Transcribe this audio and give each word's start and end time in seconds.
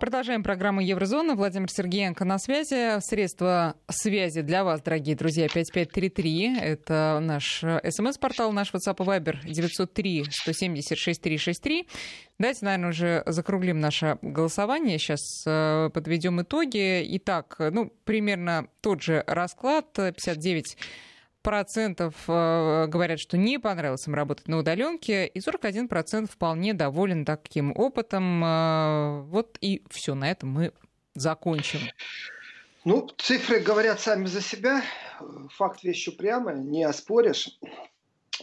Продолжаем 0.00 0.42
программу 0.44 0.80
Еврозона. 0.80 1.34
Владимир 1.34 1.68
Сергеенко 1.70 2.24
на 2.24 2.38
связи. 2.38 3.00
Средства 3.00 3.74
связи 3.88 4.42
для 4.42 4.62
вас, 4.62 4.80
дорогие 4.80 5.16
друзья, 5.16 5.48
5533. 5.48 6.56
Это 6.60 7.18
наш 7.20 7.64
смс-портал, 7.88 8.52
наш 8.52 8.72
WhatsApp 8.72 8.94
и 9.00 9.02
Viber 9.02 9.38
903-170-6363. 9.44 11.88
Давайте, 12.38 12.64
наверное, 12.64 12.90
уже 12.90 13.24
закруглим 13.26 13.80
наше 13.80 14.18
голосование. 14.22 14.98
Сейчас 14.98 15.42
э, 15.46 15.90
подведем 15.92 16.40
итоги. 16.42 17.04
Итак, 17.16 17.56
ну, 17.58 17.92
примерно 18.04 18.68
тот 18.80 19.02
же 19.02 19.24
расклад. 19.26 19.92
59 19.94 20.76
процентов 21.42 22.14
э, 22.28 22.86
говорят, 22.88 23.20
что 23.20 23.36
не 23.36 23.58
понравилось 23.58 24.06
им 24.06 24.14
работать 24.14 24.48
на 24.48 24.58
удаленке, 24.58 25.26
и 25.26 25.38
41% 25.38 26.30
вполне 26.30 26.74
доволен 26.74 27.24
таким 27.24 27.72
опытом. 27.76 28.44
Э, 28.44 29.20
вот 29.22 29.58
и 29.60 29.82
все, 29.90 30.14
на 30.14 30.30
этом 30.30 30.50
мы 30.50 30.72
закончим. 31.14 31.80
Ну, 32.84 33.08
цифры 33.18 33.60
говорят 33.60 34.00
сами 34.00 34.26
за 34.26 34.40
себя. 34.40 34.82
Факт 35.56 35.82
вещь 35.82 36.08
упрямая, 36.08 36.56
не 36.56 36.84
оспоришь. 36.84 37.58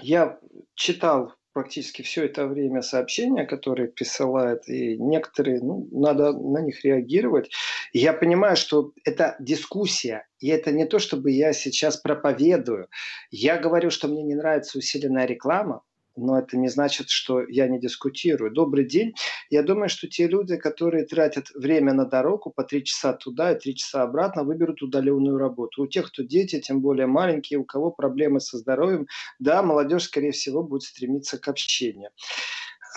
Я 0.01 0.39
читал 0.75 1.33
практически 1.55 2.01
все 2.01 2.25
это 2.25 2.47
время 2.47 2.81
сообщения, 2.81 3.45
которые 3.45 3.87
присылают, 3.87 4.67
и 4.67 4.97
некоторые, 4.97 5.61
ну, 5.61 5.87
надо 5.89 6.33
на 6.33 6.59
них 6.59 6.83
реагировать. 6.83 7.49
Я 7.93 8.11
понимаю, 8.11 8.57
что 8.57 8.91
это 9.05 9.37
дискуссия, 9.39 10.27
и 10.41 10.49
это 10.49 10.73
не 10.73 10.85
то, 10.85 10.99
чтобы 10.99 11.31
я 11.31 11.53
сейчас 11.53 11.95
проповедую. 11.95 12.89
Я 13.31 13.57
говорю, 13.57 13.89
что 13.89 14.09
мне 14.09 14.21
не 14.23 14.35
нравится 14.35 14.77
усиленная 14.77 15.25
реклама, 15.25 15.81
но 16.15 16.39
это 16.39 16.57
не 16.57 16.69
значит, 16.69 17.09
что 17.09 17.41
я 17.41 17.67
не 17.67 17.79
дискутирую. 17.79 18.51
Добрый 18.51 18.85
день. 18.85 19.13
Я 19.49 19.63
думаю, 19.63 19.89
что 19.89 20.07
те 20.07 20.27
люди, 20.27 20.55
которые 20.55 21.05
тратят 21.05 21.49
время 21.51 21.93
на 21.93 22.05
дорогу 22.05 22.51
по 22.51 22.63
три 22.63 22.83
часа 22.83 23.13
туда 23.13 23.51
и 23.51 23.59
три 23.59 23.75
часа 23.75 24.03
обратно, 24.03 24.43
выберут 24.43 24.81
удаленную 24.81 25.37
работу. 25.37 25.83
У 25.83 25.87
тех, 25.87 26.07
кто 26.07 26.23
дети, 26.23 26.59
тем 26.59 26.81
более 26.81 27.07
маленькие, 27.07 27.59
у 27.59 27.65
кого 27.65 27.91
проблемы 27.91 28.39
со 28.39 28.57
здоровьем, 28.57 29.07
да, 29.39 29.61
молодежь, 29.61 30.03
скорее 30.03 30.31
всего, 30.31 30.63
будет 30.63 30.83
стремиться 30.83 31.37
к 31.37 31.47
общению. 31.47 32.11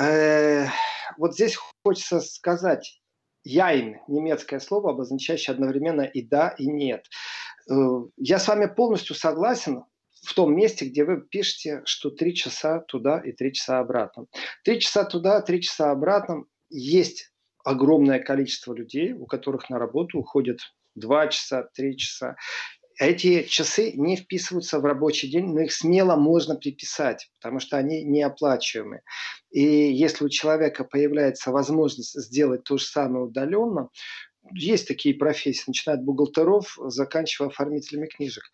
Э, 0.00 0.66
вот 1.16 1.34
здесь 1.34 1.58
хочется 1.84 2.20
сказать, 2.20 3.00
яйн, 3.44 3.96
немецкое 4.08 4.60
слово, 4.60 4.90
обозначающее 4.90 5.52
одновременно 5.52 6.02
и 6.02 6.22
да, 6.22 6.54
и 6.58 6.66
нет. 6.66 7.06
Э, 7.70 7.74
я 8.16 8.38
с 8.38 8.46
вами 8.46 8.66
полностью 8.66 9.16
согласен 9.16 9.84
в 10.28 10.34
том 10.34 10.54
месте, 10.54 10.84
где 10.84 11.04
вы 11.04 11.22
пишете, 11.22 11.80
что 11.86 12.10
три 12.10 12.34
часа 12.34 12.80
туда 12.80 13.18
и 13.18 13.32
три 13.32 13.54
часа 13.54 13.78
обратно. 13.78 14.26
Три 14.62 14.78
часа 14.78 15.04
туда, 15.04 15.40
три 15.40 15.62
часа 15.62 15.90
обратно. 15.90 16.44
Есть 16.68 17.32
огромное 17.64 18.18
количество 18.18 18.74
людей, 18.74 19.14
у 19.14 19.24
которых 19.24 19.70
на 19.70 19.78
работу 19.78 20.18
уходит 20.18 20.60
два 20.94 21.28
часа, 21.28 21.70
три 21.74 21.96
часа. 21.96 22.36
Эти 23.00 23.44
часы 23.44 23.92
не 23.92 24.16
вписываются 24.16 24.80
в 24.80 24.84
рабочий 24.84 25.30
день, 25.30 25.46
но 25.46 25.60
их 25.60 25.72
смело 25.72 26.16
можно 26.16 26.56
приписать, 26.56 27.30
потому 27.40 27.58
что 27.58 27.78
они 27.78 28.02
неоплачиваемы. 28.02 29.00
И 29.50 29.62
если 29.62 30.26
у 30.26 30.28
человека 30.28 30.84
появляется 30.84 31.52
возможность 31.52 32.20
сделать 32.20 32.64
то 32.64 32.76
же 32.76 32.84
самое 32.84 33.24
удаленно, 33.24 33.88
есть 34.52 34.88
такие 34.88 35.14
профессии, 35.14 35.64
начиная 35.66 35.96
от 35.96 36.04
бухгалтеров, 36.04 36.76
заканчивая 36.86 37.48
оформителями 37.48 38.06
книжек. 38.06 38.44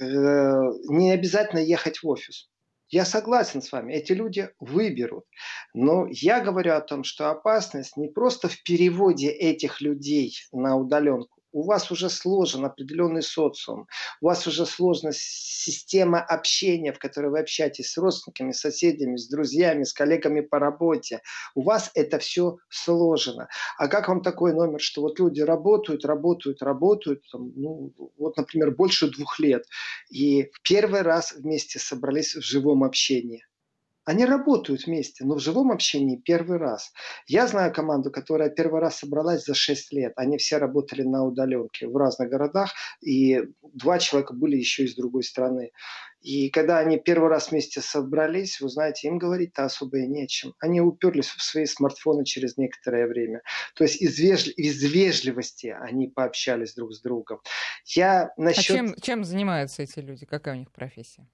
Не 0.00 1.12
обязательно 1.12 1.60
ехать 1.60 2.02
в 2.02 2.08
офис. 2.08 2.48
Я 2.90 3.04
согласен 3.04 3.60
с 3.60 3.70
вами, 3.70 3.92
эти 3.92 4.12
люди 4.12 4.48
выберут. 4.58 5.24
Но 5.74 6.06
я 6.10 6.40
говорю 6.40 6.72
о 6.72 6.80
том, 6.80 7.04
что 7.04 7.30
опасность 7.30 7.96
не 7.96 8.08
просто 8.08 8.48
в 8.48 8.62
переводе 8.62 9.28
этих 9.28 9.82
людей 9.82 10.34
на 10.52 10.76
удаленку, 10.76 11.37
у 11.52 11.62
вас 11.62 11.90
уже 11.90 12.10
сложен 12.10 12.64
определенный 12.64 13.22
социум, 13.22 13.86
у 14.20 14.26
вас 14.26 14.46
уже 14.46 14.66
сложна 14.66 15.10
система 15.12 16.20
общения, 16.20 16.92
в 16.92 16.98
которой 16.98 17.30
вы 17.30 17.40
общаетесь 17.40 17.90
с 17.90 17.96
родственниками, 17.98 18.52
соседями, 18.52 19.16
с 19.16 19.28
друзьями, 19.28 19.84
с 19.84 19.92
коллегами 19.92 20.40
по 20.40 20.58
работе. 20.58 21.22
У 21.54 21.62
вас 21.62 21.90
это 21.94 22.18
все 22.18 22.58
сложено. 22.68 23.48
А 23.76 23.88
как 23.88 24.08
вам 24.08 24.22
такой 24.22 24.52
номер, 24.52 24.80
что 24.80 25.02
вот 25.02 25.18
люди 25.18 25.40
работают, 25.40 26.04
работают, 26.04 26.62
работают, 26.62 27.24
там, 27.32 27.52
ну, 27.56 27.92
вот, 28.16 28.36
например, 28.36 28.72
больше 28.74 29.10
двух 29.10 29.38
лет, 29.38 29.64
и 30.10 30.50
первый 30.62 31.02
раз 31.02 31.32
вместе 31.32 31.78
собрались 31.78 32.34
в 32.34 32.42
живом 32.42 32.84
общении? 32.84 33.44
Они 34.08 34.24
работают 34.24 34.86
вместе, 34.86 35.22
но 35.26 35.34
в 35.34 35.38
живом 35.38 35.70
общении 35.70 36.16
первый 36.16 36.56
раз. 36.56 36.94
Я 37.26 37.46
знаю 37.46 37.74
команду, 37.74 38.10
которая 38.10 38.48
первый 38.48 38.80
раз 38.80 39.00
собралась 39.00 39.44
за 39.44 39.52
6 39.52 39.92
лет. 39.92 40.14
Они 40.16 40.38
все 40.38 40.56
работали 40.56 41.02
на 41.02 41.26
удаленке 41.26 41.86
в 41.86 41.94
разных 41.94 42.30
городах, 42.30 42.72
и 43.02 43.42
два 43.74 43.98
человека 43.98 44.32
были 44.32 44.56
еще 44.56 44.84
из 44.84 44.94
другой 44.94 45.24
страны. 45.24 45.72
И 46.22 46.48
когда 46.48 46.78
они 46.78 46.98
первый 46.98 47.28
раз 47.28 47.50
вместе 47.50 47.82
собрались, 47.82 48.62
вы 48.62 48.70
знаете, 48.70 49.08
им 49.08 49.18
говорить-то 49.18 49.66
особо 49.66 49.98
и 49.98 50.06
нечем. 50.06 50.54
Они 50.58 50.80
уперлись 50.80 51.28
в 51.28 51.42
свои 51.42 51.66
смартфоны 51.66 52.24
через 52.24 52.56
некоторое 52.56 53.08
время. 53.08 53.42
То 53.74 53.84
есть 53.84 54.00
из, 54.00 54.18
вежли... 54.18 54.52
из 54.52 54.82
вежливости 54.82 55.76
они 55.78 56.08
пообщались 56.08 56.72
друг 56.72 56.94
с 56.94 57.02
другом. 57.02 57.40
Я 57.84 58.32
насчет... 58.38 58.70
А 58.70 58.78
чем, 58.78 58.94
чем 59.02 59.24
занимаются 59.24 59.82
эти 59.82 59.98
люди? 59.98 60.24
Какая 60.24 60.54
у 60.54 60.58
них 60.58 60.72
профессия? 60.72 61.28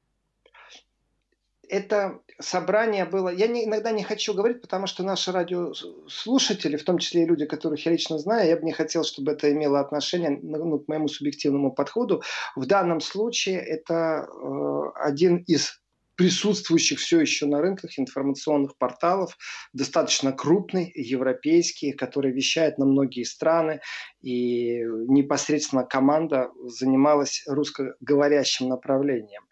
Это 1.68 2.20
собрание 2.40 3.04
было... 3.04 3.28
Я 3.28 3.46
не, 3.46 3.64
иногда 3.64 3.90
не 3.90 4.02
хочу 4.02 4.34
говорить, 4.34 4.60
потому 4.60 4.86
что 4.86 5.02
наши 5.02 5.32
радиослушатели, 5.32 6.76
в 6.76 6.84
том 6.84 6.98
числе 6.98 7.22
и 7.22 7.26
люди, 7.26 7.46
которых 7.46 7.84
я 7.86 7.92
лично 7.92 8.18
знаю, 8.18 8.48
я 8.48 8.56
бы 8.56 8.64
не 8.64 8.72
хотел, 8.72 9.04
чтобы 9.04 9.32
это 9.32 9.52
имело 9.52 9.80
отношение 9.80 10.38
ну, 10.42 10.78
к 10.78 10.88
моему 10.88 11.08
субъективному 11.08 11.72
подходу. 11.72 12.22
В 12.56 12.66
данном 12.66 13.00
случае 13.00 13.60
это 13.60 14.26
э, 14.26 14.82
один 14.96 15.38
из 15.38 15.80
присутствующих 16.16 16.98
все 16.98 17.20
еще 17.20 17.46
на 17.46 17.60
рынках 17.60 17.98
информационных 17.98 18.76
порталов, 18.78 19.36
достаточно 19.72 20.32
крупный, 20.32 20.92
европейский, 20.94 21.92
который 21.92 22.32
вещает 22.32 22.78
на 22.78 22.86
многие 22.86 23.24
страны. 23.24 23.80
И 24.22 24.82
непосредственно 25.08 25.84
команда 25.84 26.50
занималась 26.66 27.42
русскоговорящим 27.46 28.68
направлением. 28.68 29.42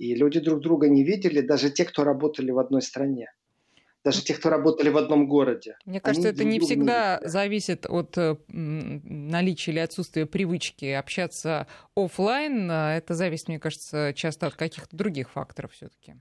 И 0.00 0.14
люди 0.14 0.40
друг 0.40 0.60
друга 0.60 0.88
не 0.88 1.04
видели, 1.04 1.42
даже 1.42 1.68
те, 1.68 1.84
кто 1.84 2.04
работали 2.04 2.50
в 2.50 2.58
одной 2.58 2.80
стране. 2.80 3.34
Даже 4.02 4.24
те, 4.24 4.32
кто 4.32 4.48
работали 4.48 4.88
в 4.88 4.96
одном 4.96 5.28
городе. 5.28 5.76
Мне 5.84 6.00
кажется, 6.00 6.30
это 6.30 6.42
не 6.42 6.58
всегда 6.58 7.20
не 7.22 7.28
зависит 7.28 7.84
от 7.84 8.16
наличия 8.48 9.72
или 9.72 9.78
отсутствия 9.80 10.24
привычки 10.24 10.86
общаться 10.86 11.66
офлайн. 11.94 12.70
Это 12.70 13.12
зависит, 13.12 13.48
мне 13.48 13.58
кажется, 13.58 14.14
часто 14.16 14.46
от 14.46 14.54
каких-то 14.54 14.96
других 14.96 15.30
факторов 15.30 15.72
все-таки 15.72 16.14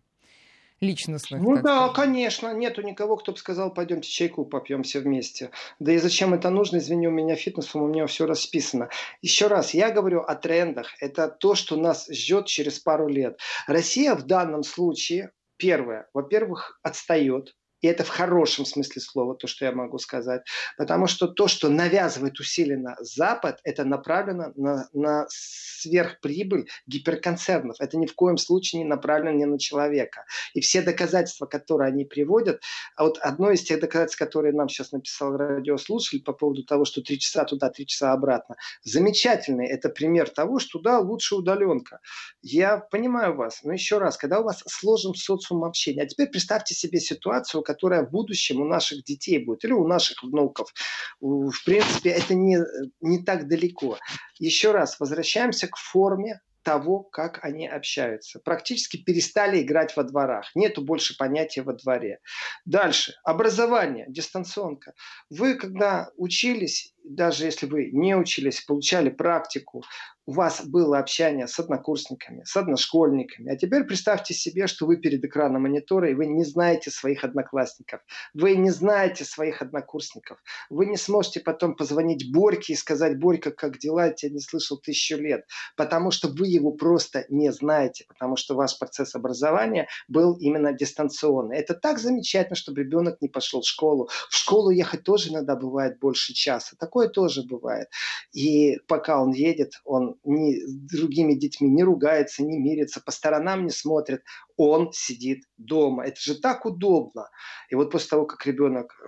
личностных. 0.82 1.42
Ну 1.42 1.56
да, 1.56 1.78
сказать. 1.78 1.96
конечно. 1.96 2.54
Нету 2.54 2.82
никого, 2.82 3.18
кто 3.18 3.32
бы 3.32 3.38
сказал, 3.38 3.74
пойдемте 3.74 4.10
чайку 4.10 4.46
попьем 4.46 4.84
все 4.84 5.00
вместе. 5.00 5.52
Да 5.80 5.92
и 5.92 5.98
зачем 5.98 6.34
это 6.34 6.50
нужно? 6.50 6.78
Извини, 6.78 7.08
у 7.08 7.12
меня 7.12 7.36
фитнес, 7.36 7.74
у 7.76 7.86
меня 7.86 8.08
все 8.08 8.26
расписано. 8.26 8.90
Еще 9.22 9.48
раз, 9.48 9.74
я 9.74 9.92
говорю 9.92 10.22
о 10.22 10.36
трендах. 10.36 10.94
Это 11.02 11.28
то, 11.28 11.56
что 11.56 11.76
нас 11.76 12.08
ждет 12.10 12.48
через 12.48 12.80
пару 12.80 13.08
лет. 13.08 13.40
Россия 13.68 14.16
в 14.16 14.24
данном 14.24 14.64
случае, 14.64 15.32
первое, 15.58 16.08
во-первых, 16.14 16.80
отстает 16.84 17.56
и 17.82 17.88
это 17.88 18.04
в 18.04 18.10
хорошем 18.10 18.66
смысле 18.66 19.02
слова, 19.02 19.36
то, 19.36 19.48
что 19.48 19.66
я 19.66 19.72
могу 19.72 19.98
сказать. 20.00 20.44
Потому 20.78 21.08
что 21.08 21.28
то, 21.28 21.48
что 21.48 21.70
навязывает 21.70 22.40
усиленно 22.40 22.98
Запад, 23.00 23.60
это 23.64 23.86
направлено 23.86 24.52
на, 24.56 24.90
на 24.94 25.26
сверхприбыль 25.30 26.68
гиперконцернов. 26.88 27.78
Это 27.80 27.98
ни 27.98 28.06
в 28.06 28.16
коем 28.16 28.38
случае 28.38 28.84
не 28.84 28.90
направлено 28.90 29.32
ни 29.32 29.46
на 29.46 29.60
человека. 29.60 30.26
И 30.54 30.62
все 30.62 30.82
доказательства, 30.82 31.46
которые 31.46 31.88
они 31.90 32.06
приводят, 32.06 32.62
а 32.96 33.06
вот 33.06 33.18
одно 33.20 33.52
из 33.52 33.64
тех 33.64 33.80
доказательств, 33.80 34.20
которые 34.20 34.54
нам 34.54 34.68
сейчас 34.68 34.92
написал 34.92 35.38
радиослушатель 35.38 36.24
по 36.24 36.34
поводу 36.34 36.64
того, 36.64 36.86
что 36.86 37.02
три 37.02 37.18
часа 37.20 37.46
туда, 37.46 37.70
три 37.70 37.86
часа 37.86 38.12
обратно, 38.12 38.56
замечательный. 38.84 39.68
Это 39.68 39.90
пример 39.90 40.30
того, 40.30 40.60
что 40.60 40.80
да, 40.80 41.00
лучше 41.00 41.36
удаленка. 41.36 42.00
Я 42.42 42.78
понимаю 42.78 43.36
вас, 43.36 43.64
но 43.64 43.74
еще 43.74 44.00
раз, 44.00 44.18
когда 44.18 44.40
у 44.40 44.44
вас 44.44 44.64
сложен 44.68 45.14
социум 45.16 45.64
общения, 45.64 46.04
а 46.04 46.08
теперь 46.08 46.28
представьте 46.28 46.76
себе 46.76 47.00
ситуацию, 47.00 47.62
которая 47.70 48.04
в 48.04 48.10
будущем 48.10 48.62
у 48.62 48.66
наших 48.66 49.04
детей 49.04 49.38
будет 49.46 49.64
или 49.64 49.74
у 49.74 49.88
наших 49.88 50.24
внуков. 50.24 50.74
В 51.22 51.64
принципе, 51.66 52.10
это 52.10 52.34
не, 52.34 52.58
не 53.00 53.24
так 53.24 53.48
далеко. 53.48 54.00
Еще 54.40 54.72
раз, 54.72 55.00
возвращаемся 55.00 55.68
к 55.68 55.78
форме 55.78 56.42
того, 56.64 57.04
как 57.04 57.44
они 57.44 57.68
общаются. 57.68 58.40
Практически 58.40 58.98
перестали 58.98 59.62
играть 59.62 59.96
во 59.96 60.04
дворах. 60.04 60.50
Нету 60.56 60.82
больше 60.82 61.16
понятия 61.16 61.62
во 61.62 61.74
дворе. 61.74 62.20
Дальше. 62.66 63.14
Образование, 63.24 64.06
дистанционка. 64.10 64.94
Вы, 65.30 65.54
когда 65.54 66.10
учились, 66.18 66.96
даже 67.10 67.46
если 67.46 67.66
вы 67.66 67.90
не 67.92 68.16
учились, 68.16 68.62
получали 68.62 69.10
практику, 69.10 69.84
у 70.30 70.32
вас 70.32 70.64
было 70.64 71.00
общение 71.00 71.48
с 71.48 71.58
однокурсниками, 71.60 72.44
с 72.46 72.56
одношкольниками. 72.56 73.52
А 73.52 73.58
теперь 73.58 73.84
представьте 73.84 74.36
себе, 74.36 74.68
что 74.68 74.86
вы 74.86 74.98
перед 74.98 75.26
экраном 75.26 75.64
монитора, 75.64 76.12
и 76.12 76.14
вы 76.14 76.28
не 76.28 76.44
знаете 76.44 76.92
своих 76.92 77.24
одноклассников. 77.24 78.02
Вы 78.36 78.56
не 78.56 78.70
знаете 78.70 79.26
своих 79.26 79.64
однокурсников. 79.64 80.38
Вы 80.70 80.86
не 80.86 80.98
сможете 80.98 81.40
потом 81.40 81.76
позвонить 81.76 82.32
Борьке 82.32 82.74
и 82.74 82.76
сказать, 82.76 83.18
Борька, 83.18 83.50
как 83.50 83.80
дела? 83.80 84.06
Я 84.06 84.12
тебя 84.12 84.34
не 84.34 84.40
слышал 84.40 84.78
тысячу 84.78 85.18
лет. 85.18 85.48
Потому 85.76 86.12
что 86.12 86.28
вы 86.28 86.46
его 86.46 86.74
просто 86.74 87.26
не 87.30 87.52
знаете. 87.52 88.06
Потому 88.08 88.36
что 88.36 88.54
ваш 88.54 88.78
процесс 88.78 89.16
образования 89.16 89.88
был 90.08 90.36
именно 90.36 90.74
дистанционный. 90.74 91.58
Это 91.58 91.74
так 91.74 91.98
замечательно, 91.98 92.56
чтобы 92.56 92.82
ребенок 92.82 93.20
не 93.20 93.30
пошел 93.30 93.62
в 93.62 93.68
школу. 93.68 94.10
В 94.30 94.36
школу 94.36 94.70
ехать 94.70 95.04
тоже 95.04 95.30
иногда 95.30 95.56
бывает 95.56 95.98
больше 95.98 96.34
часа. 96.34 96.76
Такое 97.00 97.10
тоже 97.10 97.44
бывает. 97.44 97.88
И 98.34 98.78
пока 98.88 99.22
он 99.22 99.32
едет, 99.32 99.72
он 99.86 100.16
ни 100.26 100.56
с 100.56 100.98
другими 100.98 101.34
детьми 101.34 101.70
не 101.70 101.84
ругается, 101.84 102.44
не 102.44 102.60
мирится, 102.60 103.02
по 103.02 103.12
сторонам 103.12 103.64
не 103.64 103.72
смотрит. 103.72 104.22
Он 104.58 104.92
сидит 104.92 105.46
дома. 105.58 106.06
Это 106.06 106.20
же 106.20 106.36
так 106.36 106.66
удобно. 106.66 107.30
И 107.70 107.76
вот 107.76 107.90
после 107.92 108.10
того, 108.10 108.26
как 108.26 108.46
ребенок 108.46 108.94
э, 109.02 109.08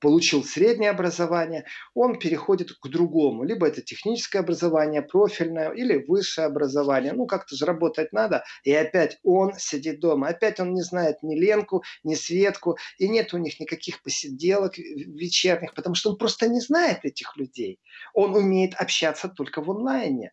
получил 0.00 0.44
среднее 0.44 0.90
образование, 0.90 1.64
он 1.94 2.18
переходит 2.18 2.72
к 2.72 2.88
другому. 2.88 3.44
Либо 3.44 3.66
это 3.66 3.82
техническое 3.82 4.40
образование, 4.40 5.02
профильное, 5.02 5.70
или 5.70 6.04
высшее 6.06 6.46
образование. 6.46 7.12
Ну, 7.12 7.26
как-то 7.26 7.56
же 7.56 7.64
работать 7.64 8.12
надо. 8.12 8.44
И 8.64 8.72
опять 8.72 9.18
он 9.22 9.54
сидит 9.58 10.00
дома. 10.00 10.28
Опять 10.28 10.60
он 10.60 10.74
не 10.74 10.82
знает 10.82 11.22
ни 11.22 11.34
Ленку, 11.38 11.82
ни 12.04 12.14
Светку. 12.14 12.76
И 12.98 13.08
нет 13.08 13.32
у 13.34 13.38
них 13.38 13.58
никаких 13.60 14.02
посиделок 14.02 14.76
вечерних, 14.78 15.74
потому 15.74 15.94
что 15.94 16.10
он 16.10 16.18
просто 16.18 16.48
не 16.48 16.60
знает 16.60 17.04
этих 17.04 17.36
людей. 17.36 17.80
Он 18.14 18.34
умеет 18.34 18.74
общаться 18.74 19.28
только 19.28 19.62
в 19.62 19.70
онлайне. 19.70 20.32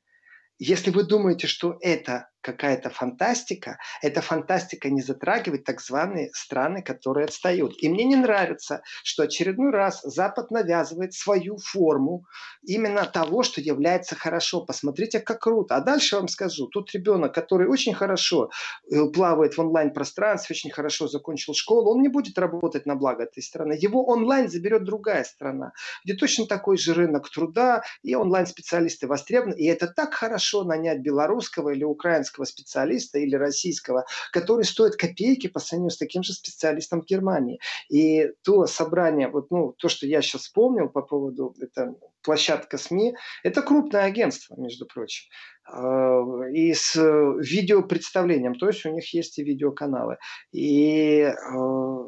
Если 0.60 0.92
вы 0.92 1.04
думаете, 1.04 1.48
что 1.48 1.78
это 1.82 2.30
какая-то 2.44 2.90
фантастика, 2.90 3.80
эта 4.02 4.22
фантастика 4.22 4.90
не 4.90 5.02
затрагивает 5.02 5.64
так 5.64 5.82
званые 5.82 6.30
страны, 6.34 6.84
которые 6.84 7.26
отстают. 7.26 7.74
И 7.82 7.90
мне 7.90 8.04
не 8.04 8.16
нравится, 8.16 8.84
что 9.04 9.24
очередной 9.24 9.72
раз 9.72 10.02
Запад 10.04 10.52
навязывает 10.52 11.14
свою 11.14 11.58
форму 11.58 12.26
именно 12.62 13.06
того, 13.06 13.44
что 13.44 13.62
является 13.62 14.16
хорошо. 14.16 14.62
Посмотрите, 14.62 15.20
как 15.20 15.42
круто. 15.42 15.76
А 15.76 15.82
дальше 15.82 16.18
вам 16.18 16.28
скажу, 16.28 16.68
тут 16.68 16.94
ребенок, 16.94 17.34
который 17.34 17.68
очень 17.68 17.94
хорошо 17.94 18.50
э, 18.92 19.06
плавает 19.06 19.58
в 19.58 19.60
онлайн-пространстве, 19.60 20.54
очень 20.54 20.72
хорошо 20.72 21.08
закончил 21.08 21.54
школу, 21.54 21.92
он 21.92 22.02
не 22.02 22.10
будет 22.10 22.38
работать 22.38 22.86
на 22.86 22.96
благо 22.96 23.24
этой 23.24 23.42
страны. 23.42 23.78
Его 23.80 24.06
онлайн 24.06 24.50
заберет 24.50 24.84
другая 24.84 25.24
страна, 25.24 25.72
где 26.04 26.14
точно 26.14 26.46
такой 26.46 26.78
же 26.78 26.94
рынок 26.94 27.30
труда, 27.30 27.84
и 28.04 28.16
онлайн-специалисты 28.16 29.08
востребованы. 29.08 29.56
И 29.56 29.66
это 29.66 29.88
так 29.88 30.14
хорошо 30.14 30.64
нанять 30.64 31.00
белорусского 31.00 31.70
или 31.70 31.84
украинского 31.84 32.33
украинского 32.34 32.46
специалиста 32.46 33.20
или 33.20 33.36
российского, 33.36 34.06
который 34.32 34.66
стоит 34.66 34.96
копейки 34.96 35.48
по 35.48 35.60
сравнению 35.60 35.92
с 35.92 35.98
таким 35.98 36.24
же 36.24 36.34
специалистом 36.34 37.02
в 37.02 37.06
Германии. 37.06 37.60
И 37.90 38.32
то 38.44 38.66
собрание, 38.66 39.28
вот, 39.28 39.52
ну, 39.52 39.74
то, 39.78 39.90
что 39.90 40.08
я 40.08 40.22
сейчас 40.22 40.42
вспомнил 40.42 40.90
по 40.90 41.02
поводу 41.02 41.56
это, 41.60 41.96
площадка 42.22 42.78
СМИ, 42.78 43.16
это 43.44 43.62
крупное 43.62 44.04
агентство, 44.04 44.56
между 44.60 44.86
прочим 44.86 45.30
э, 45.72 46.52
и 46.54 46.74
с 46.74 46.96
видеопредставлением, 46.96 48.56
то 48.56 48.68
есть 48.68 48.86
у 48.86 48.92
них 48.92 49.14
есть 49.14 49.40
и 49.40 49.44
видеоканалы. 49.44 50.18
И 50.52 51.20
э, 51.20 52.08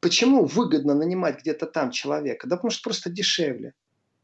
почему 0.00 0.44
выгодно 0.44 0.94
нанимать 0.94 1.40
где-то 1.40 1.66
там 1.66 1.90
человека? 1.90 2.46
Да 2.48 2.56
потому 2.56 2.70
что 2.70 2.82
просто 2.82 3.10
дешевле. 3.10 3.72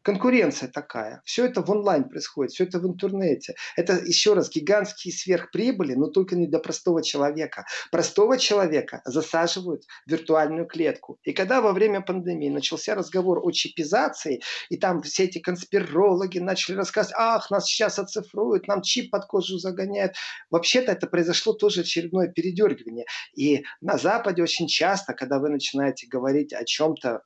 Конкуренция 0.02 0.70
такая. 0.70 1.20
Все 1.24 1.44
это 1.44 1.62
в 1.62 1.70
онлайн 1.70 2.08
происходит, 2.08 2.52
все 2.52 2.64
это 2.64 2.78
в 2.78 2.86
интернете. 2.86 3.54
Это, 3.76 3.94
еще 3.94 4.32
раз, 4.32 4.48
гигантские 4.50 5.12
сверхприбыли, 5.12 5.94
но 5.94 6.06
только 6.06 6.36
не 6.36 6.46
для 6.46 6.58
простого 6.58 7.02
человека. 7.02 7.66
Простого 7.90 8.38
человека 8.38 9.02
засаживают 9.04 9.82
в 10.06 10.10
виртуальную 10.10 10.66
клетку. 10.66 11.18
И 11.24 11.32
когда 11.32 11.60
во 11.60 11.72
время 11.72 12.00
пандемии 12.00 12.48
начался 12.48 12.94
разговор 12.94 13.40
о 13.42 13.50
чипизации, 13.50 14.40
и 14.70 14.78
там 14.78 15.02
все 15.02 15.24
эти 15.24 15.38
конспирологи 15.38 16.38
начали 16.38 16.76
рассказывать, 16.76 17.16
ах, 17.18 17.50
нас 17.50 17.66
сейчас 17.66 17.98
оцифруют, 17.98 18.68
нам 18.68 18.80
чип 18.80 19.10
под 19.10 19.26
кожу 19.26 19.58
загоняют. 19.58 20.14
Вообще-то 20.50 20.92
это 20.92 21.08
произошло 21.08 21.52
тоже 21.52 21.82
очередное 21.82 22.28
передергивание. 22.28 23.04
И 23.36 23.64
на 23.82 23.98
Западе 23.98 24.42
очень 24.42 24.66
часто, 24.66 25.12
когда 25.12 25.38
вы 25.38 25.50
начинаете 25.50 26.06
говорить 26.06 26.54
о 26.54 26.64
чем-то 26.64 27.20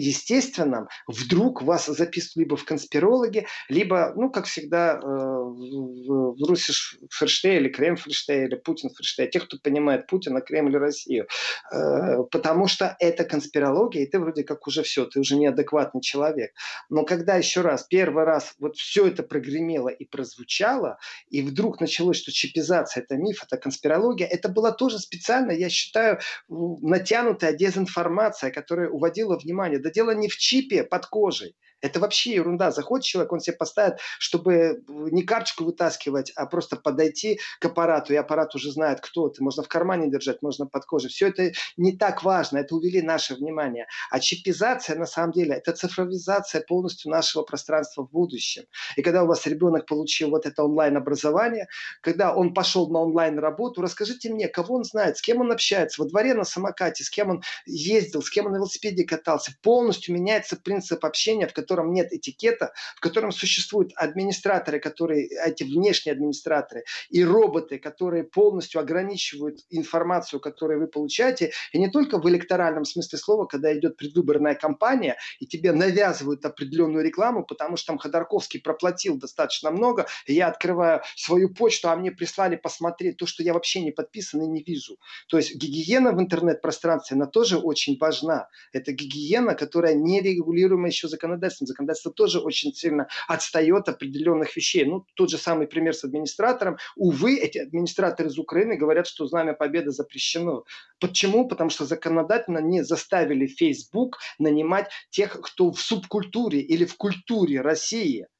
естественном 0.00 0.88
вдруг 1.06 1.62
вас 1.62 1.86
записывают 1.86 2.36
либо 2.36 2.56
в 2.56 2.64
конспирологи, 2.64 3.46
либо, 3.68 4.12
ну, 4.16 4.30
как 4.30 4.46
всегда, 4.46 4.94
э, 4.94 4.98
в, 5.06 6.36
в 6.36 6.48
Руси 6.48 6.72
Ферштей 7.10 7.58
или 7.58 7.68
Крем 7.68 7.96
Ферштей 7.96 8.44
или 8.46 8.56
Путин 8.56 8.90
Ферштей, 8.90 9.28
тех, 9.28 9.44
кто 9.44 9.58
понимает 9.58 10.06
Путина, 10.06 10.40
Кремль, 10.40 10.76
Россию. 10.76 11.26
Э, 11.72 12.22
потому 12.30 12.66
что 12.66 12.96
это 12.98 13.24
конспирология, 13.24 14.02
и 14.02 14.06
ты 14.06 14.18
вроде 14.18 14.44
как 14.44 14.66
уже 14.66 14.82
все, 14.82 15.04
ты 15.06 15.20
уже 15.20 15.36
неадекватный 15.36 16.00
человек. 16.00 16.52
Но 16.88 17.04
когда 17.04 17.36
еще 17.36 17.60
раз, 17.60 17.84
первый 17.84 18.24
раз 18.24 18.54
вот 18.58 18.76
все 18.76 19.06
это 19.06 19.22
прогремело 19.22 19.88
и 19.88 20.04
прозвучало, 20.04 20.98
и 21.28 21.42
вдруг 21.42 21.80
началось, 21.80 22.16
что 22.16 22.32
чипизация– 22.32 23.02
это 23.04 23.16
миф, 23.16 23.42
это 23.44 23.56
конспирология, 23.56 24.26
это 24.26 24.48
была 24.48 24.72
тоже 24.72 24.98
специально, 24.98 25.52
я 25.52 25.68
считаю, 25.68 26.18
натянутая 26.48 27.52
дезинформация, 27.52 28.50
которая 28.50 28.88
уводила 28.88 29.38
внимание 29.38 29.78
да 29.78 29.89
дело 29.90 30.12
не 30.12 30.28
в 30.28 30.36
чипе 30.36 30.84
под 30.84 31.06
кожей. 31.06 31.56
Это 31.80 32.00
вообще 32.00 32.34
ерунда. 32.34 32.70
Заходит 32.70 33.06
человек, 33.06 33.32
он 33.32 33.40
себе 33.40 33.56
поставит, 33.56 33.98
чтобы 34.18 34.82
не 34.88 35.22
карточку 35.22 35.64
вытаскивать, 35.64 36.30
а 36.36 36.46
просто 36.46 36.76
подойти 36.76 37.40
к 37.58 37.64
аппарату, 37.64 38.12
и 38.12 38.16
аппарат 38.16 38.54
уже 38.54 38.70
знает, 38.70 39.00
кто 39.00 39.28
ты. 39.28 39.42
Можно 39.42 39.62
в 39.62 39.68
кармане 39.68 40.10
держать, 40.10 40.42
можно 40.42 40.66
под 40.66 40.84
кожей. 40.84 41.10
Все 41.10 41.28
это 41.28 41.52
не 41.76 41.96
так 41.96 42.22
важно, 42.22 42.58
это 42.58 42.74
увели 42.74 43.02
наше 43.02 43.34
внимание. 43.34 43.86
А 44.10 44.20
чипизация, 44.20 44.96
на 44.96 45.06
самом 45.06 45.32
деле, 45.32 45.54
это 45.54 45.72
цифровизация 45.72 46.60
полностью 46.60 47.10
нашего 47.10 47.42
пространства 47.42 48.06
в 48.06 48.10
будущем. 48.10 48.64
И 48.96 49.02
когда 49.02 49.24
у 49.24 49.26
вас 49.26 49.46
ребенок 49.46 49.86
получил 49.86 50.30
вот 50.30 50.46
это 50.46 50.62
онлайн-образование, 50.64 51.68
когда 52.02 52.34
он 52.34 52.52
пошел 52.52 52.88
на 52.90 53.00
онлайн-работу, 53.00 53.80
расскажите 53.80 54.30
мне, 54.30 54.48
кого 54.48 54.76
он 54.76 54.84
знает, 54.84 55.16
с 55.16 55.22
кем 55.22 55.40
он 55.40 55.50
общается, 55.50 56.02
во 56.02 56.08
дворе 56.08 56.34
на 56.34 56.44
самокате, 56.44 57.04
с 57.04 57.10
кем 57.10 57.30
он 57.30 57.42
ездил, 57.66 58.22
с 58.22 58.30
кем 58.30 58.46
он 58.46 58.52
на 58.52 58.56
велосипеде 58.56 59.04
катался. 59.04 59.52
Полностью 59.62 60.14
меняется 60.14 60.56
принцип 60.56 61.04
общения, 61.04 61.46
в 61.46 61.54
котором 61.54 61.69
котором 61.70 61.92
нет 61.92 62.12
этикета, 62.12 62.72
в 62.96 63.00
котором 63.00 63.30
существуют 63.30 63.92
администраторы, 63.94 64.80
которые, 64.80 65.28
эти 65.46 65.62
внешние 65.62 66.14
администраторы, 66.14 66.82
и 67.10 67.24
роботы, 67.24 67.78
которые 67.78 68.24
полностью 68.24 68.80
ограничивают 68.80 69.60
информацию, 69.70 70.40
которую 70.40 70.80
вы 70.80 70.88
получаете, 70.88 71.52
и 71.72 71.78
не 71.78 71.88
только 71.88 72.18
в 72.18 72.28
электоральном 72.28 72.84
смысле 72.84 73.18
слова, 73.18 73.44
когда 73.44 73.72
идет 73.72 73.96
предвыборная 73.96 74.56
кампания, 74.56 75.16
и 75.38 75.46
тебе 75.46 75.70
навязывают 75.70 76.44
определенную 76.44 77.04
рекламу, 77.04 77.44
потому 77.44 77.76
что 77.76 77.88
там 77.88 77.98
Ходорковский 77.98 78.60
проплатил 78.60 79.16
достаточно 79.16 79.70
много, 79.70 80.06
и 80.26 80.34
я 80.34 80.48
открываю 80.48 81.02
свою 81.14 81.54
почту, 81.54 81.88
а 81.88 81.96
мне 81.96 82.10
прислали 82.10 82.56
посмотреть 82.56 83.16
то, 83.16 83.26
что 83.26 83.44
я 83.44 83.52
вообще 83.54 83.80
не 83.80 83.92
подписан 83.92 84.42
и 84.42 84.46
не 84.48 84.64
вижу. 84.64 84.96
То 85.28 85.36
есть 85.36 85.54
гигиена 85.54 86.10
в 86.10 86.20
интернет-пространстве, 86.20 87.14
она 87.14 87.26
тоже 87.26 87.58
очень 87.58 87.96
важна. 87.96 88.48
Это 88.72 88.90
гигиена, 88.90 89.54
которая 89.54 89.94
не 89.94 90.20
регулируема 90.20 90.88
еще 90.88 91.06
законодательством 91.06 91.59
законодательством. 91.66 91.90
Законодательство 91.90 92.12
тоже 92.12 92.40
очень 92.40 92.72
сильно 92.72 93.08
отстает 93.28 93.88
от 93.88 93.96
определенных 93.96 94.56
вещей. 94.56 94.84
Ну, 94.84 95.06
тот 95.14 95.30
же 95.30 95.38
самый 95.38 95.66
пример 95.66 95.94
с 95.94 96.04
администратором. 96.04 96.78
Увы, 96.96 97.38
эти 97.38 97.58
администраторы 97.58 98.28
из 98.28 98.38
Украины 98.38 98.76
говорят, 98.76 99.06
что 99.06 99.26
знамя 99.26 99.54
победы 99.54 99.90
запрещено. 99.90 100.64
Почему? 101.00 101.48
Потому 101.48 101.70
что 101.70 101.84
законодательно 101.84 102.58
не 102.58 102.82
заставили 102.82 103.46
Facebook 103.46 104.18
нанимать 104.38 104.90
тех, 105.10 105.40
кто 105.40 105.72
в 105.72 105.80
субкультуре 105.80 106.60
или 106.60 106.84
в 106.84 106.96
культуре 106.96 107.60
России– 107.60 108.26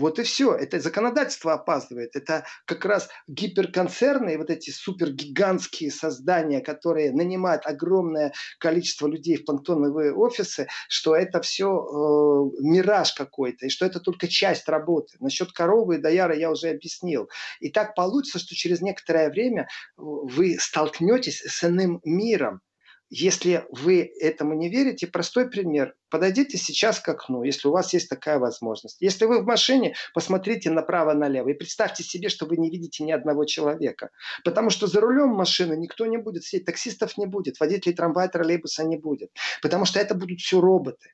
вот 0.00 0.18
и 0.18 0.22
все. 0.22 0.54
Это 0.54 0.80
законодательство 0.80 1.52
опаздывает. 1.52 2.16
Это 2.16 2.44
как 2.64 2.84
раз 2.84 3.08
гиперконцерны, 3.28 4.38
вот 4.38 4.50
эти 4.50 4.70
супергигантские 4.70 5.90
создания, 5.90 6.60
которые 6.60 7.12
нанимают 7.12 7.66
огромное 7.66 8.32
количество 8.58 9.06
людей 9.06 9.36
в 9.36 9.44
планктоновые 9.44 10.14
офисы, 10.14 10.68
что 10.88 11.14
это 11.14 11.40
все 11.42 11.66
э, 11.66 12.62
мираж 12.62 13.12
какой-то, 13.12 13.66
и 13.66 13.68
что 13.68 13.84
это 13.84 14.00
только 14.00 14.26
часть 14.26 14.68
работы. 14.68 15.16
Насчет 15.20 15.52
коровы 15.52 15.96
и 15.96 16.00
дояра 16.00 16.34
я 16.34 16.50
уже 16.50 16.70
объяснил. 16.70 17.28
И 17.60 17.70
так 17.70 17.94
получится, 17.94 18.38
что 18.38 18.54
через 18.54 18.80
некоторое 18.80 19.28
время 19.28 19.68
вы 19.96 20.56
столкнетесь 20.58 21.42
с 21.42 21.62
иным 21.64 22.00
миром, 22.04 22.62
если 23.10 23.66
вы 23.70 24.12
этому 24.20 24.54
не 24.54 24.70
верите, 24.70 25.08
простой 25.08 25.50
пример. 25.50 25.94
Подойдите 26.10 26.56
сейчас 26.56 27.00
к 27.00 27.08
окну, 27.08 27.42
если 27.42 27.66
у 27.66 27.72
вас 27.72 27.92
есть 27.92 28.08
такая 28.08 28.38
возможность. 28.38 28.98
Если 29.00 29.24
вы 29.24 29.42
в 29.42 29.46
машине, 29.46 29.96
посмотрите 30.14 30.70
направо-налево 30.70 31.48
и 31.48 31.54
представьте 31.54 32.04
себе, 32.04 32.28
что 32.28 32.46
вы 32.46 32.56
не 32.56 32.70
видите 32.70 33.02
ни 33.02 33.10
одного 33.10 33.44
человека. 33.44 34.10
Потому 34.44 34.70
что 34.70 34.86
за 34.86 35.00
рулем 35.00 35.30
машины 35.30 35.76
никто 35.76 36.06
не 36.06 36.18
будет 36.18 36.44
сидеть, 36.44 36.66
таксистов 36.66 37.18
не 37.18 37.26
будет, 37.26 37.58
водителей 37.58 37.96
трамвая, 37.96 38.28
троллейбуса 38.28 38.84
не 38.84 38.96
будет. 38.96 39.30
Потому 39.60 39.84
что 39.84 39.98
это 39.98 40.14
будут 40.14 40.38
все 40.38 40.60
роботы. 40.60 41.10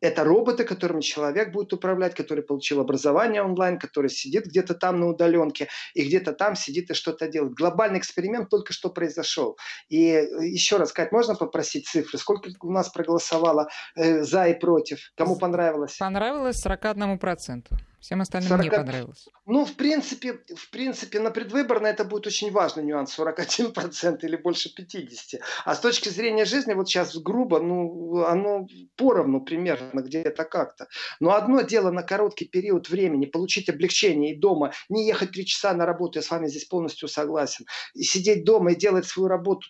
Это 0.00 0.24
роботы, 0.24 0.64
которыми 0.64 1.00
человек 1.00 1.52
будет 1.52 1.72
управлять, 1.72 2.14
который 2.14 2.42
получил 2.42 2.80
образование 2.80 3.42
онлайн, 3.42 3.78
который 3.78 4.10
сидит 4.10 4.46
где-то 4.46 4.74
там 4.74 5.00
на 5.00 5.08
удаленке 5.08 5.68
и 5.94 6.04
где-то 6.04 6.32
там 6.32 6.54
сидит 6.54 6.90
и 6.90 6.94
что-то 6.94 7.28
делает. 7.28 7.54
Глобальный 7.54 7.98
эксперимент 7.98 8.50
только 8.50 8.72
что 8.72 8.90
произошел. 8.90 9.56
И 9.88 10.08
э, 10.08 10.46
еще 10.46 10.76
раз 10.76 10.90
сказать, 10.90 11.12
можно 11.12 11.34
попросить 11.34 11.88
цифры? 11.88 12.18
Сколько 12.18 12.50
у 12.60 12.70
нас 12.70 12.90
проголосовало 12.90 13.68
э, 13.94 14.22
за 14.22 14.48
и 14.48 14.58
против? 14.58 15.12
Кому 15.16 15.36
понравилось? 15.36 15.96
Понравилось 15.98 16.64
41%. 16.64 17.64
Всем 18.06 18.20
остальным 18.20 18.50
40... 18.50 18.64
не 18.64 18.70
понравилось. 18.70 19.28
Ну, 19.46 19.64
в 19.64 19.74
принципе, 19.74 20.34
в 20.34 20.70
принципе, 20.70 21.18
на 21.18 21.32
предвыборное 21.32 21.90
это 21.90 22.04
будет 22.04 22.28
очень 22.28 22.52
важный 22.52 22.84
нюанс. 22.84 23.18
41% 23.18 24.18
или 24.22 24.36
больше 24.36 24.68
50%. 24.68 25.40
А 25.64 25.74
с 25.74 25.80
точки 25.80 26.08
зрения 26.08 26.44
жизни, 26.44 26.74
вот 26.74 26.88
сейчас 26.88 27.16
грубо, 27.16 27.58
ну, 27.58 28.22
оно 28.22 28.68
поровну 28.94 29.40
примерно 29.40 30.02
где-то 30.02 30.44
как-то. 30.44 30.86
Но 31.18 31.34
одно 31.34 31.62
дело 31.62 31.90
на 31.90 32.04
короткий 32.04 32.44
период 32.44 32.88
времени 32.88 33.26
получить 33.26 33.68
облегчение 33.68 34.36
и 34.36 34.38
дома, 34.38 34.70
не 34.88 35.04
ехать 35.04 35.32
три 35.32 35.44
часа 35.44 35.74
на 35.74 35.84
работу, 35.84 36.20
я 36.20 36.22
с 36.22 36.30
вами 36.30 36.46
здесь 36.46 36.66
полностью 36.66 37.08
согласен, 37.08 37.66
и 37.94 38.04
сидеть 38.04 38.44
дома 38.44 38.70
и 38.70 38.76
делать 38.76 39.06
свою 39.06 39.26
работу 39.26 39.66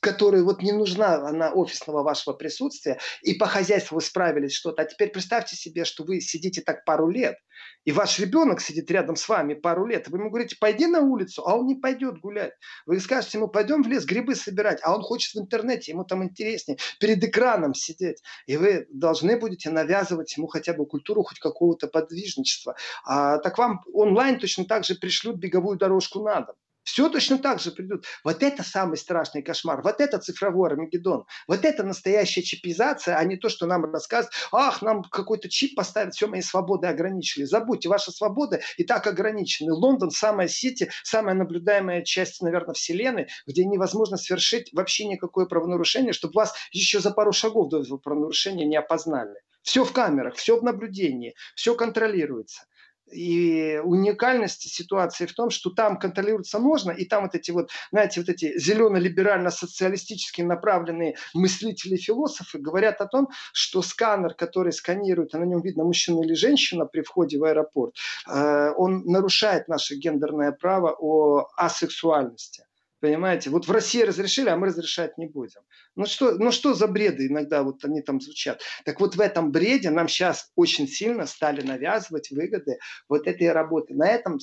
которой 0.00 0.42
вот 0.42 0.62
не 0.62 0.72
нужна 0.72 1.28
она 1.28 1.52
офисного 1.52 2.02
вашего 2.02 2.34
присутствия, 2.34 2.98
и 3.22 3.34
по 3.34 3.46
хозяйству 3.46 3.96
вы 3.96 4.00
справились 4.00 4.52
что-то. 4.52 4.82
А 4.82 4.84
теперь 4.84 5.10
представьте 5.10 5.56
себе, 5.56 5.84
что 5.84 6.04
вы 6.04 6.20
сидите 6.20 6.62
так 6.62 6.84
пару 6.84 7.08
лет, 7.08 7.36
и 7.84 7.92
ваш 7.92 8.18
ребенок 8.18 8.60
сидит 8.60 8.90
рядом 8.90 9.16
с 9.16 9.28
вами 9.28 9.54
пару 9.54 9.86
лет, 9.86 10.08
вы 10.08 10.18
ему 10.18 10.30
говорите, 10.30 10.56
пойди 10.58 10.86
на 10.86 11.00
улицу, 11.00 11.46
а 11.46 11.56
он 11.56 11.66
не 11.66 11.74
пойдет 11.74 12.18
гулять. 12.18 12.52
Вы 12.86 12.98
скажете 13.00 13.38
ему, 13.38 13.48
пойдем 13.48 13.82
в 13.82 13.88
лес 13.88 14.04
грибы 14.04 14.34
собирать, 14.34 14.80
а 14.82 14.94
он 14.94 15.02
хочет 15.02 15.34
в 15.34 15.38
интернете, 15.38 15.92
ему 15.92 16.04
там 16.04 16.24
интереснее, 16.24 16.78
перед 16.98 17.22
экраном 17.22 17.74
сидеть. 17.74 18.22
И 18.46 18.56
вы 18.56 18.86
должны 18.90 19.38
будете 19.38 19.70
навязывать 19.70 20.36
ему 20.36 20.46
хотя 20.46 20.72
бы 20.72 20.86
культуру 20.86 21.22
хоть 21.22 21.38
какого-то 21.38 21.88
подвижничества. 21.88 22.76
А 23.04 23.38
так 23.38 23.58
вам 23.58 23.80
онлайн 23.92 24.38
точно 24.38 24.64
так 24.64 24.84
же 24.84 24.94
пришлют 24.94 25.36
беговую 25.36 25.78
дорожку 25.78 26.22
на 26.22 26.40
дом. 26.40 26.56
Все 26.82 27.08
точно 27.10 27.38
так 27.38 27.60
же 27.60 27.72
придут. 27.72 28.06
Вот 28.24 28.42
это 28.42 28.62
самый 28.62 28.96
страшный 28.96 29.42
кошмар. 29.42 29.82
Вот 29.82 30.00
это 30.00 30.18
цифровой 30.18 30.70
Армагеддон. 30.70 31.26
Вот 31.46 31.64
это 31.64 31.82
настоящая 31.82 32.42
чипизация, 32.42 33.16
а 33.16 33.24
не 33.24 33.36
то, 33.36 33.48
что 33.48 33.66
нам 33.66 33.84
рассказывают. 33.84 34.34
Ах, 34.50 34.80
нам 34.80 35.02
какой-то 35.02 35.48
чип 35.48 35.76
поставят, 35.76 36.14
все 36.14 36.26
мои 36.26 36.40
свободы 36.40 36.86
ограничили. 36.86 37.44
Забудьте, 37.44 37.88
ваши 37.88 38.10
свободы 38.10 38.62
и 38.76 38.84
так 38.84 39.06
ограничены. 39.06 39.72
Лондон 39.72 40.10
самая 40.10 40.48
сити, 40.48 40.90
самая 41.02 41.34
наблюдаемая 41.34 42.02
часть, 42.02 42.40
наверное, 42.40 42.74
вселенной, 42.74 43.28
где 43.46 43.64
невозможно 43.64 44.16
совершить 44.16 44.72
вообще 44.72 45.06
никакое 45.06 45.46
правонарушение, 45.46 46.12
чтобы 46.12 46.34
вас 46.34 46.54
еще 46.72 47.00
за 47.00 47.10
пару 47.10 47.32
шагов 47.32 47.68
до 47.68 47.82
этого 47.82 47.98
правонарушения 47.98 48.66
не 48.66 48.76
опознали. 48.76 49.34
Все 49.62 49.84
в 49.84 49.92
камерах, 49.92 50.36
все 50.36 50.58
в 50.58 50.64
наблюдении, 50.64 51.34
все 51.54 51.74
контролируется. 51.74 52.62
И 53.12 53.80
уникальность 53.82 54.62
ситуации 54.72 55.26
в 55.26 55.34
том, 55.34 55.50
что 55.50 55.70
там 55.70 55.98
контролироваться 55.98 56.58
можно, 56.58 56.90
и 56.90 57.04
там 57.04 57.24
вот 57.24 57.34
эти 57.34 57.50
вот, 57.50 57.70
знаете, 57.90 58.20
вот 58.20 58.28
эти 58.28 58.58
зелено-либерально-социалистически 58.58 60.42
направленные 60.42 61.16
мыслители 61.34 61.96
философы 61.96 62.58
говорят 62.58 63.00
о 63.00 63.06
том, 63.06 63.28
что 63.52 63.82
сканер, 63.82 64.34
который 64.34 64.72
сканирует, 64.72 65.34
а 65.34 65.38
на 65.38 65.44
нем 65.44 65.60
видно 65.62 65.84
мужчина 65.84 66.22
или 66.22 66.34
женщина 66.34 66.86
при 66.86 67.02
входе 67.02 67.38
в 67.38 67.44
аэропорт, 67.44 67.94
э, 68.28 68.70
он 68.76 69.04
нарушает 69.04 69.68
наше 69.68 69.96
гендерное 69.96 70.52
право 70.52 70.96
о 70.98 71.48
асексуальности. 71.56 72.64
Понимаете? 73.00 73.48
Вот 73.48 73.66
в 73.66 73.72
России 73.72 74.02
разрешили, 74.02 74.50
а 74.50 74.56
мы 74.56 74.66
разрешать 74.66 75.16
не 75.16 75.26
будем. 75.26 75.62
Ну 75.96 76.04
что, 76.04 76.32
ну 76.32 76.52
что 76.52 76.74
за 76.74 76.86
бреды 76.86 77.28
иногда 77.28 77.62
вот 77.62 77.82
они 77.84 78.02
там 78.02 78.20
звучат? 78.20 78.60
Так 78.84 79.00
вот 79.00 79.16
в 79.16 79.20
этом 79.20 79.52
бреде 79.52 79.90
нам 79.90 80.06
сейчас 80.06 80.52
очень 80.54 80.86
сильно 80.86 81.26
стали 81.26 81.62
навязывать 81.62 82.30
выгоды 82.30 82.78
вот 83.08 83.26
этой 83.26 83.52
работы. 83.52 83.94
На 83.94 84.06
этом 84.06 84.38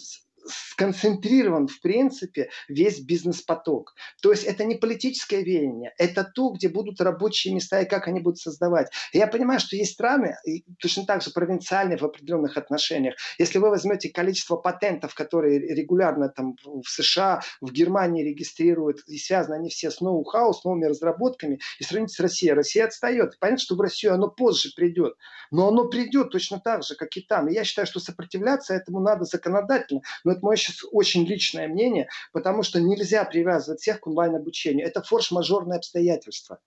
сконцентрирован, 0.47 1.67
в 1.67 1.81
принципе, 1.81 2.49
весь 2.67 2.99
бизнес-поток. 2.99 3.95
То 4.21 4.31
есть 4.31 4.43
это 4.43 4.63
не 4.63 4.75
политическое 4.75 5.43
веяние, 5.43 5.93
это 5.97 6.23
то, 6.23 6.49
где 6.49 6.69
будут 6.69 7.01
рабочие 7.01 7.53
места 7.53 7.81
и 7.81 7.89
как 7.89 8.07
они 8.07 8.19
будут 8.19 8.39
создавать. 8.39 8.91
я 9.13 9.27
понимаю, 9.27 9.59
что 9.59 9.75
есть 9.75 9.93
страны, 9.93 10.35
точно 10.79 11.05
так 11.05 11.21
же 11.21 11.31
провинциальные 11.31 11.97
в 11.97 12.03
определенных 12.03 12.57
отношениях. 12.57 13.15
Если 13.37 13.59
вы 13.59 13.69
возьмете 13.69 14.09
количество 14.09 14.55
патентов, 14.55 15.13
которые 15.13 15.59
регулярно 15.59 16.29
там 16.29 16.55
в 16.63 16.87
США, 16.87 17.41
в 17.61 17.71
Германии 17.71 18.23
регистрируют, 18.23 18.99
и 19.07 19.17
связаны 19.17 19.55
они 19.55 19.69
все 19.69 19.91
с 19.91 20.01
ноу-хау, 20.01 20.53
с 20.53 20.63
новыми 20.63 20.85
разработками, 20.85 21.59
и 21.79 21.83
сравните 21.83 22.15
с 22.15 22.19
Россией. 22.19 22.53
Россия 22.53 22.85
отстает. 22.85 23.37
Понятно, 23.39 23.63
что 23.63 23.75
в 23.75 23.81
Россию 23.81 24.13
оно 24.13 24.29
позже 24.29 24.69
придет, 24.75 25.15
но 25.51 25.67
оно 25.67 25.85
придет 25.89 26.31
точно 26.31 26.59
так 26.59 26.83
же, 26.83 26.95
как 26.95 27.15
и 27.17 27.21
там. 27.21 27.47
И 27.47 27.53
я 27.53 27.63
считаю, 27.63 27.87
что 27.87 27.99
сопротивляться 27.99 28.73
этому 28.73 28.99
надо 28.99 29.25
законодательно, 29.25 30.01
но 30.23 30.31
это 30.37 30.45
мое 30.45 30.55
сейчас 30.55 30.83
очень 30.91 31.25
личное 31.25 31.67
мнение, 31.67 32.07
потому 32.31 32.63
что 32.63 32.79
нельзя 32.79 33.25
привязывать 33.25 33.81
всех 33.81 33.99
к 34.01 34.07
онлайн-обучению. 34.07 34.87
Это 34.87 35.01
форс-мажорные 35.01 35.77
обстоятельства. 35.77 36.59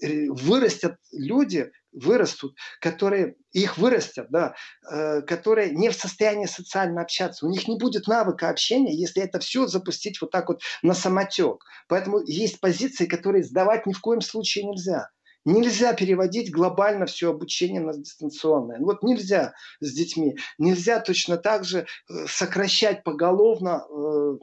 Э, 0.00 0.28
вырастят 0.30 0.96
люди, 1.12 1.70
вырастут, 1.92 2.54
которые, 2.80 3.36
их 3.52 3.78
вырастят, 3.78 4.28
да, 4.30 4.54
э, 4.90 5.22
которые 5.22 5.70
не 5.70 5.90
в 5.90 5.94
состоянии 5.94 6.46
социально 6.46 7.02
общаться. 7.02 7.46
У 7.46 7.50
них 7.50 7.68
не 7.68 7.78
будет 7.78 8.06
навыка 8.06 8.48
общения, 8.48 8.94
если 8.94 9.22
это 9.22 9.38
все 9.38 9.66
запустить 9.66 10.20
вот 10.20 10.30
так 10.30 10.48
вот 10.48 10.62
на 10.82 10.94
самотек. 10.94 11.64
Поэтому 11.88 12.22
есть 12.24 12.60
позиции, 12.60 13.06
которые 13.06 13.44
сдавать 13.44 13.86
ни 13.86 13.92
в 13.92 14.00
коем 14.00 14.20
случае 14.20 14.64
нельзя. 14.64 15.10
Нельзя 15.46 15.94
переводить 15.94 16.50
глобально 16.50 17.06
все 17.06 17.30
обучение 17.30 17.80
на 17.80 17.92
дистанционное. 17.96 18.80
Вот 18.80 19.04
нельзя 19.04 19.54
с 19.78 19.94
детьми. 19.94 20.36
Нельзя 20.58 20.98
точно 20.98 21.36
так 21.36 21.64
же 21.64 21.86
э, 22.10 22.26
сокращать 22.26 23.04
поголовно 23.04 23.84
э, 23.88 24.38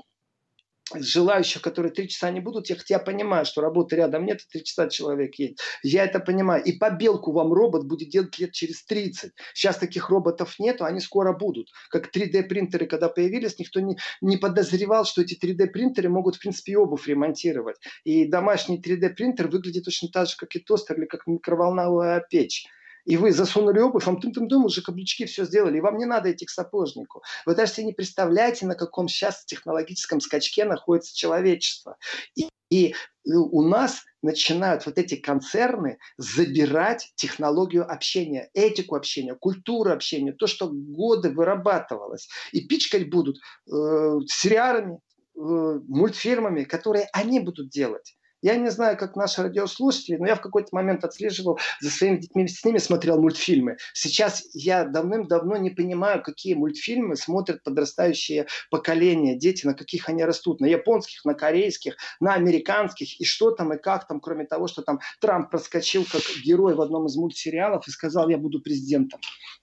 желающих, 0.94 1.62
которые 1.62 1.92
три 1.92 2.08
часа 2.08 2.30
не 2.32 2.40
будут, 2.40 2.68
хотя 2.68 2.96
я 2.96 3.00
понимаю, 3.00 3.46
что 3.46 3.62
работы 3.62 3.96
рядом 3.96 4.26
нет, 4.26 4.42
и 4.42 4.52
три 4.52 4.64
часа 4.64 4.90
человек 4.90 5.36
есть. 5.36 5.60
Я 5.82 6.06
это 6.06 6.20
понимаю. 6.20 6.64
И 6.64 6.74
побелку 6.74 7.32
вам 7.32 7.54
робот 7.54 7.86
будет 7.86 8.10
делать 8.10 8.38
лет 8.40 8.52
через 8.52 8.84
30. 8.86 9.32
Сейчас 9.54 9.78
таких 9.78 10.10
роботов 10.10 10.56
нету, 10.60 10.86
они 10.86 11.00
скоро 11.00 11.34
будут. 11.34 11.70
Как 11.90 12.16
3D-принтеры, 12.16 12.86
когда 12.86 13.10
появились, 13.10 13.60
никто 13.60 13.80
не, 13.80 13.98
не 14.22 14.38
подозревал, 14.38 15.06
что 15.06 15.22
эти 15.22 15.38
3D-принтеры 15.40 16.10
могут, 16.10 16.36
в 16.36 16.40
принципе, 16.40 16.74
и 16.74 16.76
обувь 16.76 17.08
ремонтировать. 17.08 17.78
И 18.04 18.26
домашний 18.28 18.80
3D-принтер 18.80 19.48
выглядит 19.48 19.86
точно 19.86 20.10
так 20.10 20.28
же, 20.28 20.36
как 20.38 20.56
и 20.56 20.60
тостер 20.60 20.98
или 20.98 21.06
как 21.06 21.28
микроволновая 21.28 22.26
печь 22.30 22.68
и 23.06 23.18
вы 23.18 23.32
засунули 23.32 23.80
обувь, 23.80 24.06
вам 24.06 24.20
тым-тым-тым 24.20 24.66
уже 24.66 24.82
каблучки 24.82 25.26
все 25.26 25.46
сделали, 25.46 25.78
и 25.78 25.82
вам 25.82 25.98
не 25.98 26.06
надо 26.06 26.32
идти 26.32 26.46
к 26.46 26.50
сапожнику. 26.50 27.22
Вы 27.46 27.56
даже 27.56 27.74
себе 27.74 27.88
не 27.88 27.94
представляете, 27.94 28.66
на 28.66 28.76
каком 28.76 29.08
сейчас 29.08 29.46
технологическом 29.46 30.22
скачке 30.22 30.66
находится 30.66 31.16
человечество. 31.16 31.98
И, 32.36 32.50
и 32.70 32.96
у 33.34 33.62
нас 33.62 34.04
начинают 34.22 34.86
вот 34.86 34.98
эти 34.98 35.16
концерны 35.16 35.98
забирать 36.18 37.12
технологию 37.16 37.90
общения, 37.90 38.50
этику 38.54 38.96
общения, 38.96 39.36
культуру 39.36 39.92
общения, 39.92 40.32
то, 40.32 40.48
что 40.48 40.70
годы 40.70 41.30
вырабатывалось. 41.30 42.30
И 42.52 42.66
пичкать 42.68 43.10
будут 43.10 43.38
э, 43.38 44.20
сериалами, 44.28 45.00
э, 45.36 45.40
мультфильмами, 45.88 46.64
которые 46.64 47.10
они 47.12 47.42
будут 47.42 47.70
делать. 47.70 48.16
Я 48.44 48.58
не 48.58 48.70
знаю, 48.70 48.98
как 48.98 49.16
наши 49.16 49.42
радиослушатели, 49.42 50.18
но 50.18 50.28
я 50.28 50.36
в 50.36 50.42
какой-то 50.42 50.68
момент 50.74 51.06
отслеживал 51.06 51.60
за 51.80 51.90
своими 51.90 52.18
детьми, 52.18 52.46
с 52.46 52.66
ними 52.66 52.78
смотрел 52.78 53.22
мультфильмы. 53.22 53.78
Сейчас 53.94 54.44
я 54.54 54.84
давным-давно 54.84 55.56
не 55.56 55.70
понимаю, 55.70 56.22
какие 56.22 56.54
мультфильмы 56.54 57.16
смотрят 57.16 57.64
подрастающие 57.64 58.48
поколения, 58.70 59.38
дети, 59.38 59.66
на 59.66 59.74
каких 59.74 60.10
они 60.10 60.26
растут. 60.26 60.60
На 60.60 60.66
японских, 60.66 61.24
на 61.24 61.36
корейских, 61.36 61.96
на 62.20 62.34
американских. 62.34 63.18
И 63.22 63.24
что 63.24 63.52
там, 63.52 63.72
и 63.72 63.78
как 63.78 64.10
там, 64.10 64.20
кроме 64.20 64.46
того, 64.46 64.68
что 64.68 64.82
там 64.82 65.00
Трамп 65.22 65.50
проскочил 65.50 66.06
как 66.12 66.22
герой 66.44 66.76
в 66.76 66.82
одном 66.82 67.06
из 67.06 67.16
мультсериалов 67.16 67.88
и 67.88 67.92
сказал, 67.92 68.28
я 68.28 68.38
буду 68.38 68.62
президентом. 68.62 69.22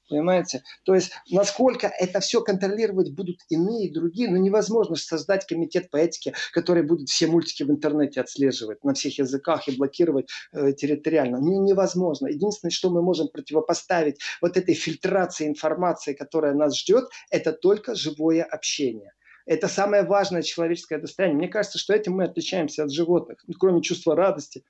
Понимаете? 0.08 0.62
То 0.84 0.94
есть, 0.94 1.12
насколько 1.30 1.86
это 1.86 2.18
все 2.18 2.40
контролировать 2.40 3.12
будут 3.12 3.40
иные 3.48 3.92
другие, 3.92 4.28
ну 4.28 4.38
невозможно 4.38 4.96
создать 4.96 5.46
комитет 5.46 5.88
по 5.90 5.98
этике, 5.98 6.34
который 6.52 6.82
будет 6.82 7.08
все 7.08 7.28
мультики 7.28 7.62
в 7.62 7.70
интернете 7.70 8.20
отслеживать 8.20 8.69
на 8.82 8.94
всех 8.94 9.18
языках 9.18 9.68
и 9.68 9.76
блокировать 9.76 10.28
э, 10.52 10.72
территориально. 10.72 11.38
Ну, 11.40 11.64
невозможно. 11.64 12.28
Единственное, 12.28 12.70
что 12.70 12.90
мы 12.90 13.02
можем 13.02 13.28
противопоставить 13.28 14.20
вот 14.40 14.56
этой 14.56 14.74
фильтрации 14.74 15.46
информации, 15.46 16.14
которая 16.14 16.54
нас 16.54 16.78
ждет, 16.78 17.08
это 17.30 17.52
только 17.52 17.94
живое 17.94 18.42
общение. 18.42 19.12
Это 19.46 19.68
самое 19.68 20.04
важное 20.04 20.42
человеческое 20.42 20.98
достояние. 20.98 21.38
Мне 21.38 21.48
кажется, 21.48 21.78
что 21.78 21.94
этим 21.94 22.12
мы 22.12 22.24
отличаемся 22.24 22.84
от 22.84 22.92
животных, 22.92 23.42
ну, 23.46 23.54
кроме 23.58 23.82
чувства 23.82 24.14
радости, 24.14 24.64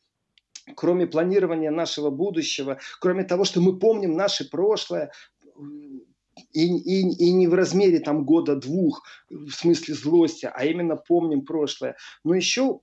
кроме 0.75 1.07
планирования 1.07 1.71
нашего 1.71 2.11
будущего, 2.11 2.79
кроме 3.01 3.25
того, 3.25 3.45
что 3.45 3.61
мы 3.61 3.79
помним 3.79 4.15
наше 4.15 4.49
прошлое, 4.49 5.13
и, 6.53 6.67
и, 6.67 7.01
и 7.01 7.33
не 7.33 7.47
в 7.47 7.55
размере 7.55 8.01
там 8.01 8.25
года-двух, 8.25 9.03
в 9.29 9.51
смысле 9.51 9.95
злости, 9.95 10.51
а 10.53 10.65
именно 10.65 10.97
помним 10.97 11.45
прошлое. 11.45 11.97
Но 12.25 12.35
еще 12.35 12.81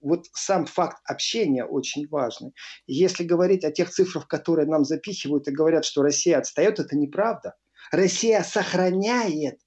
вот 0.00 0.26
сам 0.32 0.66
факт 0.66 0.98
общения 1.04 1.64
очень 1.64 2.08
важный. 2.08 2.52
Если 2.86 3.24
говорить 3.24 3.64
о 3.64 3.72
тех 3.72 3.90
цифрах, 3.90 4.28
которые 4.28 4.66
нам 4.66 4.84
запихивают 4.84 5.48
и 5.48 5.52
говорят, 5.52 5.84
что 5.84 6.02
Россия 6.02 6.38
отстает, 6.38 6.78
это 6.78 6.96
неправда. 6.96 7.54
Россия 7.92 8.42
сохраняет 8.42 9.58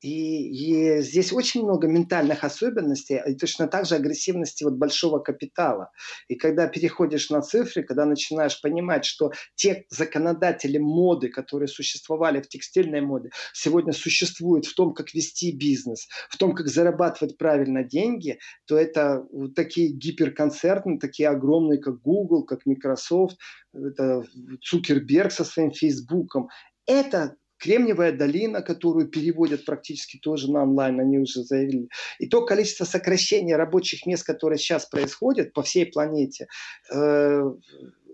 и, 0.00 0.98
и 0.98 1.02
здесь 1.02 1.32
очень 1.32 1.62
много 1.62 1.86
ментальных 1.86 2.44
особенностей, 2.44 3.20
и 3.26 3.34
точно 3.34 3.68
так 3.68 3.86
же 3.86 3.96
агрессивности 3.96 4.64
вот 4.64 4.74
большого 4.74 5.18
капитала. 5.18 5.90
И 6.28 6.36
когда 6.36 6.66
переходишь 6.66 7.30
на 7.30 7.42
цифры, 7.42 7.82
когда 7.82 8.04
начинаешь 8.04 8.60
понимать, 8.60 9.04
что 9.04 9.32
те 9.54 9.84
законодатели 9.90 10.78
моды, 10.78 11.28
которые 11.28 11.68
существовали 11.68 12.40
в 12.40 12.48
текстильной 12.48 13.00
моде, 13.00 13.30
сегодня 13.52 13.92
существуют 13.92 14.66
в 14.66 14.74
том, 14.74 14.94
как 14.94 15.12
вести 15.14 15.52
бизнес, 15.52 16.08
в 16.28 16.36
том, 16.38 16.54
как 16.54 16.68
зарабатывать 16.68 17.36
правильно 17.36 17.84
деньги, 17.84 18.38
то 18.66 18.76
это 18.76 19.26
вот 19.32 19.54
такие 19.54 19.92
гиперконцерны, 19.92 20.98
такие 20.98 21.28
огромные, 21.28 21.78
как 21.78 22.00
Google, 22.00 22.44
как 22.44 22.64
Microsoft, 22.64 23.36
это 23.74 24.24
Цукерберг 24.62 25.30
со 25.30 25.44
своим 25.44 25.70
Фейсбуком. 25.70 26.48
Это 26.86 27.36
Кремниевая 27.60 28.12
долина, 28.12 28.62
которую 28.62 29.08
переводят 29.08 29.64
практически 29.64 30.18
тоже 30.18 30.50
на 30.50 30.62
онлайн, 30.62 30.98
они 30.98 31.18
уже 31.18 31.44
заявили. 31.44 31.88
И 32.18 32.26
то 32.26 32.44
количество 32.44 32.84
сокращения 32.84 33.56
рабочих 33.56 34.06
мест, 34.06 34.24
которое 34.24 34.56
сейчас 34.56 34.86
происходит 34.86 35.52
по 35.52 35.62
всей 35.62 35.86
планете, 35.86 36.48
э, 36.92 37.42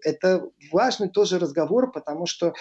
это 0.02 0.48
важный 0.70 1.08
тоже 1.08 1.38
разговор, 1.38 1.90
потому 1.90 2.26
что 2.26 2.54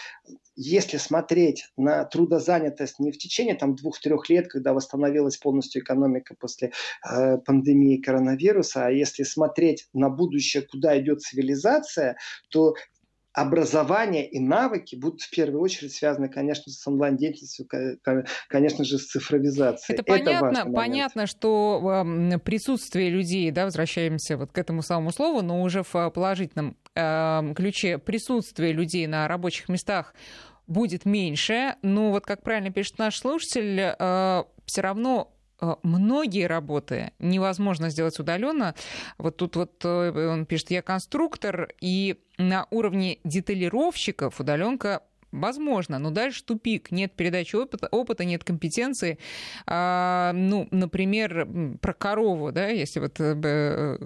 если 0.56 0.98
смотреть 0.98 1.70
на 1.78 2.06
трудозанятость 2.06 3.00
не 3.00 3.12
в 3.12 3.18
течение 3.18 3.56
там 3.56 3.76
двух-трех 3.76 4.30
лет, 4.30 4.48
когда 4.48 4.74
восстановилась 4.74 5.38
полностью 5.38 5.82
экономика 5.82 6.36
после 6.40 6.72
э, 7.08 7.38
пандемии 7.40 7.98
коронавируса, 7.98 8.86
а 8.88 8.92
если 8.92 9.24
смотреть 9.24 9.88
на 9.94 10.10
будущее, 10.10 10.64
куда 10.64 10.98
идет 11.00 11.22
цивилизация, 11.22 12.18
то 12.50 12.76
образование 13.36 14.28
и 14.28 14.40
навыки 14.40 14.96
будут 14.96 15.22
в 15.22 15.30
первую 15.30 15.62
очередь 15.62 15.94
связаны, 15.94 16.30
конечно, 16.30 16.72
с 16.72 16.88
онлайн-деятельностью, 16.88 17.68
конечно 18.48 18.86
же, 18.86 18.98
с 18.98 19.08
цифровизацией. 19.08 20.00
Это, 20.00 20.04
понятно, 20.04 20.58
Это 20.60 20.72
понятно, 20.72 21.28
что 21.28 22.06
присутствие 22.44 23.10
людей, 23.10 23.52
да, 23.52 23.66
возвращаемся 23.66 24.38
вот 24.38 24.52
к 24.54 24.58
этому 24.58 24.82
самому 24.82 25.12
слову, 25.12 25.42
но 25.42 25.62
уже 25.62 25.84
в 25.84 26.10
положительном 26.12 26.78
э, 26.96 27.54
ключе 27.56 27.98
присутствие 27.98 28.72
людей 28.72 29.06
на 29.06 29.28
рабочих 29.28 29.68
местах 29.68 30.16
будет 30.66 31.06
меньше, 31.06 31.76
но 31.82 32.12
вот 32.12 32.26
как 32.26 32.42
правильно 32.42 32.72
пишет 32.72 32.98
наш 32.98 33.20
слушатель, 33.20 33.80
э, 33.80 34.44
все 34.66 34.82
равно 34.82 35.35
Э, 35.35 35.35
многие 35.84 36.48
работы 36.48 37.12
невозможно 37.20 37.90
сделать 37.90 38.20
удаленно. 38.20 38.76
Вот 39.18 39.38
тут 39.38 39.56
вот 39.56 39.84
э, 39.84 40.30
он 40.30 40.46
пишет, 40.46 40.72
я 40.72 40.82
конструктор, 40.82 41.70
и 41.82 42.20
на 42.38 42.68
уровне 42.70 43.20
деталировщиков 43.24 44.40
удаленка 44.40 45.04
Возможно, 45.36 46.00
но 46.00 46.12
дальше 46.12 46.44
тупик. 46.44 46.92
Нет 46.92 47.14
передачи 47.14 47.56
опыта, 47.56 47.88
опыта 47.92 48.26
нет 48.26 48.44
компетенции. 48.44 49.20
А, 49.68 50.32
ну, 50.34 50.68
например, 50.72 51.48
про 51.82 51.94
корову, 51.94 52.52
да, 52.52 52.68
если 52.68 53.00
вот 53.00 53.20
э, 53.20 53.36
э 53.44 53.98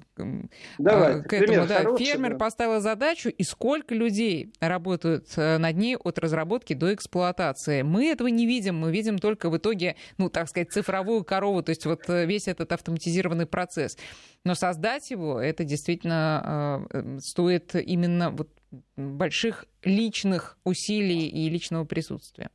Давай, 0.77 1.23
к 1.23 1.33
этому, 1.33 1.67
да, 1.67 1.77
хороший, 1.77 2.05
фермер 2.05 2.31
да. 2.31 2.37
поставил 2.37 2.79
задачу, 2.81 3.29
и 3.29 3.43
сколько 3.43 3.93
людей 3.93 4.51
работают 4.59 5.27
э, 5.35 5.57
над 5.57 5.75
ней 5.77 5.95
от 5.95 6.19
разработки 6.19 6.73
до 6.73 6.93
эксплуатации. 6.93 7.83
Мы 7.83 8.07
этого 8.07 8.27
не 8.27 8.45
видим, 8.45 8.77
мы 8.77 8.91
видим 8.91 9.19
только 9.19 9.49
в 9.49 9.57
итоге, 9.57 9.95
ну, 10.17 10.29
так 10.29 10.49
сказать, 10.49 10.71
цифровую 10.71 11.23
корову, 11.23 11.61
то 11.61 11.69
есть 11.69 11.85
вот 11.85 12.09
э, 12.09 12.25
весь 12.25 12.47
этот 12.47 12.71
автоматизированный 12.71 13.45
процесс. 13.45 13.97
Но 14.45 14.55
создать 14.55 15.11
его, 15.11 15.39
это 15.39 15.63
действительно 15.63 16.87
э, 16.91 17.19
стоит 17.21 17.75
именно 17.75 18.31
вот 18.31 18.49
больших 18.95 19.65
личных 19.83 20.57
усилий 20.63 21.27
и 21.27 21.49
личного 21.49 21.85
присутствия. 21.85 22.49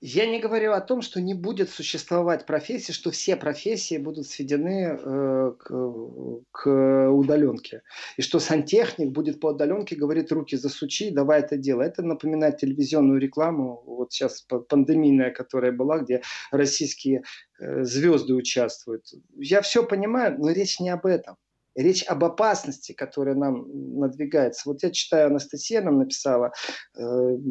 Я 0.00 0.26
не 0.26 0.38
говорю 0.38 0.72
о 0.72 0.80
том, 0.80 1.02
что 1.02 1.20
не 1.20 1.34
будет 1.34 1.70
существовать 1.70 2.46
профессии, 2.46 2.92
что 2.92 3.10
все 3.10 3.36
профессии 3.36 3.98
будут 3.98 4.26
сведены 4.26 4.96
э, 4.98 5.52
к, 5.58 6.44
к 6.52 7.10
удаленке. 7.10 7.82
И 8.16 8.22
что 8.22 8.38
сантехник 8.38 9.10
будет 9.10 9.40
по 9.40 9.48
удаленке 9.48 9.96
говорит, 9.96 10.30
руки 10.30 10.56
засучи, 10.56 11.10
давай 11.10 11.40
это 11.40 11.56
делай. 11.56 11.88
Это 11.88 12.02
напоминает 12.02 12.58
телевизионную 12.58 13.20
рекламу, 13.20 13.82
вот 13.86 14.12
сейчас 14.12 14.42
пандемийная, 14.42 15.30
которая 15.30 15.72
была, 15.72 15.98
где 15.98 16.22
российские 16.50 17.24
э, 17.58 17.82
звезды 17.84 18.34
участвуют. 18.34 19.06
Я 19.36 19.62
все 19.62 19.84
понимаю, 19.84 20.36
но 20.38 20.50
речь 20.50 20.78
не 20.78 20.90
об 20.90 21.06
этом 21.06 21.36
речь 21.76 22.04
об 22.04 22.24
опасности, 22.24 22.92
которая 22.92 23.34
нам 23.34 23.66
надвигается. 23.98 24.62
Вот 24.68 24.82
я 24.82 24.90
читаю, 24.90 25.28
Анастасия 25.28 25.82
нам 25.82 25.98
написала, 25.98 26.52
э, 26.96 27.02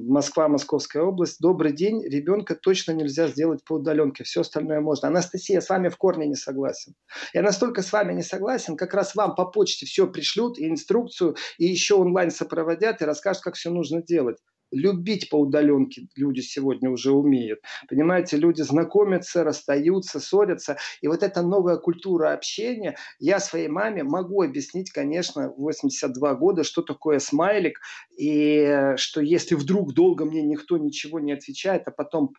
Москва, 0.07 0.47
Московская 0.47 1.03
область, 1.03 1.39
добрый 1.39 1.73
день, 1.73 2.03
ребенка 2.03 2.55
точно 2.55 2.91
нельзя 2.91 3.27
сделать 3.27 3.63
по 3.63 3.73
удаленке, 3.73 4.23
все 4.23 4.41
остальное 4.41 4.81
можно. 4.81 5.07
Анастасия, 5.07 5.61
с 5.61 5.69
вами 5.69 5.89
в 5.89 5.97
корне 5.97 6.27
не 6.27 6.35
согласен. 6.35 6.95
Я 7.33 7.43
настолько 7.43 7.81
с 7.81 7.93
вами 7.93 8.13
не 8.13 8.23
согласен, 8.23 8.75
как 8.75 8.93
раз 8.93 9.15
вам 9.15 9.35
по 9.35 9.45
почте 9.45 9.85
все 9.85 10.07
пришлют, 10.07 10.57
и 10.57 10.67
инструкцию, 10.67 11.35
и 11.57 11.65
еще 11.65 11.95
онлайн 11.95 12.31
сопроводят, 12.31 13.01
и 13.01 13.05
расскажут, 13.05 13.43
как 13.43 13.55
все 13.55 13.69
нужно 13.69 14.01
делать 14.01 14.37
любить 14.71 15.29
по 15.29 15.39
удаленке 15.39 16.07
люди 16.15 16.41
сегодня 16.41 16.89
уже 16.89 17.11
умеют. 17.11 17.59
Понимаете, 17.87 18.37
люди 18.37 18.61
знакомятся, 18.61 19.43
расстаются, 19.43 20.19
ссорятся. 20.19 20.77
И 21.01 21.07
вот 21.07 21.23
эта 21.23 21.41
новая 21.41 21.77
культура 21.77 22.33
общения, 22.33 22.95
я 23.19 23.39
своей 23.39 23.67
маме 23.67 24.03
могу 24.03 24.41
объяснить, 24.41 24.91
конечно, 24.91 25.49
82 25.49 26.35
года, 26.35 26.63
что 26.63 26.81
такое 26.81 27.19
смайлик, 27.19 27.79
и 28.17 28.93
что 28.97 29.21
если 29.21 29.55
вдруг 29.55 29.93
долго 29.93 30.25
мне 30.25 30.41
никто 30.41 30.77
ничего 30.77 31.19
не 31.19 31.33
отвечает, 31.33 31.87
а 31.87 31.91
потом 31.91 32.33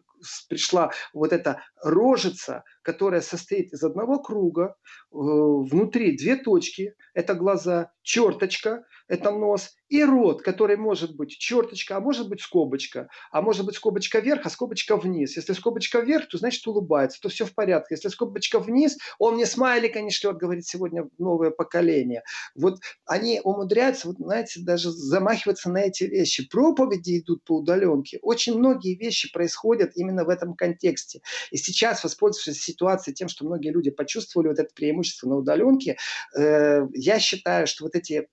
пришла 0.49 0.93
вот 1.13 1.33
эта 1.33 1.63
рожица, 1.83 2.65
которая 2.87 3.21
состоит 3.21 3.73
из 3.73 3.83
одного 3.83 4.21
круга, 4.21 4.65
э, 4.65 5.17
внутри 5.17 6.17
две 6.17 6.37
точки, 6.37 6.95
это 7.15 7.35
глаза, 7.35 7.91
черточка, 8.03 8.85
это 9.09 9.33
нос, 9.33 9.73
и 9.89 10.05
рот, 10.05 10.43
который 10.43 10.77
может 10.77 11.17
быть 11.17 11.31
черточка, 11.31 11.97
а 11.97 12.01
может 12.01 12.29
быть 12.29 12.41
скобочка, 12.41 13.09
а 13.31 13.43
может 13.43 13.65
быть 13.65 13.77
скобочка 13.77 14.19
вверх, 14.19 14.45
а 14.45 14.51
скобочка 14.51 14.97
вниз. 14.97 15.37
Если 15.37 15.53
скобочка 15.53 16.01
вверх, 16.01 16.29
то 16.29 16.39
значит 16.39 16.67
улыбается, 16.67 17.21
то 17.21 17.29
все 17.29 17.45
в 17.45 17.55
порядке. 17.55 17.95
Если 17.95 18.09
скобочка 18.09 18.59
вниз, 18.59 18.97
он 19.19 19.35
мне 19.35 19.47
смайлика 19.47 20.01
не 20.01 20.11
шлет, 20.11 20.39
говорит 20.39 20.67
сегодня 20.67 21.09
новое 21.19 21.51
поколение. 21.51 22.23
Вот 22.55 22.79
они 23.05 23.41
умудряются, 23.43 24.09
вот, 24.09 24.17
знаете, 24.19 24.61
даже 24.61 24.91
замахиваться 24.91 25.71
на 25.71 25.79
эти 25.79 26.05
вещи. 26.05 26.49
Проповеди 26.49 27.21
идут 27.21 27.45
по 27.45 27.59
удаленке. 27.59 28.19
Очень 28.23 28.59
многие 28.59 28.97
вещи 28.97 29.33
происходят 29.33 29.93
именно 29.97 30.25
в 30.25 30.29
этом 30.29 30.55
контексте. 30.55 31.21
И 31.51 31.57
сейчас, 31.57 32.03
воспользовавшись 32.03 32.61
ситуацией 32.77 33.15
тем, 33.15 33.29
что 33.29 33.45
многие 33.45 33.71
люди 33.71 33.91
почувствовали 33.91 34.49
вот 34.49 34.59
это 34.59 34.71
преимущество 34.75 35.29
на 35.29 35.37
удаленке, 35.37 35.97
э, 36.37 36.87
я 36.95 37.19
считаю, 37.19 37.67
что 37.67 37.85
вот 37.85 37.95
эти 37.95 38.15
э, 38.15 38.27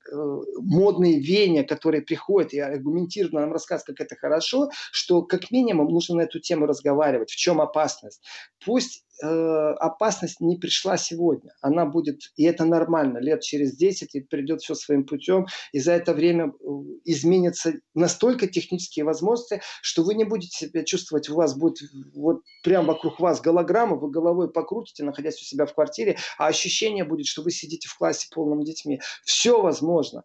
модные 0.61 1.19
вещи, 1.19 1.33
зрения, 1.33 1.63
которые 1.63 2.01
приходят 2.01 2.53
и 2.53 2.59
аргументированно 2.59 3.41
нам 3.41 3.53
рассказывают, 3.53 3.97
как 3.97 4.07
это 4.07 4.15
хорошо, 4.15 4.69
что 4.91 5.23
как 5.23 5.51
минимум 5.51 5.87
нужно 5.91 6.15
на 6.17 6.21
эту 6.21 6.39
тему 6.39 6.65
разговаривать. 6.65 7.31
В 7.31 7.35
чем 7.35 7.59
опасность? 7.59 8.21
Пусть 8.65 9.03
э, 9.21 9.27
опасность 9.27 10.39
не 10.39 10.57
пришла 10.57 10.97
сегодня. 10.97 11.53
Она 11.61 11.85
будет, 11.85 12.31
и 12.35 12.43
это 12.43 12.65
нормально, 12.65 13.19
лет 13.19 13.41
через 13.41 13.75
10 13.75 14.15
и 14.15 14.21
придет 14.21 14.61
все 14.61 14.75
своим 14.75 15.05
путем, 15.05 15.47
и 15.71 15.79
за 15.79 15.93
это 15.93 16.13
время 16.13 16.53
изменятся 17.03 17.73
настолько 17.93 18.47
технические 18.47 19.05
возможности, 19.05 19.61
что 19.81 20.03
вы 20.03 20.15
не 20.15 20.23
будете 20.23 20.67
себя 20.67 20.83
чувствовать, 20.83 21.29
у 21.29 21.35
вас 21.35 21.55
будет 21.55 21.79
вот 22.13 22.41
прямо 22.63 22.89
вокруг 22.93 23.19
вас 23.19 23.41
голограмма, 23.41 23.95
вы 23.95 24.09
головой 24.33 24.51
покрутите, 24.51 25.03
находясь 25.03 25.41
у 25.41 25.45
себя 25.45 25.65
в 25.65 25.73
квартире, 25.73 26.17
а 26.37 26.47
ощущение 26.47 27.03
будет, 27.03 27.27
что 27.27 27.41
вы 27.41 27.51
сидите 27.51 27.87
в 27.87 27.97
классе 27.97 28.27
полном 28.33 28.63
детьми. 28.63 28.99
Все 29.23 29.61
возможно 29.61 30.23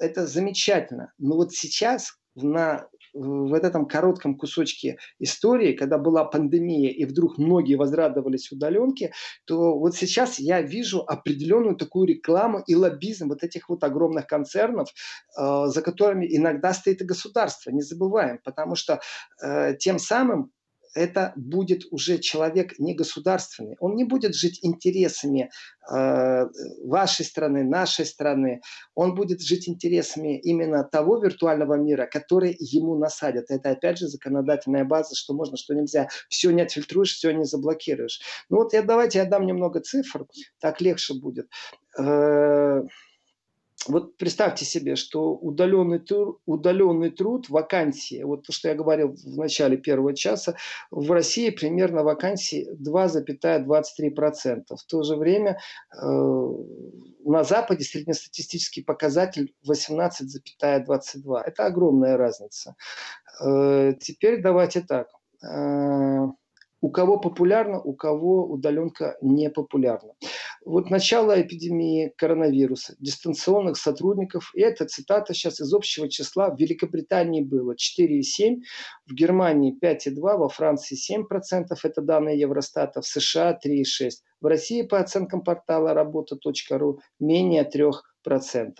это 0.00 0.26
замечательно. 0.26 1.12
Но 1.18 1.36
вот 1.36 1.52
сейчас 1.52 2.14
на 2.34 2.88
в 3.12 3.54
этом 3.54 3.86
коротком 3.86 4.36
кусочке 4.36 4.96
истории, 5.18 5.72
когда 5.72 5.98
была 5.98 6.24
пандемия 6.24 6.90
и 6.92 7.04
вдруг 7.04 7.38
многие 7.38 7.74
возрадовались 7.74 8.52
удаленке, 8.52 9.12
то 9.46 9.76
вот 9.76 9.96
сейчас 9.96 10.38
я 10.38 10.62
вижу 10.62 11.00
определенную 11.00 11.74
такую 11.74 12.06
рекламу 12.06 12.62
и 12.68 12.76
лоббизм 12.76 13.28
вот 13.28 13.42
этих 13.42 13.68
вот 13.68 13.82
огромных 13.82 14.28
концернов, 14.28 14.90
э, 15.36 15.66
за 15.66 15.82
которыми 15.82 16.24
иногда 16.30 16.72
стоит 16.72 17.02
и 17.02 17.04
государство, 17.04 17.70
не 17.70 17.82
забываем, 17.82 18.38
потому 18.44 18.76
что 18.76 19.00
э, 19.42 19.74
тем 19.76 19.98
самым 19.98 20.52
это 20.94 21.32
будет 21.36 21.84
уже 21.90 22.18
человек 22.18 22.78
не 22.78 22.94
государственный. 22.94 23.76
Он 23.80 23.94
не 23.94 24.04
будет 24.04 24.34
жить 24.34 24.58
интересами 24.62 25.50
э, 25.90 26.46
вашей 26.84 27.24
страны, 27.24 27.64
нашей 27.64 28.04
страны. 28.04 28.60
Он 28.94 29.14
будет 29.14 29.40
жить 29.40 29.68
интересами 29.68 30.38
именно 30.38 30.84
того 30.84 31.18
виртуального 31.18 31.74
мира, 31.74 32.08
который 32.10 32.56
ему 32.58 32.96
насадят. 32.96 33.46
Это 33.50 33.70
опять 33.70 33.98
же 33.98 34.08
законодательная 34.08 34.84
база, 34.84 35.14
что 35.14 35.34
можно, 35.34 35.56
что 35.56 35.74
нельзя. 35.74 36.08
Все 36.28 36.50
не 36.50 36.62
отфильтруешь, 36.62 37.14
все 37.14 37.30
не 37.32 37.44
заблокируешь. 37.44 38.20
Ну 38.48 38.58
вот 38.58 38.72
я, 38.72 38.82
давайте 38.82 39.18
я 39.18 39.24
дам 39.24 39.46
немного 39.46 39.80
цифр, 39.80 40.26
так 40.58 40.80
легче 40.80 41.14
будет. 41.14 41.48
Э, 41.98 42.82
вот 43.88 44.16
представьте 44.18 44.64
себе, 44.66 44.94
что 44.94 45.34
удаленный 45.34 46.00
труд, 46.00 46.40
удаленный 46.44 47.10
труд, 47.10 47.48
вакансии, 47.48 48.22
вот 48.22 48.46
то, 48.46 48.52
что 48.52 48.68
я 48.68 48.74
говорил 48.74 49.14
в 49.14 49.38
начале 49.38 49.78
первого 49.78 50.14
часа, 50.14 50.54
в 50.90 51.10
России 51.10 51.48
примерно 51.50 52.02
вакансий 52.02 52.68
2,23%. 52.72 54.64
В 54.76 54.84
то 54.86 55.02
же 55.02 55.16
время 55.16 55.58
э, 55.96 56.06
на 57.24 57.42
Западе 57.42 57.84
среднестатистический 57.84 58.82
показатель 58.82 59.54
18,22%. 59.66 61.40
Это 61.46 61.64
огромная 61.64 62.18
разница. 62.18 62.76
Э, 63.42 63.94
теперь 63.98 64.42
давайте 64.42 64.82
так. 64.82 65.08
Э, 65.42 66.26
у 66.80 66.90
кого 66.90 67.18
популярно, 67.18 67.80
у 67.80 67.94
кого 67.94 68.46
удаленка 68.46 69.16
не 69.20 69.50
популярна. 69.50 70.14
Вот 70.64 70.90
начало 70.90 71.40
эпидемии 71.40 72.12
коронавируса, 72.16 72.94
дистанционных 72.98 73.76
сотрудников, 73.76 74.50
и 74.54 74.60
это 74.60 74.86
цитата 74.86 75.34
сейчас 75.34 75.60
из 75.60 75.72
общего 75.72 76.08
числа, 76.08 76.50
в 76.50 76.58
Великобритании 76.58 77.42
было 77.42 77.74
4,7, 77.74 78.60
в 79.06 79.14
Германии 79.14 79.76
5,2, 79.82 80.14
во 80.20 80.48
Франции 80.48 80.96
7%, 80.96 81.66
это 81.82 82.02
данные 82.02 82.38
Евростата, 82.38 83.00
в 83.00 83.06
США 83.06 83.58
3,6. 83.64 84.10
В 84.40 84.46
России, 84.46 84.82
по 84.82 84.98
оценкам 84.98 85.42
портала 85.42 85.92
работа.ру, 85.92 87.00
менее 87.18 87.68
3%. 87.68 88.72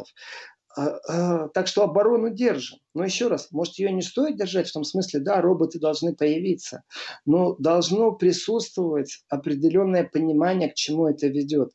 А, 0.76 0.86
а, 1.08 1.48
так 1.48 1.66
что 1.66 1.82
оборону 1.82 2.30
держим. 2.30 2.78
Но 2.94 3.04
еще 3.04 3.28
раз, 3.28 3.48
может, 3.52 3.78
ее 3.78 3.92
не 3.92 4.02
стоит 4.02 4.36
держать 4.36 4.68
в 4.68 4.72
том 4.72 4.84
смысле, 4.84 5.20
да, 5.20 5.40
роботы 5.40 5.78
должны 5.78 6.14
появиться, 6.14 6.82
но 7.24 7.54
должно 7.58 8.12
присутствовать 8.12 9.24
определенное 9.28 10.04
понимание, 10.04 10.70
к 10.70 10.74
чему 10.74 11.06
это 11.06 11.28
ведет. 11.28 11.70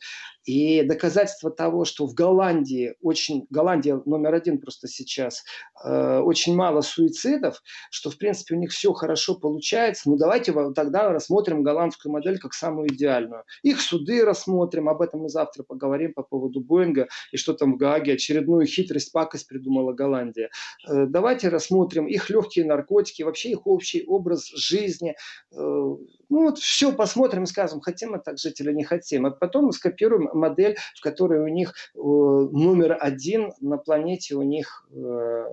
И 0.45 0.83
доказательство 0.83 1.49
того, 1.49 1.85
что 1.85 2.05
в 2.05 2.13
Голландии 2.13 2.93
очень, 3.01 3.47
Голландия 3.49 4.01
номер 4.05 4.35
один 4.35 4.59
просто 4.59 4.87
сейчас, 4.87 5.43
э, 5.83 6.19
очень 6.19 6.55
мало 6.55 6.81
суицидов, 6.81 7.61
что 7.89 8.11
в 8.11 8.17
принципе 8.17 8.55
у 8.55 8.59
них 8.59 8.71
все 8.71 8.93
хорошо 8.93 9.35
получается, 9.35 10.09
ну 10.09 10.17
давайте 10.17 10.53
тогда 10.75 11.09
рассмотрим 11.09 11.63
голландскую 11.63 12.11
модель 12.11 12.37
как 12.37 12.53
самую 12.53 12.93
идеальную. 12.93 13.43
Их 13.63 13.81
суды 13.81 14.23
рассмотрим, 14.23 14.87
об 14.87 15.01
этом 15.01 15.21
мы 15.21 15.29
завтра 15.29 15.63
поговорим 15.63 16.13
по 16.13 16.21
поводу 16.21 16.61
Боинга 16.61 17.07
и 17.31 17.37
что 17.37 17.53
там 17.53 17.73
в 17.73 17.77
Гааге, 17.77 18.13
очередную 18.13 18.67
хитрость, 18.67 19.11
пакость 19.11 19.47
придумала 19.47 19.93
Голландия. 19.93 20.49
Э, 20.87 21.04
давайте 21.07 21.49
рассмотрим 21.49 22.07
их 22.07 22.29
легкие 22.29 22.65
наркотики, 22.65 23.23
вообще 23.23 23.51
их 23.51 23.67
общий 23.67 24.05
образ 24.05 24.47
жизни. 24.47 25.15
Э, 25.51 25.55
ну 25.57 25.99
вот 26.29 26.59
все 26.59 26.91
посмотрим 26.91 27.45
скажем, 27.45 27.81
хотим 27.81 28.11
мы 28.11 28.19
так 28.19 28.37
жить 28.37 28.59
или 28.61 28.71
не 28.73 28.83
хотим. 28.83 29.25
А 29.25 29.31
потом 29.31 29.65
мы 29.65 29.73
скопируем 29.73 30.29
модель, 30.33 30.77
в 30.95 31.01
которой 31.01 31.41
у 31.41 31.47
них 31.47 31.73
э, 31.95 31.99
номер 31.99 32.97
один 32.99 33.53
на 33.61 33.77
планете, 33.77 34.35
у 34.35 34.43
них 34.43 34.87
э, 34.91 35.45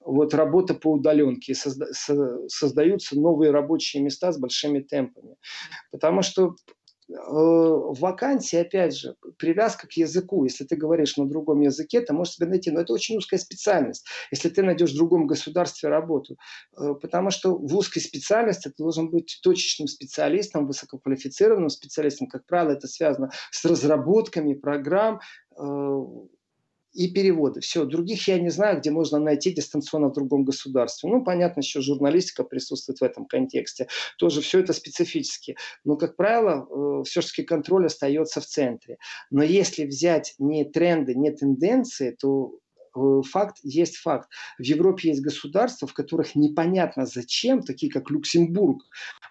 вот 0.00 0.34
работа 0.34 0.74
по 0.74 0.92
удаленке. 0.92 1.54
Создаются 1.54 3.18
новые 3.18 3.50
рабочие 3.50 4.02
места 4.02 4.32
с 4.32 4.38
большими 4.38 4.80
темпами. 4.80 5.36
Потому 5.90 6.22
что 6.22 6.54
Э, 7.12 7.16
вакансии, 7.18 8.56
опять 8.56 8.96
же, 8.96 9.16
привязка 9.36 9.88
к 9.88 9.92
языку. 9.92 10.44
Если 10.44 10.64
ты 10.64 10.76
говоришь 10.76 11.16
на 11.16 11.26
другом 11.26 11.60
языке, 11.60 12.00
ты 12.00 12.12
можешь 12.12 12.34
себе 12.34 12.46
найти. 12.46 12.70
Но 12.70 12.80
это 12.80 12.92
очень 12.92 13.16
узкая 13.16 13.40
специальность. 13.40 14.06
Если 14.30 14.48
ты 14.48 14.62
найдешь 14.62 14.92
в 14.92 14.96
другом 14.96 15.26
государстве 15.26 15.88
работу. 15.88 16.36
Э, 16.78 16.94
потому 17.00 17.30
что 17.30 17.56
в 17.56 17.76
узкой 17.76 18.00
специальности 18.00 18.68
ты 18.68 18.74
должен 18.78 19.10
быть 19.10 19.40
точечным 19.42 19.88
специалистом, 19.88 20.66
высококвалифицированным 20.66 21.68
специалистом. 21.68 22.28
Как 22.28 22.46
правило, 22.46 22.72
это 22.72 22.86
связано 22.86 23.30
с 23.50 23.64
разработками 23.64 24.54
программ, 24.54 25.20
э, 25.58 26.04
и 26.92 27.08
переводы. 27.12 27.60
Все, 27.60 27.84
других 27.84 28.26
я 28.28 28.38
не 28.38 28.50
знаю, 28.50 28.80
где 28.80 28.90
можно 28.90 29.18
найти 29.18 29.52
дистанционно 29.52 30.08
в 30.08 30.12
другом 30.12 30.44
государстве. 30.44 31.10
Ну, 31.10 31.24
понятно, 31.24 31.60
еще 31.60 31.80
журналистика 31.80 32.44
присутствует 32.44 33.00
в 33.00 33.04
этом 33.04 33.26
контексте. 33.26 33.88
Тоже 34.18 34.40
все 34.40 34.60
это 34.60 34.72
специфически. 34.72 35.56
Но, 35.84 35.96
как 35.96 36.16
правило, 36.16 36.66
э, 36.68 37.04
все-таки 37.04 37.42
контроль 37.42 37.86
остается 37.86 38.40
в 38.40 38.46
центре. 38.46 38.98
Но 39.30 39.42
если 39.42 39.84
взять 39.84 40.34
не 40.38 40.64
тренды, 40.64 41.14
не 41.14 41.30
тенденции, 41.30 42.16
то 42.18 42.58
факт 42.94 43.58
есть 43.62 43.96
факт. 43.96 44.28
В 44.58 44.62
Европе 44.62 45.08
есть 45.08 45.22
государства, 45.22 45.86
в 45.86 45.94
которых 45.94 46.34
непонятно 46.34 47.06
зачем, 47.06 47.62
такие 47.62 47.90
как 47.90 48.10
Люксембург, 48.10 48.82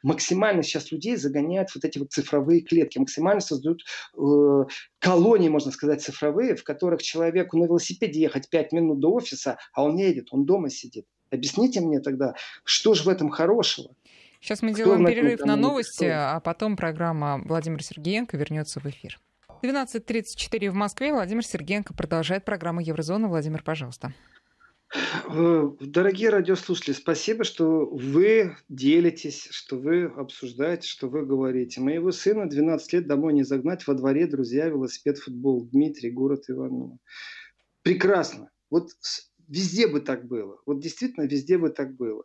максимально 0.04 0.64
сейчас 0.64 0.92
людей 0.92 1.16
загоняют 1.16 1.70
вот 1.76 1.86
эти 1.86 2.00
вот 2.00 2.12
цифровые 2.12 2.62
клетки, 2.62 3.00
максимально 3.00 3.42
создают 3.42 3.82
э, 4.18 4.66
колонии, 5.00 5.50
можно 5.50 5.72
сказать, 5.72 6.02
цифровые, 6.02 6.56
в 6.56 6.64
которых 6.64 7.02
человеку 7.02 7.58
на 7.58 7.66
велосипеде 7.66 8.22
ехать 8.22 8.50
5 8.50 8.72
минут 8.72 9.00
до 9.00 9.12
офиса, 9.14 9.58
а 9.74 9.84
он 9.84 9.96
не 9.96 10.04
едет, 10.04 10.30
он 10.32 10.46
дома 10.46 10.70
сидит. 10.70 11.06
Объясните 11.32 11.82
мне 11.82 12.00
тогда, 12.00 12.36
что 12.64 12.94
же 12.94 13.04
в 13.04 13.10
этом 13.10 13.30
хорошего? 13.30 13.94
Сейчас 14.42 14.62
мы 14.62 14.74
делаем 14.74 15.06
перерыв 15.06 15.42
на 15.42 15.56
новости, 15.56 16.06
а 16.06 16.40
потом 16.40 16.78
программа 16.78 17.42
Владимира 17.44 17.84
Сергеенко 17.84 18.38
вернется 18.38 18.80
в 18.80 18.86
эфир. 18.86 19.20
12.34 19.62 20.70
в 20.70 20.74
Москве. 20.74 21.12
Владимир 21.14 21.46
Сергеенко 21.46 21.94
продолжает 21.94 22.46
программу 22.46 22.80
Еврозона. 22.82 23.28
Владимир, 23.28 23.64
пожалуйста. 23.64 24.14
Э, 25.28 25.70
дорогие 25.80 26.30
радиослушатели, 26.30 26.94
спасибо, 26.94 27.44
что 27.44 27.86
вы 27.86 28.56
делитесь, 28.70 29.48
что 29.52 29.78
вы 29.78 30.06
обсуждаете, 30.06 30.88
что 30.88 31.08
вы 31.08 31.26
говорите. 31.26 31.82
Моего 31.82 32.12
сына 32.12 32.50
12 32.50 32.94
лет 32.94 33.08
домой 33.08 33.34
не 33.34 33.44
загнать, 33.44 33.86
во 33.86 33.94
дворе 33.94 34.26
друзья, 34.28 34.68
велосипед, 34.68 35.20
футбол. 35.20 35.68
Дмитрий, 35.72 36.10
город 36.10 36.46
Иваново. 36.48 36.98
Прекрасно. 37.84 38.50
Вот 38.72 38.90
везде 39.48 39.88
бы 39.88 40.02
так 40.02 40.26
было. 40.26 40.60
Вот 40.66 40.80
действительно 40.80 41.26
везде 41.26 41.58
бы 41.58 41.70
так 41.70 41.96
было. 41.96 42.24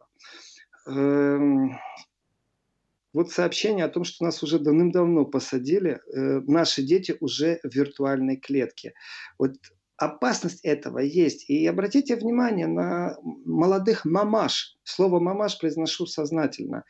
Вот 3.14 3.30
сообщение 3.30 3.84
о 3.84 3.88
том, 3.88 4.04
что 4.04 4.24
нас 4.24 4.42
уже 4.42 4.58
давным-давно 4.58 5.24
посадили, 5.24 6.00
э, 6.14 6.40
наши 6.40 6.82
дети 6.82 7.16
уже 7.20 7.60
в 7.62 7.72
виртуальной 7.74 8.36
клетке. 8.36 8.92
Вот 9.38 9.52
опасность 9.96 10.64
этого 10.64 10.98
есть. 10.98 11.48
И 11.48 11.64
обратите 11.66 12.16
внимание 12.16 12.66
на 12.66 13.16
молодых 13.22 14.04
мамаш. 14.04 14.76
Слово 14.82 15.20
мамаш 15.20 15.58
произношу 15.58 16.06
сознательно. 16.06 16.84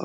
Э, 0.00 0.04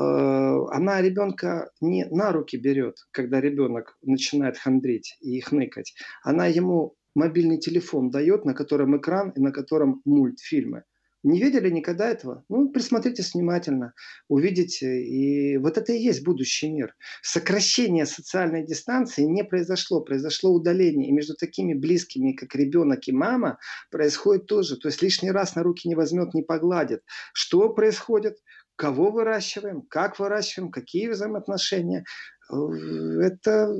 она 0.72 1.00
ребенка 1.00 1.70
не 1.80 2.04
на 2.06 2.32
руки 2.32 2.56
берет, 2.56 2.96
когда 3.12 3.40
ребенок 3.40 3.96
начинает 4.02 4.58
хандрить 4.58 5.16
и 5.20 5.40
хныкать. 5.40 5.94
Она 6.24 6.46
ему 6.46 6.96
мобильный 7.14 7.58
телефон 7.58 8.10
дает, 8.10 8.44
на 8.44 8.54
котором 8.54 8.96
экран 8.96 9.30
и 9.30 9.40
на 9.40 9.52
котором 9.52 10.02
мультфильмы. 10.04 10.82
Не 11.22 11.38
видели 11.38 11.68
никогда 11.68 12.08
этого? 12.08 12.44
Ну, 12.48 12.70
присмотритесь 12.70 13.34
внимательно, 13.34 13.92
увидите. 14.28 15.02
И 15.02 15.58
вот 15.58 15.76
это 15.76 15.92
и 15.92 15.98
есть 15.98 16.24
будущий 16.24 16.70
мир. 16.70 16.94
Сокращение 17.20 18.06
социальной 18.06 18.64
дистанции 18.64 19.22
не 19.22 19.44
произошло. 19.44 20.00
Произошло 20.00 20.50
удаление. 20.50 21.08
И 21.08 21.12
между 21.12 21.34
такими 21.34 21.74
близкими, 21.74 22.32
как 22.32 22.54
ребенок 22.54 23.06
и 23.06 23.12
мама, 23.12 23.58
происходит 23.90 24.46
тоже. 24.46 24.78
То 24.78 24.88
есть 24.88 25.02
лишний 25.02 25.30
раз 25.30 25.56
на 25.56 25.62
руки 25.62 25.88
не 25.88 25.94
возьмет, 25.94 26.32
не 26.32 26.42
погладит. 26.42 27.02
Что 27.34 27.68
происходит? 27.68 28.38
Кого 28.76 29.10
выращиваем? 29.10 29.82
Как 29.82 30.18
выращиваем? 30.18 30.70
Какие 30.70 31.08
взаимоотношения? 31.08 32.04
Это 32.50 33.74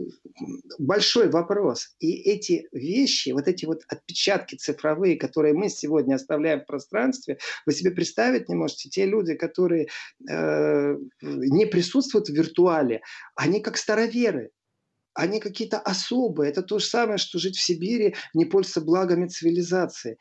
большой 0.79 1.29
вопрос. 1.29 1.95
И 1.99 2.13
эти 2.31 2.69
вещи, 2.73 3.31
вот 3.31 3.49
эти 3.49 3.67
вот 3.67 3.83
отпечатки 3.89 4.57
цифровые, 4.57 5.17
которые 5.17 5.55
мы 5.55 5.69
сегодня 5.69 6.15
оставляем 6.15 6.61
в 6.61 6.67
пространстве, 6.67 7.39
вы 7.67 7.73
себе 7.73 7.91
представить 7.91 8.49
не 8.49 8.55
можете. 8.55 8.89
Те 8.89 9.07
люди, 9.07 9.35
которые 9.35 9.89
э, 10.29 10.95
не 11.23 11.67
присутствуют 11.67 12.29
в 12.29 12.33
виртуале, 12.35 13.03
они 13.35 13.61
как 13.61 13.77
староверы. 13.77 14.51
Они 15.13 15.41
какие-то 15.41 15.79
особые. 15.79 16.51
Это 16.51 16.63
то 16.63 16.79
же 16.79 16.87
самое, 16.87 17.19
что 17.19 17.39
жить 17.39 17.57
в 17.57 17.65
Сибири, 17.65 18.15
не 18.33 18.45
пользоваться 18.45 18.81
благами 18.81 19.27
цивилизации. 19.27 20.19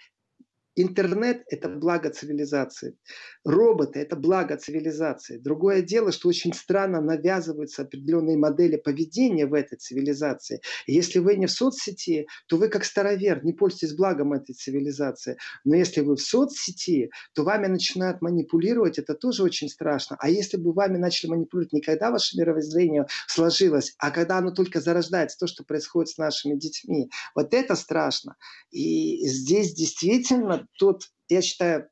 Интернет– 0.75 1.43
это 1.47 1.67
благо 1.67 2.09
цивилизации. 2.09 2.97
Роботы– 3.43 3.99
это 4.01 4.15
благо 4.15 4.55
цивилизации. 4.55 5.37
Другое 5.37 5.81
дело, 5.81 6.11
что 6.11 6.29
очень 6.29 6.53
странно 6.53 7.01
навязываются 7.01 7.81
определенные 7.81 8.37
модели 8.37 8.77
поведения 8.77 9.45
в 9.45 9.53
этой 9.53 9.77
цивилизации. 9.77 10.61
если 10.87 11.19
вы 11.19 11.35
не 11.35 11.47
в 11.47 11.51
соцсети, 11.51 12.27
то 12.47 12.57
вы 12.57 12.69
как 12.69 12.85
старовер, 12.85 13.43
не 13.43 13.53
пользуйтесь 13.53 13.95
благом 13.95 14.33
этой 14.33 14.53
цивилизации. 14.53 15.37
Но 15.65 15.75
если 15.75 16.01
вы 16.01 16.15
в 16.15 16.21
соцсети, 16.21 17.09
то 17.33 17.43
вами 17.43 17.67
начинают 17.67 18.21
манипулировать, 18.21 18.99
это 18.99 19.15
тоже 19.15 19.43
очень 19.43 19.69
страшно. 19.69 20.17
А 20.19 20.29
если 20.29 20.57
бы 20.57 20.71
вами 20.71 20.97
начали 20.97 21.31
манипулировать 21.31 21.73
не 21.73 21.81
когда 21.81 22.11
ваше 22.11 22.37
мировоззрение 22.37 23.07
сложилось, 23.27 23.95
а 23.97 24.11
когда 24.11 24.37
оно 24.37 24.51
только 24.51 24.79
зарождается, 24.79 25.37
то, 25.39 25.47
что 25.47 25.63
происходит 25.63 26.09
с 26.09 26.17
нашими 26.17 26.55
детьми, 26.55 27.09
вот 27.35 27.53
это 27.53 27.75
страшно. 27.75 28.35
И 28.71 29.25
здесь 29.27 29.73
действительно 29.73 30.58
тот, 30.77 31.03
я 31.27 31.41
считаю, 31.41 31.89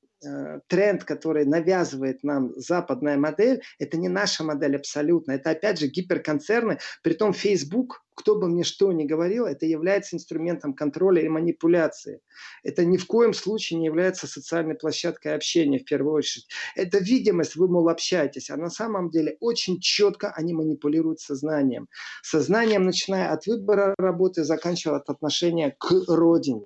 тренд, 0.67 1.03
который 1.03 1.45
навязывает 1.45 2.23
нам 2.23 2.53
западная 2.55 3.17
модель, 3.17 3.61
это 3.79 3.97
не 3.97 4.09
наша 4.09 4.43
модель 4.43 4.75
абсолютно. 4.75 5.33
Это 5.33 5.51
опять 5.51 5.79
же 5.79 5.87
гиперконцерны. 5.87 6.79
Притом 7.03 7.33
Facebook 7.33 8.01
кто 8.17 8.35
бы 8.35 8.49
мне 8.49 8.63
что 8.63 8.91
ни 8.91 9.05
говорил, 9.05 9.45
это 9.45 9.67
является 9.67 10.15
инструментом 10.15 10.73
контроля 10.73 11.21
и 11.21 11.29
манипуляции. 11.29 12.19
Это 12.63 12.83
ни 12.83 12.97
в 12.97 13.05
коем 13.05 13.31
случае 13.31 13.79
не 13.79 13.85
является 13.85 14.25
социальной 14.25 14.73
площадкой 14.73 15.35
общения 15.35 15.77
в 15.77 15.85
первую 15.85 16.15
очередь. 16.15 16.47
Это 16.75 16.97
видимость, 16.97 17.55
вы, 17.55 17.67
мол, 17.67 17.87
общаетесь, 17.89 18.49
а 18.49 18.57
на 18.57 18.71
самом 18.71 19.11
деле 19.11 19.37
очень 19.39 19.79
четко 19.79 20.31
они 20.31 20.53
манипулируют 20.53 21.19
сознанием. 21.19 21.89
Сознанием, 22.23 22.85
начиная 22.85 23.31
от 23.31 23.45
выбора 23.45 23.93
работы, 23.99 24.43
заканчивая 24.43 24.97
от 24.97 25.11
отношения 25.11 25.75
к 25.77 25.91
родине. 26.07 26.65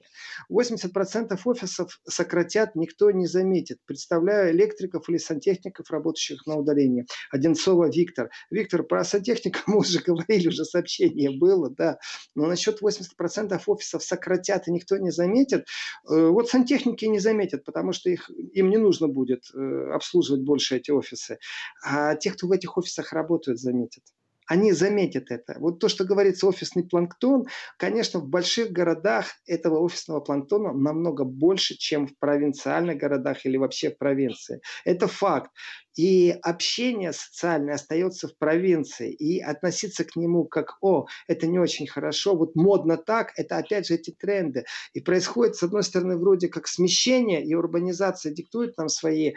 80% 0.50 1.38
офисов 1.44 2.00
сократят, 2.08 2.76
никто 2.76 3.12
не 3.12 3.28
заметит. 3.42 3.80
Представляю 3.86 4.52
электриков 4.52 5.10
или 5.10 5.18
сантехников, 5.18 5.90
работающих 5.90 6.46
на 6.46 6.58
удалении. 6.58 7.06
Одинцова 7.32 7.90
Виктор. 7.90 8.30
Виктор, 8.50 8.84
про 8.84 9.04
сантехника 9.04 9.60
мы 9.68 9.80
уже 9.80 10.00
говорили, 10.00 10.48
уже 10.48 10.64
сообщение 10.66 11.38
было, 11.38 11.70
да. 11.70 11.98
Но 12.36 12.46
насчет 12.46 12.82
80% 12.82 13.62
офисов 13.66 14.04
сократят 14.04 14.68
и 14.68 14.72
никто 14.72 14.98
не 14.98 15.12
заметит. 15.12 15.66
Э, 16.10 16.28
вот 16.30 16.50
сантехники 16.50 17.06
не 17.06 17.20
заметят, 17.20 17.64
потому 17.66 17.94
что 17.94 18.10
их, 18.10 18.30
им 18.30 18.70
не 18.70 18.78
нужно 18.78 19.08
будет 19.08 19.44
э, 19.54 19.92
обслуживать 19.94 20.44
больше 20.44 20.78
эти 20.78 20.92
офисы. 20.92 21.38
А 21.84 22.16
те, 22.16 22.32
кто 22.32 22.48
в 22.48 22.52
этих 22.52 22.78
офисах 22.78 23.14
работают, 23.14 23.60
заметят 23.60 24.04
они 24.48 24.72
заметят 24.72 25.32
это. 25.32 25.56
Вот 25.60 25.80
то, 25.80 25.88
что 25.88 26.04
говорится 26.04 26.48
офисный 26.48 26.84
планктон, 26.84 27.48
конечно, 27.78 28.20
в 28.20 28.28
больших 28.28 28.72
городах 28.72 29.28
этого 29.48 29.80
офисного 29.80 30.20
планктона 30.20 30.74
намного 30.74 31.24
больше, 31.24 31.78
чем 31.78 32.08
в 32.08 32.18
провинциальных 32.18 32.98
городах 32.98 33.46
или 33.46 33.58
вообще 33.58 33.92
в 33.92 33.98
провинции. 33.98 34.62
Это 34.84 35.08
факт. 35.08 35.52
И 35.96 36.32
общение 36.42 37.12
социальное 37.12 37.76
остается 37.76 38.28
в 38.28 38.38
провинции. 38.38 39.12
И 39.12 39.40
относиться 39.42 40.04
к 40.04 40.16
нему 40.16 40.46
как, 40.46 40.78
о, 40.82 41.06
это 41.28 41.48
не 41.48 41.60
очень 41.60 41.88
хорошо, 41.88 42.36
вот 42.36 42.56
модно 42.56 42.98
так, 42.98 43.34
это 43.36 43.58
опять 43.58 43.88
же 43.88 43.96
эти 43.96 44.12
тренды. 44.12 44.66
И 44.94 45.02
происходит, 45.02 45.56
с 45.56 45.64
одной 45.64 45.84
стороны, 45.84 46.18
вроде 46.18 46.48
как 46.48 46.68
смещение, 46.68 47.44
и 47.44 47.54
урбанизация 47.54 48.32
диктует 48.32 48.78
нам 48.78 48.88
свои 48.88 49.32
э, 49.32 49.34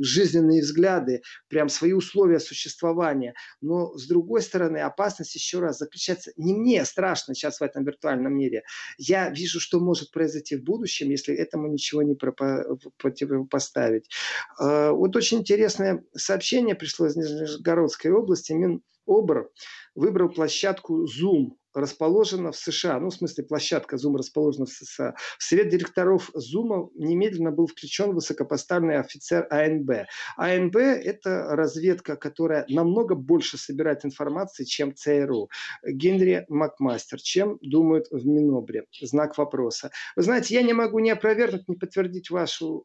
жизненные 0.00 0.60
взгляды, 0.60 1.22
прям 1.48 1.68
свои 1.68 1.92
условия 1.92 2.40
существования. 2.40 3.34
Но, 3.60 3.96
с 3.96 4.06
другой 4.06 4.42
стороны, 4.42 4.78
опасность 4.78 5.34
еще 5.34 5.60
раз 5.60 5.78
заключается, 5.78 6.32
не 6.36 6.54
мне 6.54 6.84
страшно 6.84 7.34
сейчас 7.34 7.60
в 7.60 7.62
этом 7.62 7.84
виртуальном 7.84 8.36
мире. 8.36 8.64
Я 8.98 9.30
вижу, 9.30 9.60
что 9.60 9.80
может 9.80 10.10
произойти 10.10 10.56
в 10.56 10.64
будущем, 10.64 11.10
если 11.10 11.34
этому 11.34 11.68
ничего 11.68 12.02
не 12.02 12.14
противопоставить. 12.98 14.10
Э, 14.60 14.90
вот 14.90 15.16
очень 15.16 15.38
интересно 15.38 15.53
интересное 15.54 16.04
сообщение 16.14 16.74
пришло 16.74 17.06
из 17.06 17.16
Нижегородской 17.16 18.10
области. 18.10 18.52
Минобр 18.52 19.50
выбрал 19.94 20.28
площадку 20.28 21.04
Zoom 21.04 21.52
расположена 21.74 22.52
в 22.52 22.56
США, 22.56 22.98
ну, 23.00 23.10
в 23.10 23.14
смысле, 23.14 23.44
площадка 23.44 23.96
Zoom 23.96 24.16
расположена 24.16 24.66
в 24.66 24.70
США. 24.70 25.14
В 25.38 25.42
совет 25.42 25.68
директоров 25.68 26.30
Zoom 26.34 26.90
немедленно 26.94 27.50
был 27.50 27.66
включен 27.66 28.12
высокопоставленный 28.12 28.98
офицер 28.98 29.46
АНБ. 29.50 30.06
АНБ– 30.36 30.76
это 30.76 31.56
разведка, 31.56 32.16
которая 32.16 32.64
намного 32.68 33.14
больше 33.14 33.58
собирает 33.58 34.04
информации, 34.04 34.64
чем 34.64 34.94
ЦРУ. 34.94 35.50
Генри 35.86 36.46
Макмастер. 36.48 37.20
Чем 37.20 37.58
думают 37.60 38.06
в 38.10 38.26
Минобре? 38.26 38.84
Знак 39.00 39.36
вопроса. 39.36 39.90
Вы 40.16 40.22
знаете, 40.22 40.54
я 40.54 40.62
не 40.62 40.72
могу 40.72 41.00
ни 41.00 41.10
опровергнуть, 41.10 41.68
ни 41.68 41.74
подтвердить 41.74 42.30
вашу 42.30 42.84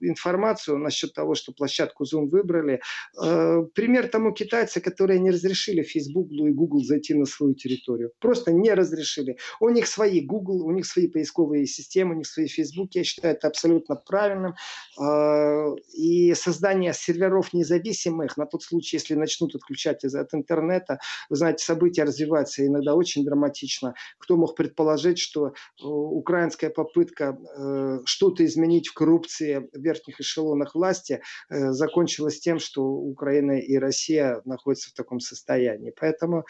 э, 0.00 0.06
информацию 0.06 0.78
насчет 0.78 1.14
того, 1.14 1.34
что 1.34 1.52
площадку 1.52 2.04
Zoom 2.04 2.28
выбрали. 2.28 2.80
Э, 3.22 3.62
пример 3.74 4.08
тому 4.08 4.32
китайцы, 4.32 4.80
которые 4.80 5.18
не 5.18 5.30
разрешили 5.30 5.82
Facebook 5.82 6.30
и 6.30 6.50
Google 6.50 6.84
зайти 6.84 7.14
на 7.14 7.24
свою 7.24 7.54
территорию 7.54 8.01
историю. 8.02 8.12
Просто 8.20 8.52
не 8.52 8.72
разрешили. 8.74 9.36
У 9.60 9.68
них 9.68 9.86
свои 9.86 10.20
Google, 10.20 10.66
у 10.66 10.70
них 10.72 10.86
свои 10.86 11.08
поисковые 11.08 11.66
системы, 11.66 12.14
у 12.14 12.18
них 12.18 12.26
свои 12.26 12.46
Facebook. 12.46 12.94
Я 12.94 13.04
считаю 13.04 13.34
это 13.34 13.48
абсолютно 13.48 13.96
правильным. 13.96 14.54
А, 14.98 15.74
и 15.94 16.34
создание 16.34 16.92
серверов 16.92 17.52
независимых 17.52 18.36
на 18.36 18.46
тот 18.46 18.62
случай, 18.62 18.96
если 18.96 19.14
начнут 19.14 19.54
отключать 19.54 20.04
от 20.04 20.34
интернета, 20.34 20.98
вы 21.30 21.36
знаете, 21.36 21.64
события 21.64 22.04
развиваются 22.04 22.66
иногда 22.66 22.94
очень 22.94 23.24
драматично. 23.24 23.94
Кто 24.18 24.36
мог 24.36 24.56
предположить, 24.56 25.18
что 25.18 25.48
э, 25.48 25.50
украинская 25.84 26.70
попытка 26.70 27.36
э, 27.56 27.98
что-то 28.04 28.44
изменить 28.44 28.88
в 28.88 28.94
коррупции 28.94 29.68
в 29.72 29.80
верхних 29.80 30.20
эшелонах 30.20 30.74
власти 30.74 31.20
э, 31.50 31.72
закончилась 31.72 32.40
тем, 32.40 32.58
что 32.58 32.82
Украина 32.82 33.58
и 33.58 33.76
Россия 33.76 34.40
находятся 34.44 34.90
в 34.90 34.94
таком 34.94 35.20
состоянии. 35.20 35.92
Поэтому 35.98 36.44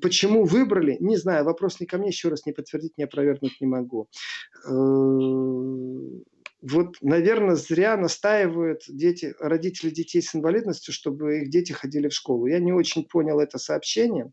почему 0.00 0.44
выбор 0.44 0.69
выбрали, 0.70 0.96
не 1.00 1.16
знаю, 1.16 1.44
вопрос 1.44 1.80
не 1.80 1.86
ко 1.86 1.98
мне, 1.98 2.08
еще 2.08 2.28
раз 2.28 2.46
не 2.46 2.52
подтвердить, 2.52 2.96
не 2.96 3.04
опровергнуть 3.04 3.60
не 3.60 3.66
могу. 3.66 4.08
Э, 4.66 4.70
вот, 6.62 6.96
наверное, 7.00 7.56
зря 7.56 7.96
настаивают 7.96 8.82
дети, 8.88 9.34
родители 9.40 9.90
детей 9.90 10.22
с 10.22 10.34
инвалидностью, 10.34 10.92
чтобы 10.92 11.40
их 11.40 11.50
дети 11.50 11.72
ходили 11.72 12.08
в 12.08 12.14
школу. 12.14 12.46
Я 12.46 12.58
не 12.58 12.72
очень 12.72 13.04
понял 13.04 13.40
это 13.40 13.58
сообщение. 13.58 14.32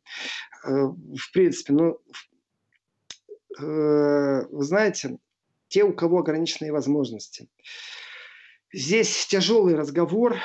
Э, 0.65 0.69
в 0.69 1.31
принципе, 1.33 1.73
ну, 1.73 1.97
э, 3.59 4.45
вы 4.49 4.63
знаете, 4.63 5.17
те, 5.69 5.83
у 5.83 5.93
кого 5.93 6.19
ограниченные 6.19 6.71
возможности. 6.71 7.49
Здесь 8.73 9.25
тяжелый 9.27 9.75
разговор, 9.75 10.35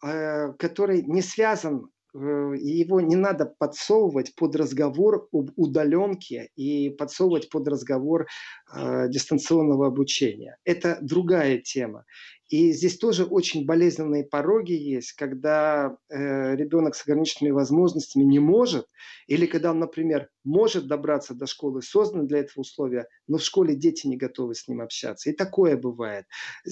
который 0.00 1.02
не 1.02 1.20
связан 1.20 1.90
Э, 2.14 2.52
его 2.58 3.00
не 3.00 3.16
надо 3.16 3.46
подсовывать 3.46 4.34
под 4.34 4.56
разговор 4.56 5.28
об 5.32 5.50
удаленке 5.56 6.50
и 6.56 6.90
подсовывать 6.90 7.48
под 7.48 7.68
разговор 7.68 8.26
э, 8.74 9.08
дистанционного 9.08 9.86
обучения. 9.86 10.56
Это 10.64 10.98
другая 11.00 11.58
тема. 11.58 12.04
И 12.52 12.70
здесь 12.72 12.98
тоже 12.98 13.24
очень 13.24 13.64
болезненные 13.64 14.24
пороги 14.24 14.72
есть, 14.72 15.12
когда 15.12 15.96
э, 16.10 16.54
ребенок 16.54 16.94
с 16.94 17.02
ограниченными 17.02 17.50
возможностями 17.50 18.24
не 18.24 18.40
может, 18.40 18.88
или 19.26 19.46
когда 19.46 19.70
он, 19.70 19.78
например, 19.78 20.28
может 20.44 20.86
добраться 20.86 21.32
до 21.32 21.46
школы, 21.46 21.80
созданы 21.80 22.24
для 22.26 22.40
этого 22.40 22.60
условия, 22.60 23.06
но 23.26 23.38
в 23.38 23.42
школе 23.42 23.74
дети 23.74 24.06
не 24.06 24.18
готовы 24.18 24.54
с 24.54 24.68
ним 24.68 24.82
общаться. 24.82 25.30
И 25.30 25.32
такое 25.32 25.78
бывает. 25.78 26.26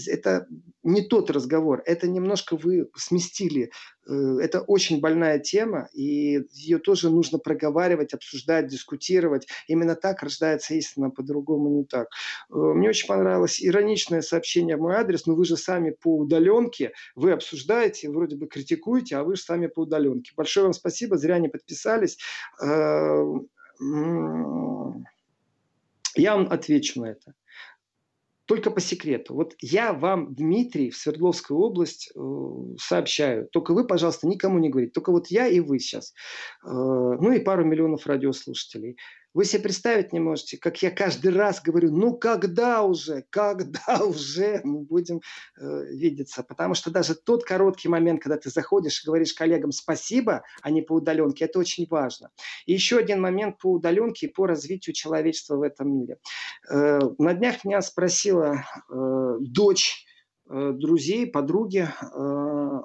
Это 0.07 0.47
не 0.83 1.01
тот 1.01 1.31
разговор, 1.31 1.83
это 1.87 2.07
немножко 2.07 2.59
вы 2.59 2.91
сместили. 2.95 3.71
Э, 4.07 4.39
это 4.43 4.61
очень 4.61 5.01
больная 5.01 5.39
тема, 5.39 5.89
и 5.95 6.43
ее 6.53 6.79
тоже 6.79 7.09
нужно 7.09 7.39
проговаривать, 7.39 8.13
обсуждать, 8.13 8.67
дискутировать. 8.67 9.47
Именно 9.67 9.95
так 9.95 10.23
рождается 10.23 10.75
истина, 10.75 11.09
по-другому 11.09 11.71
не 11.71 11.85
так. 11.85 12.09
Э, 12.51 12.55
мне 12.55 12.91
очень 12.91 13.09
понравилось 13.09 13.65
ироничное 13.65 14.21
сообщение 14.21 14.77
в 14.77 14.81
мой 14.81 14.97
адрес, 14.97 15.25
но 15.25 15.35
вы 15.35 15.47
же 15.47 15.57
сами 15.57 15.70
по 15.91 16.19
удаленке, 16.19 16.93
вы 17.15 17.33
обсуждаете, 17.33 18.11
вроде 18.11 18.37
бы 18.37 18.47
критикуете, 18.49 19.17
а 19.17 19.25
вы 19.25 19.37
же 19.37 19.43
сами 19.43 19.67
по 19.67 19.81
удаленке. 19.81 20.33
Большое 20.37 20.65
вам 20.65 20.73
спасибо, 20.73 21.17
зря 21.17 21.39
не 21.39 21.49
подписались. 21.49 22.19
Э, 22.63 23.23
я 26.17 26.37
вам 26.37 26.49
отвечу 26.51 27.01
на 27.01 27.11
это. 27.11 27.35
Только 28.51 28.73
по 28.73 28.81
секрету. 28.81 29.35
Вот 29.35 29.55
я 29.61 29.93
вам, 29.93 30.35
Дмитрий, 30.35 30.91
в 30.91 30.97
Свердловскую 30.97 31.61
область 31.61 32.11
э, 32.17 32.21
сообщаю. 32.79 33.47
Только 33.47 33.73
вы, 33.73 33.87
пожалуйста, 33.87 34.27
никому 34.27 34.59
не 34.59 34.71
говорите. 34.71 34.93
Только 34.93 35.13
вот 35.13 35.29
я 35.29 35.47
и 35.47 35.61
вы 35.61 35.79
сейчас. 35.79 36.13
Э, 36.65 36.69
ну 36.69 37.31
и 37.31 37.39
пару 37.39 37.65
миллионов 37.65 38.09
радиослушателей. 38.09 38.97
Вы 39.33 39.45
себе 39.45 39.63
представить 39.63 40.13
не 40.13 40.19
можете, 40.19 40.59
как 40.59 40.83
я 40.83 40.91
каждый 40.91 41.33
раз 41.33 41.63
говорю, 41.63 41.93
ну 41.93 42.17
когда 42.17 42.83
уже, 42.83 43.25
когда 43.31 44.01
уже 44.05 44.61
мы 44.65 44.81
будем 44.81 45.21
э, 45.57 45.85
видеться. 45.93 46.43
Потому 46.43 46.75
что 46.75 46.91
даже 46.91 47.15
тот 47.15 47.45
короткий 47.45 47.89
момент, 47.89 48.23
когда 48.23 48.37
ты 48.37 48.51
заходишь 48.51 49.03
и 49.03 49.07
говоришь 49.07 49.33
коллегам 49.33 49.71
спасибо, 49.71 50.43
а 50.63 50.71
не 50.71 50.83
по 50.83 50.95
удаленке, 50.95 51.45
это 51.45 51.61
очень 51.61 51.87
важно. 51.89 52.31
И 52.67 52.73
еще 52.73 52.99
один 52.99 53.21
момент 53.21 53.59
по 53.59 53.73
удаленке 53.73 54.27
и 54.27 54.33
по 54.33 54.47
развитию 54.47 54.95
человечества 54.95 55.57
в 55.57 55.63
этом 55.63 55.97
мире. 55.97 56.19
Э, 56.69 56.99
на 57.19 57.35
днях 57.35 57.65
меня 57.65 57.83
спросила 57.83 58.65
э, 58.91 59.37
дочь 59.41 60.05
э, 60.49 60.73
друзей, 60.73 61.27
подруги, 61.29 61.89
э, 61.89 62.81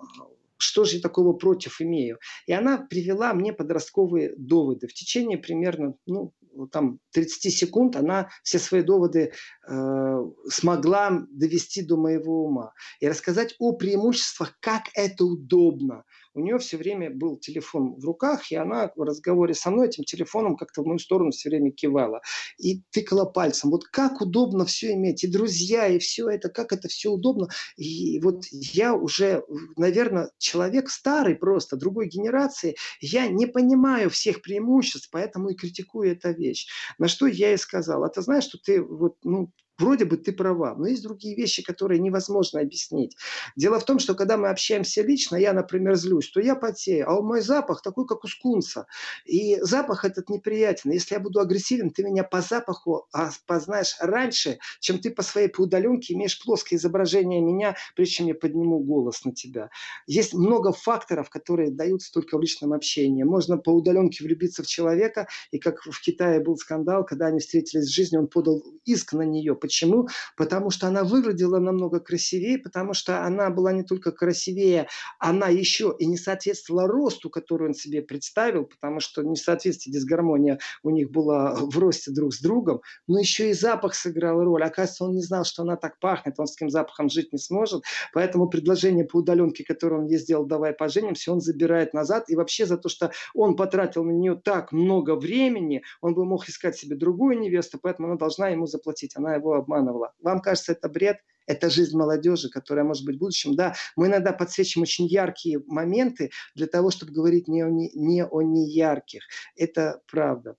что 0.57 0.85
же 0.85 0.97
я 0.97 1.01
такого 1.01 1.33
против 1.33 1.81
имею? 1.81 2.19
И 2.47 2.53
она 2.53 2.77
привела 2.77 3.33
мне 3.33 3.53
подростковые 3.53 4.33
доводы. 4.37 4.87
В 4.87 4.93
течение 4.93 5.37
примерно 5.37 5.95
ну, 6.05 6.33
там, 6.71 6.99
30 7.11 7.53
секунд 7.53 7.95
она 7.95 8.29
все 8.43 8.59
свои 8.59 8.81
доводы 8.81 9.33
э, 9.67 10.25
смогла 10.49 11.25
довести 11.29 11.81
до 11.81 11.97
моего 11.97 12.45
ума. 12.45 12.73
И 12.99 13.07
рассказать 13.07 13.55
о 13.59 13.73
преимуществах, 13.73 14.57
как 14.59 14.83
это 14.93 15.25
удобно 15.25 16.03
у 16.35 16.41
нее 16.41 16.59
все 16.59 16.77
время 16.77 17.09
был 17.09 17.37
телефон 17.37 17.95
в 17.95 18.05
руках, 18.05 18.51
и 18.51 18.55
она 18.55 18.91
в 18.95 19.01
разговоре 19.01 19.53
со 19.53 19.71
мной 19.71 19.87
этим 19.87 20.03
телефоном 20.03 20.57
как-то 20.57 20.83
в 20.83 20.85
мою 20.85 20.99
сторону 20.99 21.31
все 21.31 21.49
время 21.49 21.71
кивала. 21.71 22.21
И 22.57 22.81
тыкала 22.91 23.25
пальцем. 23.25 23.71
Вот 23.71 23.85
как 23.85 24.21
удобно 24.21 24.65
все 24.65 24.93
иметь, 24.93 25.23
и 25.23 25.27
друзья, 25.27 25.87
и 25.87 25.97
все 25.97 26.29
это, 26.29 26.49
как 26.49 26.73
это 26.73 26.89
все 26.89 27.09
удобно. 27.09 27.47
И 27.77 28.19
вот 28.19 28.43
я 28.51 28.93
уже, 28.93 29.43
наверное, 29.77 30.29
человек 30.37 30.89
старый 30.89 31.35
просто, 31.35 31.77
другой 31.77 32.07
генерации, 32.07 32.75
я 32.99 33.27
не 33.27 33.45
понимаю 33.45 34.09
всех 34.09 34.41
преимуществ, 34.41 35.09
поэтому 35.11 35.49
и 35.49 35.55
критикую 35.55 36.11
эту 36.11 36.33
вещь. 36.33 36.67
На 36.97 37.07
что 37.07 37.27
я 37.27 37.53
и 37.53 37.57
сказал, 37.57 38.03
а 38.03 38.09
ты 38.09 38.21
знаешь, 38.21 38.43
что 38.43 38.57
ты 38.57 38.81
вот, 38.81 39.15
ну, 39.23 39.51
Вроде 39.77 40.05
бы 40.05 40.15
ты 40.15 40.31
права, 40.31 40.73
но 40.75 40.87
есть 40.87 41.03
другие 41.03 41.35
вещи, 41.35 41.61
которые 41.61 41.99
невозможно 41.99 42.61
объяснить. 42.61 43.15
Дело 43.57 43.79
в 43.79 43.85
том, 43.85 43.99
что 43.99 44.15
когда 44.15 44.37
мы 44.37 44.49
общаемся 44.49 45.01
лично, 45.01 45.35
я, 45.35 45.51
например, 45.51 45.95
злюсь, 45.95 46.31
то 46.31 46.39
я 46.39 46.55
потею, 46.55 47.09
а 47.09 47.21
мой 47.21 47.41
запах 47.41 47.81
такой, 47.81 48.07
как 48.07 48.23
у 48.23 48.27
скунса. 48.27 48.87
И 49.25 49.59
запах 49.61 50.05
этот 50.05 50.29
неприятен. 50.29 50.91
Если 50.91 51.15
я 51.15 51.19
буду 51.19 51.41
агрессивен, 51.41 51.89
ты 51.91 52.03
меня 52.03 52.23
по 52.23 52.41
запаху 52.41 53.07
познаешь 53.45 53.97
раньше, 53.99 54.59
чем 54.79 54.99
ты 54.99 55.11
по 55.11 55.23
своей 55.23 55.49
по 55.49 55.61
удаленке 55.61 56.13
имеешь 56.13 56.41
плоское 56.41 56.77
изображение 56.77 57.41
меня, 57.41 57.75
прежде 57.95 58.15
чем 58.15 58.27
я 58.27 58.35
подниму 58.35 58.79
голос 58.79 59.25
на 59.25 59.33
тебя. 59.33 59.69
Есть 60.07 60.33
много 60.33 60.71
факторов, 60.71 61.29
которые 61.29 61.69
даются 61.71 62.13
только 62.13 62.37
в 62.37 62.41
личном 62.41 62.71
общении. 62.71 63.23
Можно 63.23 63.57
по 63.57 63.71
удаленке 63.71 64.23
влюбиться 64.23 64.63
в 64.63 64.67
человека, 64.67 65.27
и 65.51 65.59
как 65.59 65.81
в 65.81 66.01
Китае 66.01 66.39
был 66.39 66.55
скандал, 66.57 67.03
когда 67.05 67.27
они 67.27 67.39
встретились 67.39 67.87
в 67.87 67.93
жизни, 67.93 68.17
он 68.17 68.27
подал 68.27 68.63
иск 68.85 69.13
на 69.13 69.23
нее, 69.23 69.55
Почему? 69.65 70.07
Потому 70.37 70.69
что 70.69 70.85
она 70.85 71.03
выглядела 71.03 71.57
намного 71.57 71.99
красивее, 71.99 72.59
потому 72.59 72.93
что 72.93 73.23
она 73.25 73.49
была 73.49 73.73
не 73.73 73.81
только 73.81 74.11
красивее, 74.11 74.87
она 75.17 75.47
еще 75.47 75.95
и 75.97 76.05
не 76.05 76.17
соответствовала 76.17 76.87
росту, 76.87 77.31
который 77.31 77.69
он 77.69 77.73
себе 77.73 78.03
представил, 78.03 78.65
потому 78.65 78.99
что 78.99 79.23
несоответствие, 79.23 79.91
дисгармония 79.91 80.59
у 80.83 80.91
них 80.91 81.09
была 81.09 81.55
в 81.55 81.75
росте 81.79 82.11
друг 82.11 82.35
с 82.35 82.41
другом, 82.41 82.81
но 83.07 83.17
еще 83.17 83.49
и 83.49 83.53
запах 83.53 83.95
сыграл 83.95 84.43
роль. 84.43 84.63
Оказывается, 84.63 85.05
он 85.05 85.13
не 85.15 85.23
знал, 85.23 85.45
что 85.45 85.63
она 85.63 85.77
так 85.77 85.97
пахнет, 85.99 86.35
он 86.37 86.45
с 86.45 86.51
таким 86.51 86.69
запахом 86.69 87.09
жить 87.09 87.33
не 87.33 87.39
сможет, 87.39 87.81
поэтому 88.13 88.47
предложение 88.47 89.05
по 89.05 89.17
удаленке, 89.17 89.63
которое 89.63 90.01
он 90.01 90.05
ей 90.05 90.19
сделал, 90.19 90.45
давай 90.45 90.73
поженимся, 90.73 91.31
он 91.31 91.41
забирает 91.41 91.95
назад, 91.95 92.29
и 92.29 92.35
вообще 92.35 92.67
за 92.67 92.77
то, 92.77 92.87
что 92.87 93.11
он 93.33 93.55
потратил 93.55 94.03
на 94.03 94.11
нее 94.11 94.35
так 94.35 94.71
много 94.71 95.15
времени, 95.15 95.81
он 96.01 96.13
бы 96.13 96.23
мог 96.23 96.47
искать 96.47 96.77
себе 96.77 96.95
другую 96.95 97.39
невесту, 97.39 97.79
поэтому 97.81 98.09
она 98.09 98.17
должна 98.17 98.49
ему 98.49 98.67
заплатить. 98.67 99.15
Она 99.15 99.35
его 99.35 99.54
обманывала. 99.57 100.13
Вам 100.21 100.41
кажется, 100.41 100.73
это 100.73 100.89
бред? 100.89 101.17
Это 101.47 101.69
жизнь 101.69 101.95
молодежи, 101.95 102.49
которая 102.49 102.85
может 102.85 103.05
быть 103.05 103.17
в 103.17 103.19
будущем. 103.19 103.55
Да, 103.55 103.75
мы 103.95 104.07
иногда 104.07 104.33
подсвечиваем 104.33 104.83
очень 104.83 105.05
яркие 105.05 105.61
моменты 105.67 106.31
для 106.55 106.67
того, 106.67 106.89
чтобы 106.89 107.11
говорить 107.11 107.47
не 107.47 107.61
о, 107.61 107.69
не, 107.69 107.91
не 107.93 108.25
о 108.25 108.41
неярких. 108.41 109.23
Это 109.55 110.01
правда. 110.11 110.55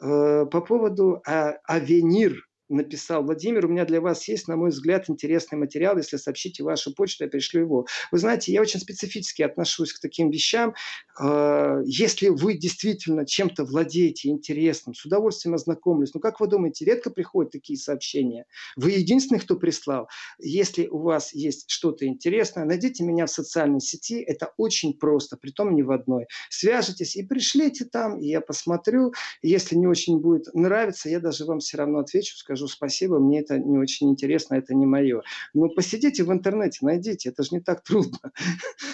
Э, 0.00 0.44
по 0.44 0.60
поводу 0.60 1.22
а, 1.26 1.52
авенир 1.64 2.46
написал 2.68 3.22
Владимир, 3.22 3.66
у 3.66 3.68
меня 3.68 3.84
для 3.84 4.00
вас 4.00 4.26
есть, 4.28 4.48
на 4.48 4.56
мой 4.56 4.70
взгляд, 4.70 5.08
интересный 5.08 5.58
материал. 5.58 5.96
Если 5.96 6.16
сообщите 6.16 6.62
вашу 6.62 6.94
почту, 6.94 7.24
я 7.24 7.30
пришлю 7.30 7.62
его. 7.62 7.86
Вы 8.10 8.18
знаете, 8.18 8.52
я 8.52 8.60
очень 8.60 8.80
специфически 8.80 9.42
отношусь 9.42 9.92
к 9.92 10.00
таким 10.00 10.30
вещам. 10.30 10.74
А, 11.18 11.80
если 11.84 12.28
вы 12.28 12.54
действительно 12.54 13.26
чем-то 13.26 13.64
владеете 13.64 14.28
интересным, 14.28 14.94
с 14.94 15.04
удовольствием 15.04 15.54
ознакомлюсь. 15.54 16.12
Ну, 16.14 16.20
как 16.20 16.40
вы 16.40 16.48
думаете, 16.48 16.84
редко 16.84 17.10
приходят 17.10 17.52
такие 17.52 17.78
сообщения? 17.78 18.46
Вы 18.76 18.92
единственный, 18.92 19.40
кто 19.40 19.56
прислал. 19.56 20.08
Если 20.38 20.86
у 20.86 20.98
вас 20.98 21.34
есть 21.34 21.64
что-то 21.68 22.06
интересное, 22.06 22.64
найдите 22.64 23.04
меня 23.04 23.26
в 23.26 23.30
социальной 23.30 23.80
сети. 23.80 24.20
Это 24.20 24.52
очень 24.56 24.94
просто, 24.94 25.36
притом 25.36 25.74
не 25.74 25.82
в 25.82 25.90
одной. 25.90 26.26
Свяжитесь 26.50 27.16
и 27.16 27.22
пришлите 27.22 27.84
там, 27.84 28.18
и 28.18 28.28
я 28.28 28.40
посмотрю. 28.40 29.12
Если 29.42 29.76
не 29.76 29.86
очень 29.86 30.20
будет 30.20 30.52
нравиться, 30.54 31.08
я 31.08 31.20
даже 31.20 31.44
вам 31.44 31.60
все 31.60 31.76
равно 31.76 32.00
отвечу, 32.00 32.36
скажу, 32.36 32.55
скажу 32.56 32.68
спасибо, 32.68 33.18
мне 33.18 33.40
это 33.40 33.58
не 33.58 33.78
очень 33.78 34.10
интересно, 34.10 34.54
это 34.54 34.74
не 34.74 34.86
мое. 34.86 35.22
Но 35.54 35.68
посидите 35.68 36.24
в 36.24 36.32
интернете, 36.32 36.78
найдите, 36.82 37.28
это 37.28 37.42
же 37.42 37.50
не 37.52 37.60
так 37.60 37.82
трудно, 37.84 38.32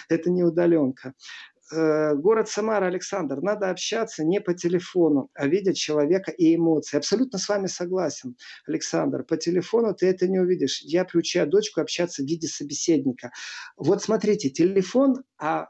это 0.09 0.31
не 0.31 0.42
удаленка 0.42 1.14
э, 1.72 2.14
город 2.16 2.48
Самара, 2.48 2.87
Александр, 2.87 3.40
надо 3.40 3.70
общаться 3.70 4.25
не 4.25 4.40
по 4.40 4.53
телефону, 4.53 5.31
а 5.35 5.46
видя 5.46 5.72
человека 5.75 6.31
и 6.31 6.57
эмоции. 6.57 6.98
Абсолютно 6.98 7.38
с 7.38 7.48
вами 7.48 7.68
согласен, 7.68 8.37
Александр. 8.66 9.22
По 9.22 9.37
телефону 9.37 9.94
ты 9.94 10.07
это 10.07 10.29
не 10.29 10.40
увидишь. 10.40 10.83
Я 10.83 11.05
приучаю 11.05 11.48
дочку 11.48 11.81
общаться 11.81 12.22
в 12.22 12.27
виде 12.27 12.48
собеседника. 12.48 13.31
Вот 13.77 14.03
смотрите, 14.03 14.51
телефон, 14.51 15.22
а 15.38 15.68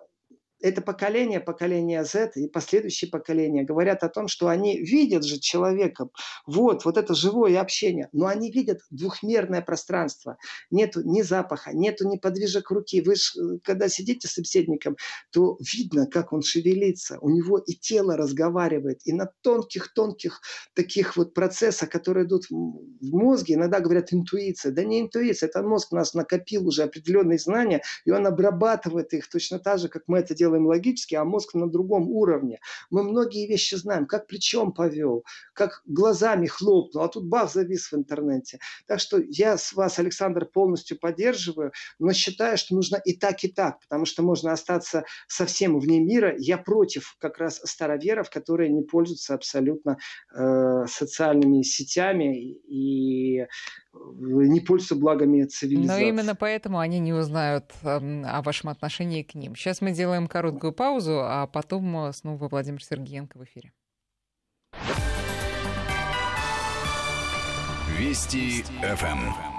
это 0.62 0.80
поколение, 0.80 1.40
поколение 1.40 2.04
Z 2.04 2.32
и 2.36 2.48
последующие 2.48 3.10
поколения 3.10 3.64
говорят 3.64 4.02
о 4.04 4.08
том, 4.08 4.28
что 4.28 4.48
они 4.48 4.78
видят 4.78 5.24
же 5.24 5.38
человека, 5.38 6.08
вот, 6.46 6.84
вот 6.84 6.96
это 6.96 7.14
живое 7.14 7.60
общение, 7.60 8.08
но 8.12 8.26
они 8.26 8.50
видят 8.50 8.80
двухмерное 8.90 9.60
пространство, 9.60 10.38
нету 10.70 11.02
ни 11.04 11.22
запаха, 11.22 11.72
нету 11.72 12.08
ни 12.08 12.16
подвижек 12.16 12.70
руки. 12.70 13.00
Вы 13.00 13.16
ж, 13.16 13.34
э, 13.36 13.58
когда 13.64 13.88
сидите 13.88 14.28
с 14.28 14.32
собеседником, 14.32 14.96
то 15.32 15.58
видно, 15.60 16.06
как 16.06 16.32
он 16.32 16.42
шевелится, 16.42 17.18
у 17.20 17.28
него 17.28 17.58
и 17.58 17.74
тело 17.74 18.16
разговаривает, 18.16 19.00
и 19.04 19.12
на 19.12 19.30
тонких-тонких 19.42 20.40
таких 20.74 21.16
вот 21.16 21.34
процессах, 21.34 21.90
которые 21.90 22.26
идут 22.26 22.44
в 22.50 23.14
мозге, 23.14 23.54
иногда 23.54 23.80
говорят 23.80 24.12
интуиция. 24.12 24.72
Да 24.72 24.84
не 24.84 25.00
интуиция, 25.00 25.48
это 25.48 25.62
мозг 25.62 25.92
у 25.92 25.96
нас 25.96 26.14
накопил 26.14 26.68
уже 26.68 26.84
определенные 26.84 27.38
знания, 27.38 27.82
и 28.04 28.10
он 28.10 28.26
обрабатывает 28.26 29.12
их 29.12 29.28
точно 29.28 29.58
так 29.58 29.78
же, 29.78 29.88
как 29.88 30.04
мы 30.06 30.18
это 30.18 30.34
делаем 30.34 30.51
делаем 30.52 30.66
логически, 30.66 31.14
а 31.14 31.24
мозг 31.24 31.54
на 31.54 31.68
другом 31.68 32.10
уровне. 32.10 32.60
Мы 32.90 33.02
многие 33.02 33.46
вещи 33.46 33.74
знаем, 33.74 34.06
как 34.06 34.26
плечом 34.26 34.72
повел, 34.72 35.24
как 35.54 35.82
глазами 35.86 36.46
хлопнул, 36.46 37.04
а 37.04 37.08
тут 37.08 37.24
бах, 37.24 37.52
завис 37.52 37.90
в 37.90 37.94
интернете. 37.94 38.58
Так 38.86 39.00
что 39.00 39.18
я 39.18 39.56
с 39.56 39.72
вас, 39.72 39.98
Александр, 39.98 40.46
полностью 40.46 40.98
поддерживаю, 40.98 41.72
но 41.98 42.12
считаю, 42.12 42.58
что 42.58 42.74
нужно 42.74 42.96
и 42.96 43.14
так, 43.14 43.44
и 43.44 43.48
так, 43.48 43.80
потому 43.80 44.04
что 44.04 44.22
можно 44.22 44.52
остаться 44.52 45.04
совсем 45.26 45.78
вне 45.78 46.00
мира. 46.00 46.34
Я 46.38 46.58
против 46.58 47.16
как 47.18 47.38
раз 47.38 47.60
староверов, 47.64 48.30
которые 48.30 48.70
не 48.70 48.82
пользуются 48.82 49.34
абсолютно 49.34 49.96
э, 50.34 50.86
социальными 50.88 51.62
сетями 51.62 52.52
и 52.68 53.46
не 53.94 54.60
пользуются 54.60 54.96
благами 54.96 55.44
цивилизации. 55.44 56.02
Но 56.02 56.08
именно 56.08 56.34
поэтому 56.34 56.78
они 56.78 56.98
не 56.98 57.12
узнают 57.12 57.72
о 57.82 58.40
вашем 58.42 58.70
отношении 58.70 59.22
к 59.22 59.34
ним. 59.34 59.54
Сейчас 59.54 59.80
мы 59.80 59.92
делаем 59.92 60.28
короткую 60.28 60.72
паузу, 60.72 61.20
а 61.22 61.46
потом 61.46 62.06
э, 62.06 62.12
снова 62.12 62.48
Владимир 62.48 62.82
Сергеенко 62.82 63.38
в 63.38 63.44
эфире. 63.44 63.72
Вести 67.98 68.62
ФМ. 68.62 69.52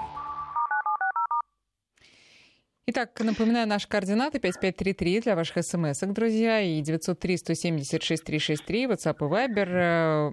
Итак, 2.86 3.18
напоминаю, 3.20 3.66
наши 3.66 3.88
координаты 3.88 4.38
5533 4.38 5.22
для 5.22 5.36
ваших 5.36 5.64
смс 5.64 6.00
друзья, 6.00 6.60
и 6.60 6.82
903-176-363, 6.82 8.90
WhatsApp 8.90 9.16
и 9.16 9.22
Viber. 9.22 9.68
Э, 9.68 10.30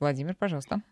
Владимир, 0.00 0.34
пожалуйста. 0.34 0.82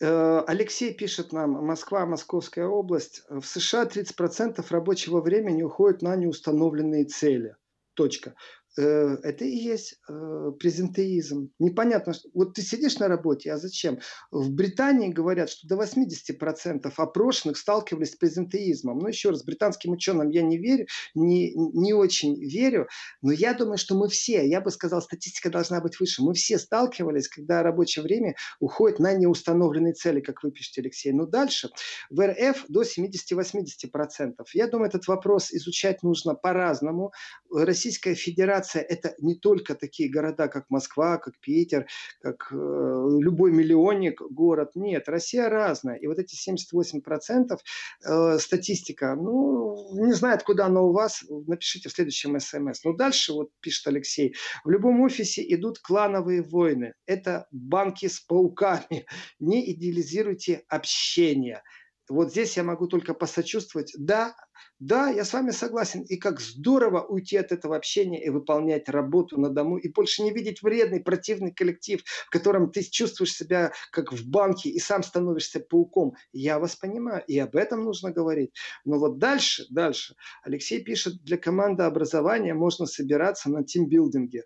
Э, 0.00 0.42
Алексей 0.46 0.92
пишет 0.92 1.32
нам, 1.32 1.52
Москва, 1.52 2.04
Московская 2.06 2.66
область. 2.66 3.22
В 3.28 3.44
США 3.44 3.84
30% 3.84 4.64
рабочего 4.70 5.20
времени 5.20 5.62
уходит 5.62 6.02
на 6.02 6.16
неустановленные 6.16 7.04
цели. 7.04 7.56
Точка. 7.94 8.34
Э, 8.76 9.16
это 9.22 9.44
и 9.44 9.56
есть 9.56 10.00
э, 10.08 10.52
презентеизм. 10.58 11.50
Непонятно, 11.58 12.12
что... 12.12 12.28
вот 12.34 12.54
ты 12.54 12.62
сидишь 12.62 12.98
на 12.98 13.08
работе, 13.08 13.52
а 13.52 13.58
зачем? 13.58 14.00
В 14.30 14.50
Британии 14.50 15.08
говорят, 15.08 15.50
что 15.50 15.68
до 15.68 15.76
80% 15.76 16.92
опрошенных 16.96 17.56
сталкивались 17.56 18.12
с 18.12 18.16
презентеизмом. 18.16 18.98
Но 18.98 19.08
еще 19.08 19.30
раз, 19.30 19.44
британским 19.44 19.92
ученым 19.92 20.30
я 20.30 20.42
не 20.42 20.58
верю, 20.58 20.86
не, 21.14 21.54
не 21.54 21.92
очень 21.92 22.40
верю, 22.40 22.88
но 23.22 23.32
я 23.32 23.54
думаю, 23.54 23.78
что 23.78 23.94
мы 23.94 24.08
все, 24.08 24.46
я 24.46 24.60
бы 24.60 24.70
сказал, 24.70 25.00
статистика 25.00 25.50
должна 25.50 25.80
быть 25.80 25.98
выше, 26.00 26.22
мы 26.22 26.34
все 26.34 26.58
сталкивались, 26.58 27.28
когда 27.28 27.62
рабочее 27.62 28.02
время 28.02 28.34
уходит 28.58 28.98
на 28.98 29.12
неустановленные 29.12 29.92
цели, 29.92 30.20
как 30.20 30.42
вы 30.42 30.50
пишете, 30.50 30.80
Алексей. 30.80 31.12
Но 31.12 31.26
дальше 31.26 31.70
в 32.10 32.26
РФ 32.26 32.64
до 32.68 32.82
70-80%. 32.82 34.32
Я 34.52 34.66
думаю, 34.66 34.88
этот 34.88 35.06
вопрос 35.06 35.52
изучать 35.52 36.02
нужно 36.02 36.34
по-разному. 36.34 37.12
Российская 37.52 38.14
Федерация 38.14 38.63
Миграция– 38.64 38.82
это 38.88 39.14
не 39.18 39.34
только 39.34 39.74
такие 39.74 40.10
города, 40.10 40.48
как 40.48 40.70
Москва, 40.70 41.18
как 41.18 41.38
Питер, 41.40 41.86
как 42.20 42.48
э, 42.50 42.54
любой 42.54 43.52
миллионник 43.52 44.20
город. 44.22 44.70
Нет, 44.74 45.08
Россия 45.08 45.48
разная. 45.48 45.96
И 45.96 46.06
вот 46.06 46.18
эти 46.18 46.34
78% 46.34 47.58
э, 48.06 48.38
статистика, 48.38 49.14
ну, 49.14 50.06
не 50.06 50.12
знаю, 50.12 50.36
откуда 50.36 50.66
она 50.66 50.80
у 50.80 50.92
вас, 50.92 51.24
напишите 51.46 51.88
в 51.88 51.92
следующем 51.92 52.38
смс. 52.40 52.84
Но 52.84 52.94
дальше, 52.94 53.32
вот 53.32 53.50
пишет 53.60 53.86
Алексей, 53.86 54.34
в 54.64 54.70
любом 54.70 55.00
офисе 55.00 55.42
идут 55.54 55.78
клановые 55.78 56.42
войны. 56.42 56.94
Это 57.06 57.46
банки 57.50 58.06
с 58.06 58.20
пауками. 58.20 59.06
Не 59.38 59.70
идеализируйте 59.72 60.64
общение. 60.68 61.62
Вот 62.08 62.30
здесь 62.30 62.56
я 62.56 62.64
могу 62.64 62.86
только 62.86 63.14
посочувствовать. 63.14 63.92
Да, 63.98 64.34
да, 64.78 65.08
я 65.08 65.24
с 65.24 65.32
вами 65.32 65.50
согласен. 65.50 66.02
И 66.02 66.16
как 66.16 66.40
здорово 66.40 67.02
уйти 67.02 67.36
от 67.36 67.52
этого 67.52 67.76
общения 67.76 68.22
и 68.22 68.28
выполнять 68.28 68.88
работу 68.88 69.40
на 69.40 69.48
дому, 69.48 69.78
и 69.78 69.88
больше 69.88 70.22
не 70.22 70.32
видеть 70.32 70.62
вредный, 70.62 71.00
противный 71.00 71.52
коллектив, 71.52 72.02
в 72.26 72.30
котором 72.30 72.70
ты 72.70 72.82
чувствуешь 72.82 73.34
себя 73.34 73.72
как 73.90 74.12
в 74.12 74.28
банке 74.28 74.68
и 74.68 74.78
сам 74.78 75.02
становишься 75.02 75.60
пауком. 75.60 76.14
Я 76.32 76.58
вас 76.58 76.76
понимаю, 76.76 77.24
и 77.26 77.38
об 77.38 77.56
этом 77.56 77.84
нужно 77.84 78.10
говорить. 78.10 78.52
Но 78.84 78.98
вот 78.98 79.18
дальше, 79.18 79.64
дальше. 79.70 80.14
Алексей 80.42 80.82
пишет, 80.84 81.22
для 81.22 81.38
команды 81.38 81.84
образования 81.84 82.52
можно 82.52 82.84
собираться 82.86 83.48
на 83.50 83.64
тимбилдинге. 83.64 84.44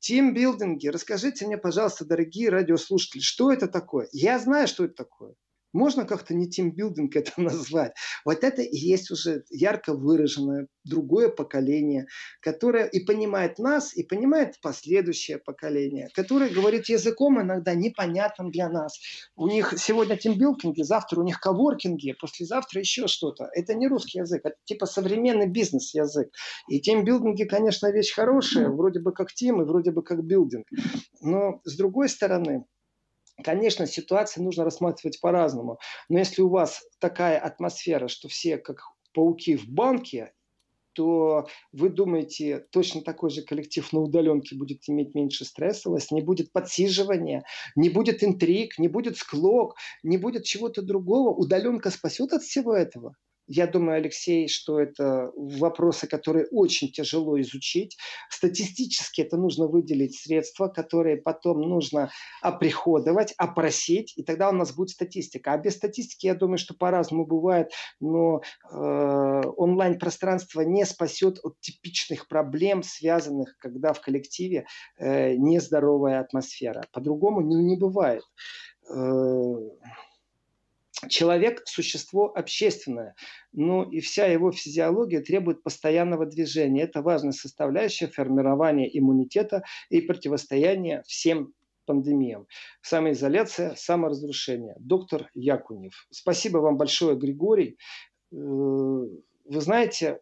Тимбилдинги, 0.00 0.88
расскажите 0.88 1.46
мне, 1.46 1.56
пожалуйста, 1.58 2.04
дорогие 2.04 2.50
радиослушатели, 2.50 3.20
что 3.20 3.50
это 3.50 3.66
такое? 3.66 4.08
Я 4.12 4.38
знаю, 4.38 4.68
что 4.68 4.84
это 4.84 4.94
такое. 4.94 5.34
Можно 5.78 6.04
как-то 6.04 6.34
не 6.34 6.50
тимбилдинг 6.50 7.14
это 7.14 7.32
назвать. 7.40 7.92
Вот 8.24 8.42
это 8.42 8.62
и 8.62 8.76
есть 8.76 9.12
уже 9.12 9.44
ярко 9.48 9.94
выраженное 9.94 10.66
другое 10.84 11.28
поколение, 11.28 12.06
которое 12.40 12.86
и 12.86 13.04
понимает 13.04 13.60
нас, 13.60 13.96
и 13.96 14.02
понимает 14.02 14.60
последующее 14.60 15.38
поколение, 15.38 16.08
которое 16.14 16.50
говорит 16.50 16.88
языком 16.88 17.40
иногда 17.40 17.74
непонятным 17.74 18.50
для 18.50 18.68
нас. 18.68 18.98
У 19.36 19.46
них 19.46 19.74
сегодня 19.76 20.16
тимбилдинги, 20.16 20.82
завтра 20.82 21.20
у 21.20 21.22
них 21.22 21.38
коворкинги, 21.38 22.16
послезавтра 22.20 22.80
еще 22.80 23.06
что-то. 23.06 23.48
Это 23.52 23.74
не 23.74 23.86
русский 23.86 24.18
язык, 24.18 24.40
это 24.44 24.56
типа 24.64 24.86
современный 24.86 25.46
бизнес-язык. 25.46 26.30
И 26.68 26.80
тимбилдинги, 26.80 27.44
конечно, 27.44 27.92
вещь 27.92 28.12
хорошая, 28.14 28.68
вроде 28.68 28.98
бы 28.98 29.12
как 29.12 29.32
тим 29.32 29.62
и 29.62 29.64
вроде 29.64 29.92
бы 29.92 30.02
как 30.02 30.24
билдинг. 30.24 30.66
Но 31.20 31.60
с 31.62 31.76
другой 31.76 32.08
стороны, 32.08 32.64
Конечно, 33.44 33.86
ситуации 33.86 34.40
нужно 34.40 34.64
рассматривать 34.64 35.20
по-разному. 35.20 35.78
Но 36.08 36.18
если 36.18 36.42
у 36.42 36.48
вас 36.48 36.82
такая 36.98 37.38
атмосфера, 37.38 38.08
что 38.08 38.28
все 38.28 38.58
как 38.58 38.80
пауки 39.14 39.56
в 39.56 39.68
банке, 39.68 40.32
то 40.94 41.48
вы 41.72 41.90
думаете, 41.90 42.66
точно 42.72 43.02
такой 43.02 43.30
же 43.30 43.42
коллектив 43.42 43.92
на 43.92 44.00
удаленке 44.00 44.56
будет 44.56 44.80
иметь 44.88 45.14
меньше 45.14 45.44
стрессовости, 45.44 46.14
не 46.14 46.22
будет 46.22 46.52
подсиживания, 46.52 47.44
не 47.76 47.90
будет 47.90 48.24
интриг, 48.24 48.78
не 48.78 48.88
будет 48.88 49.16
склок, 49.16 49.76
не 50.02 50.18
будет 50.18 50.44
чего-то 50.44 50.82
другого. 50.82 51.30
Удаленка 51.30 51.90
спасет 51.90 52.32
от 52.32 52.42
всего 52.42 52.74
этого? 52.74 53.14
Я 53.50 53.66
думаю, 53.66 53.96
Алексей, 53.96 54.46
что 54.46 54.78
это 54.78 55.32
вопросы, 55.34 56.06
которые 56.06 56.46
очень 56.50 56.92
тяжело 56.92 57.40
изучить. 57.40 57.96
Статистически 58.28 59.22
это 59.22 59.38
нужно 59.38 59.66
выделить 59.66 60.18
средства, 60.18 60.68
которые 60.68 61.16
потом 61.16 61.62
нужно 61.62 62.10
оприходовать, 62.42 63.32
опросить, 63.38 64.12
и 64.18 64.22
тогда 64.22 64.50
у 64.50 64.52
нас 64.52 64.74
будет 64.74 64.90
статистика. 64.90 65.54
А 65.54 65.58
без 65.58 65.76
статистики, 65.76 66.26
я 66.26 66.34
думаю, 66.34 66.58
что 66.58 66.74
по-разному 66.74 67.24
бывает, 67.24 67.72
но 68.00 68.42
э, 68.70 69.42
онлайн-пространство 69.56 70.60
не 70.60 70.84
спасет 70.84 71.40
от 71.42 71.58
типичных 71.60 72.28
проблем, 72.28 72.82
связанных, 72.82 73.56
когда 73.56 73.94
в 73.94 74.02
коллективе 74.02 74.66
э, 74.98 75.34
нездоровая 75.36 76.20
атмосфера. 76.20 76.84
По-другому 76.92 77.40
не, 77.40 77.56
не 77.56 77.76
бывает. 77.76 78.24
Э, 78.90 79.54
Человек– 81.08 81.62
существо 81.66 82.32
общественное, 82.34 83.14
но 83.52 83.84
и 83.84 84.00
вся 84.00 84.26
его 84.26 84.50
физиология 84.50 85.20
требует 85.20 85.62
постоянного 85.62 86.26
движения. 86.26 86.82
Это 86.82 87.02
важная 87.02 87.32
составляющая 87.32 88.08
формирования 88.08 88.88
иммунитета 88.98 89.62
и 89.90 90.00
противостояния 90.00 91.04
всем 91.06 91.54
пандемиям. 91.86 92.46
Самоизоляция, 92.82 93.74
саморазрушение. 93.76 94.74
Доктор 94.80 95.30
Якунев. 95.34 96.06
Спасибо 96.10 96.58
вам 96.58 96.76
большое, 96.76 97.16
Григорий. 97.16 97.78
Э, 98.32 98.34
вы 98.34 99.60
знаете, 99.60 100.20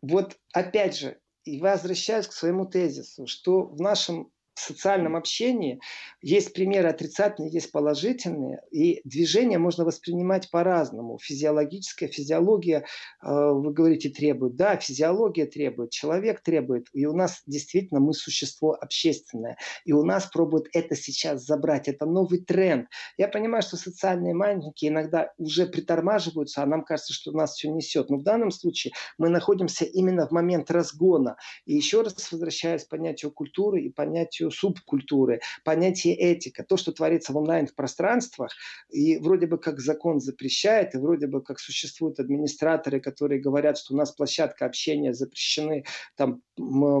вот 0.00 0.38
опять 0.52 0.98
же, 0.98 1.18
и 1.44 1.60
возвращаясь 1.60 2.26
к 2.26 2.32
своему 2.32 2.66
тезису, 2.66 3.26
что 3.26 3.64
в 3.64 3.80
нашем 3.80 4.30
социальном 4.58 5.16
общении 5.16 5.80
есть 6.20 6.52
примеры 6.52 6.88
отрицательные, 6.88 7.52
есть 7.52 7.70
положительные, 7.72 8.60
и 8.70 9.00
движение 9.04 9.58
можно 9.58 9.84
воспринимать 9.84 10.50
по-разному. 10.50 11.18
Физиологическая 11.20 12.08
физиология, 12.08 12.84
э, 13.22 13.28
вы 13.28 13.72
говорите, 13.72 14.08
требует. 14.10 14.56
Да, 14.56 14.76
физиология 14.76 15.46
требует, 15.46 15.90
человек 15.90 16.40
требует. 16.42 16.88
И 16.92 17.06
у 17.06 17.12
нас 17.14 17.42
действительно 17.46 18.00
мы 18.00 18.14
существо 18.14 18.74
общественное. 18.74 19.56
И 19.84 19.92
у 19.92 20.02
нас 20.04 20.26
пробуют 20.26 20.68
это 20.72 20.96
сейчас 20.96 21.44
забрать. 21.44 21.88
Это 21.88 22.06
новый 22.06 22.40
тренд. 22.40 22.88
Я 23.16 23.28
понимаю, 23.28 23.62
что 23.62 23.76
социальные 23.76 24.34
маятники 24.34 24.88
иногда 24.88 25.32
уже 25.38 25.66
притормаживаются, 25.66 26.62
а 26.62 26.66
нам 26.66 26.84
кажется, 26.84 27.12
что 27.12 27.32
нас 27.32 27.54
все 27.54 27.70
несет. 27.70 28.10
Но 28.10 28.16
в 28.16 28.22
данном 28.22 28.50
случае 28.50 28.92
мы 29.18 29.28
находимся 29.28 29.84
именно 29.84 30.26
в 30.26 30.30
момент 30.32 30.70
разгона. 30.70 31.36
И 31.64 31.74
еще 31.74 32.02
раз 32.02 32.32
возвращаясь 32.32 32.84
к 32.84 32.88
понятию 32.88 33.30
культуры 33.30 33.82
и 33.82 33.90
понятию 33.90 34.47
субкультуры, 34.50 35.40
понятие 35.64 36.14
этика, 36.14 36.64
то, 36.64 36.76
что 36.76 36.92
творится 36.92 37.32
в 37.32 37.36
онлайн-пространствах, 37.36 38.52
и 38.90 39.16
вроде 39.18 39.46
бы 39.46 39.58
как 39.58 39.80
закон 39.80 40.20
запрещает, 40.20 40.94
и 40.94 40.98
вроде 40.98 41.26
бы 41.26 41.42
как 41.42 41.58
существуют 41.58 42.20
администраторы, 42.20 43.00
которые 43.00 43.40
говорят, 43.40 43.78
что 43.78 43.94
у 43.94 43.96
нас 43.96 44.12
площадка 44.12 44.66
общения 44.66 45.14
запрещены, 45.14 45.84
там 46.16 46.42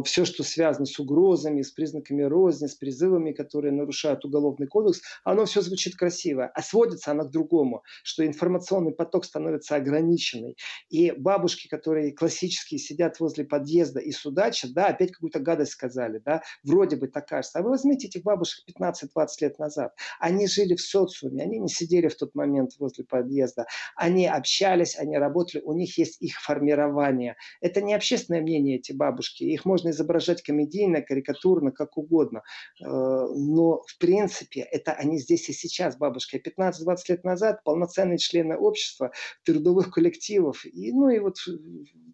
все, 0.04 0.24
что 0.24 0.42
связано 0.42 0.86
с 0.86 0.98
угрозами, 0.98 1.62
с 1.62 1.70
признаками 1.70 2.22
розни, 2.22 2.66
с 2.66 2.74
призывами, 2.74 3.32
которые 3.32 3.72
нарушают 3.72 4.24
уголовный 4.24 4.66
кодекс, 4.66 5.00
оно 5.24 5.44
все 5.46 5.60
звучит 5.60 5.96
красиво, 5.96 6.46
а 6.46 6.62
сводится 6.62 7.10
оно 7.10 7.24
к 7.24 7.30
другому, 7.30 7.82
что 8.02 8.26
информационный 8.26 8.92
поток 8.92 9.24
становится 9.24 9.76
ограниченный. 9.76 10.56
И 10.88 11.10
бабушки, 11.12 11.68
которые 11.68 12.12
классические 12.12 12.78
сидят 12.78 13.20
возле 13.20 13.44
подъезда 13.44 14.00
и 14.00 14.12
судачат, 14.12 14.72
да, 14.72 14.86
опять 14.86 15.12
какую-то 15.12 15.40
гадость 15.40 15.72
сказали, 15.72 16.20
да, 16.24 16.42
вроде 16.62 16.96
бы 16.96 17.08
такая 17.08 17.37
кажется. 17.38 17.58
А 17.58 17.62
вы 17.62 17.70
возьмите 17.70 18.08
этих 18.08 18.22
бабушек 18.22 18.64
15-20 18.68 19.26
лет 19.40 19.58
назад. 19.58 19.94
Они 20.18 20.46
жили 20.46 20.74
в 20.74 20.80
социуме, 20.80 21.44
они 21.44 21.58
не 21.58 21.68
сидели 21.68 22.08
в 22.08 22.16
тот 22.16 22.34
момент 22.34 22.72
возле 22.78 23.04
подъезда. 23.04 23.66
Они 23.96 24.26
общались, 24.26 24.98
они 24.98 25.16
работали, 25.16 25.62
у 25.62 25.72
них 25.72 25.98
есть 25.98 26.20
их 26.20 26.40
формирование. 26.40 27.36
Это 27.60 27.80
не 27.80 27.94
общественное 27.94 28.42
мнение, 28.42 28.78
эти 28.78 28.92
бабушки. 28.92 29.44
Их 29.44 29.64
можно 29.64 29.90
изображать 29.90 30.42
комедийно, 30.42 31.00
карикатурно, 31.02 31.70
как 31.70 31.96
угодно. 31.96 32.42
Э, 32.80 32.84
но, 32.84 33.82
в 33.86 33.98
принципе, 33.98 34.60
это 34.60 34.92
они 34.92 35.18
здесь 35.18 35.48
и 35.48 35.52
сейчас, 35.52 35.96
бабушки. 35.96 36.42
15-20 36.44 36.96
лет 37.08 37.24
назад 37.24 37.62
полноценные 37.64 38.18
члены 38.18 38.56
общества, 38.56 39.12
трудовых 39.44 39.90
коллективов, 39.90 40.64
и, 40.64 40.92
ну 40.92 41.08
и 41.08 41.18
вот 41.18 41.36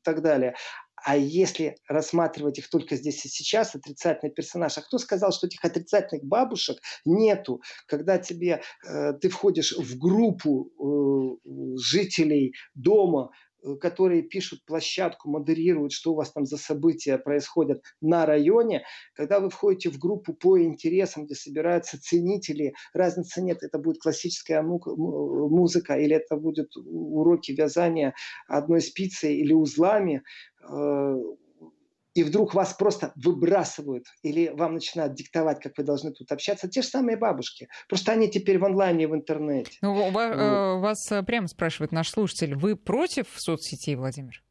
так 0.05 0.23
далее. 0.23 0.55
А 1.05 1.19
если 1.19 1.77
рассматривать 1.87 2.59
их 2.59 2.71
только 2.71 2.97
здесь 2.97 3.27
и 3.27 3.29
сейчас, 3.29 3.75
отрицательный 3.75 4.33
персонаж, 4.33 4.79
а 4.79 4.81
кто 4.81 4.97
сказал, 4.97 5.33
что 5.33 5.47
этих 5.47 5.63
отрицательных 5.63 6.25
бабушек 6.25 6.79
нету? 7.05 7.61
Когда 7.87 8.17
тебе, 8.17 8.63
э, 8.89 9.13
ты 9.13 9.29
входишь 9.29 9.77
в 9.77 9.99
группу 9.99 10.71
э, 11.45 11.77
жителей 11.79 12.55
дома, 12.75 13.33
которые 13.81 14.23
пишут 14.23 14.65
площадку, 14.65 15.31
модерируют, 15.31 15.93
что 15.93 16.13
у 16.13 16.15
вас 16.17 16.33
там 16.33 16.45
за 16.47 16.57
события 16.57 17.19
происходят 17.19 17.83
на 18.01 18.27
районе. 18.27 18.85
Когда 19.15 19.41
вы 19.41 19.51
входите 19.51 19.91
в 19.91 19.99
группу 19.99 20.35
по 20.35 20.61
интересам, 20.63 21.25
где 21.25 21.35
собираются 21.35 22.01
ценители, 22.01 22.75
разницы 22.93 23.43
нет, 23.43 23.63
это 23.63 23.79
будет 23.79 24.01
классическая 24.01 24.63
музыка 24.63 25.95
или 25.95 26.17
это 26.17 26.37
будет 26.37 26.77
уроки 26.77 27.53
вязания 27.53 28.15
одной 28.49 28.81
спицей 28.81 29.37
или 29.37 29.53
узлами. 29.53 30.23
И 32.15 32.23
вдруг 32.23 32.55
вас 32.55 32.75
просто 32.75 33.13
выбрасывают 33.17 34.07
или 34.23 34.49
вам 34.49 34.75
начинают 34.75 35.15
диктовать, 35.15 35.61
как 35.61 35.77
вы 35.77 35.85
должны 35.85 36.13
тут 36.13 36.31
общаться, 36.31 36.69
те 36.69 36.83
же 36.83 36.89
самые 36.89 37.17
бабушки. 37.17 37.69
Просто 37.89 38.13
они 38.13 38.31
теперь 38.31 38.59
в 38.59 38.65
онлайне 38.65 39.09
в 39.09 39.15
интернете. 39.15 39.73
Ну, 39.83 40.11
вот. 40.11 40.15
Э, 40.17 40.79
вас 40.79 41.11
э, 41.11 41.23
прямо 41.23 41.49
спрашивает 41.49 41.93
наш 41.93 42.11
слушатель, 42.11 42.55
вы 42.55 42.77
против 42.77 43.27
соцсетей, 43.37 43.97
Владимир? 43.97 44.43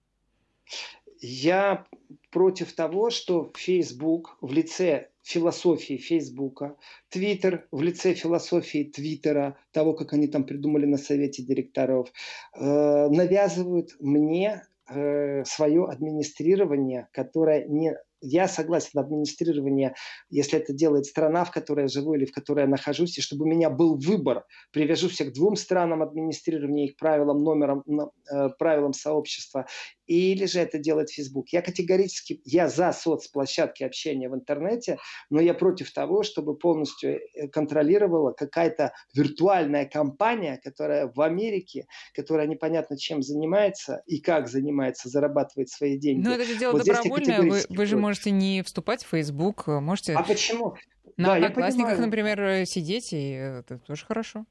Я 1.19 1.85
против 2.31 2.73
того, 2.73 3.09
что 3.09 3.51
Facebook 3.55 4.37
в 4.41 4.51
лице 4.51 5.09
философии 5.21 5.95
Фейсбука, 5.95 6.75
Твиттер 7.09 7.67
в 7.71 7.81
лице 7.81 8.13
философии 8.13 8.83
Твиттера, 8.83 9.57
того, 9.71 9.93
как 9.93 10.11
они 10.11 10.27
там 10.27 10.43
придумали 10.43 10.85
на 10.85 10.97
совете 10.97 11.43
директоров, 11.43 12.11
э, 12.55 13.07
навязывают 13.09 13.95
мне 14.01 14.63
э, 14.89 15.43
свое 15.45 15.85
администрирование, 15.85 17.07
которое 17.11 17.65
не 17.67 17.95
я 18.23 18.47
согласен 18.47 18.91
на 18.93 19.01
администрирование, 19.01 19.95
если 20.29 20.57
это 20.57 20.73
делает 20.73 21.05
страна, 21.05 21.43
в 21.43 21.51
которой 21.51 21.81
я 21.81 21.87
живу 21.87 22.13
или 22.13 22.25
в 22.25 22.31
которой 22.31 22.61
я 22.61 22.67
нахожусь, 22.67 23.17
и 23.17 23.21
чтобы 23.21 23.43
у 23.43 23.49
меня 23.49 23.69
был 23.69 23.97
выбор. 23.97 24.45
Привяжу 24.71 25.09
всех 25.09 25.31
к 25.31 25.33
двум 25.33 25.57
странам 25.57 26.01
администрирования, 26.01 26.85
их 26.85 26.95
правилам, 26.95 27.43
номерам, 27.43 27.83
э, 27.85 28.49
правилам 28.57 28.93
сообщества 28.93 29.67
или 30.07 30.45
же 30.45 30.59
это 30.59 30.79
делает 30.79 31.09
Facebook. 31.09 31.49
Я 31.49 31.61
категорически, 31.61 32.41
я 32.45 32.67
за 32.67 32.91
соцплощадки 32.91 33.83
общения 33.83 34.29
в 34.29 34.35
интернете, 34.35 34.97
но 35.29 35.39
я 35.39 35.53
против 35.53 35.91
того, 35.93 36.23
чтобы 36.23 36.55
полностью 36.57 37.19
э, 37.19 37.47
контролировала 37.47 38.31
какая-то 38.31 38.93
виртуальная 39.13 39.85
компания, 39.85 40.59
которая 40.63 41.11
в 41.13 41.21
Америке, 41.21 41.85
которая 42.13 42.47
непонятно 42.47 42.97
чем 42.97 43.21
занимается 43.21 44.03
и 44.05 44.19
как 44.19 44.47
занимается, 44.47 45.09
зарабатывает 45.09 45.69
свои 45.69 45.97
деньги. 45.97 46.25
Но 46.25 46.33
это 46.33 46.45
же 46.45 46.57
дело 46.57 46.73
вот 46.73 46.85
добровольное, 46.85 47.41
вы, 47.41 47.61
вы 47.69 47.85
же 47.85 47.97
можете 47.97 48.31
не 48.31 48.61
вступать 48.63 49.03
в 49.03 49.07
Facebook, 49.07 49.67
можете... 49.67 50.13
А 50.13 50.23
почему? 50.23 50.75
На 51.17 51.27
да, 51.27 51.35
Одноклассниках, 51.35 51.99
например, 51.99 52.65
сидеть, 52.65 53.13
и 53.13 53.29
это 53.31 53.77
тоже 53.79 54.05
хорошо. 54.05 54.45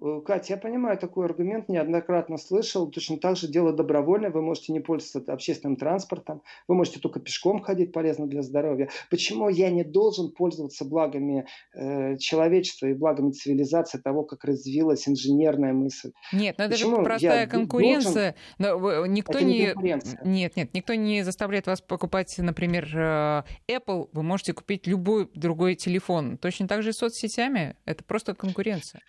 Э, 0.00 0.20
Катя, 0.24 0.54
я 0.54 0.56
понимаю 0.56 0.98
такой 0.98 1.26
аргумент, 1.26 1.68
неоднократно 1.68 2.38
слышал. 2.38 2.90
Точно 2.90 3.18
так 3.18 3.36
же 3.36 3.48
дело 3.48 3.72
добровольное. 3.72 4.30
Вы 4.30 4.42
можете 4.42 4.72
не 4.72 4.80
пользоваться 4.80 5.32
общественным 5.32 5.76
транспортом. 5.76 6.42
Вы 6.68 6.74
можете 6.74 7.00
только 7.00 7.20
пешком 7.20 7.60
ходить, 7.60 7.92
полезно 7.92 8.26
для 8.26 8.42
здоровья. 8.42 8.88
Почему 9.10 9.48
я 9.48 9.70
не 9.70 9.84
должен 9.84 10.32
пользоваться 10.32 10.84
благами 10.84 11.46
э, 11.74 12.16
человечества 12.18 12.86
и 12.86 12.94
благами 12.94 13.32
цивилизации 13.32 13.98
того, 13.98 14.24
как 14.24 14.44
развилась 14.44 15.08
инженерная 15.08 15.72
мысль? 15.72 16.12
Нет, 16.32 16.56
ну 16.58 16.64
это 16.64 16.76
же 16.76 16.88
простая 17.02 17.46
конкуренция. 17.46 18.34
Должен... 18.58 18.82
Но 18.82 19.06
никто 19.06 19.38
это 19.38 19.44
не... 19.44 19.74
не 19.82 20.00
нет, 20.24 20.56
нет, 20.56 20.74
никто 20.74 20.94
не 20.94 21.22
заставляет 21.22 21.66
вас 21.66 21.80
покупать, 21.80 22.34
например, 22.38 22.88
э, 22.94 23.42
Apple. 23.68 24.08
Вы 24.12 24.22
можете 24.22 24.52
купить 24.52 24.86
любой 24.86 25.28
другой 25.34 25.74
телефон. 25.74 26.38
Точно 26.38 26.68
так 26.68 26.82
же 26.82 26.90
и 26.90 26.92
с 26.92 26.98
соцсетями. 26.98 27.76
Это 27.84 28.04
просто 28.04 28.34
конкуренция. 28.34 29.02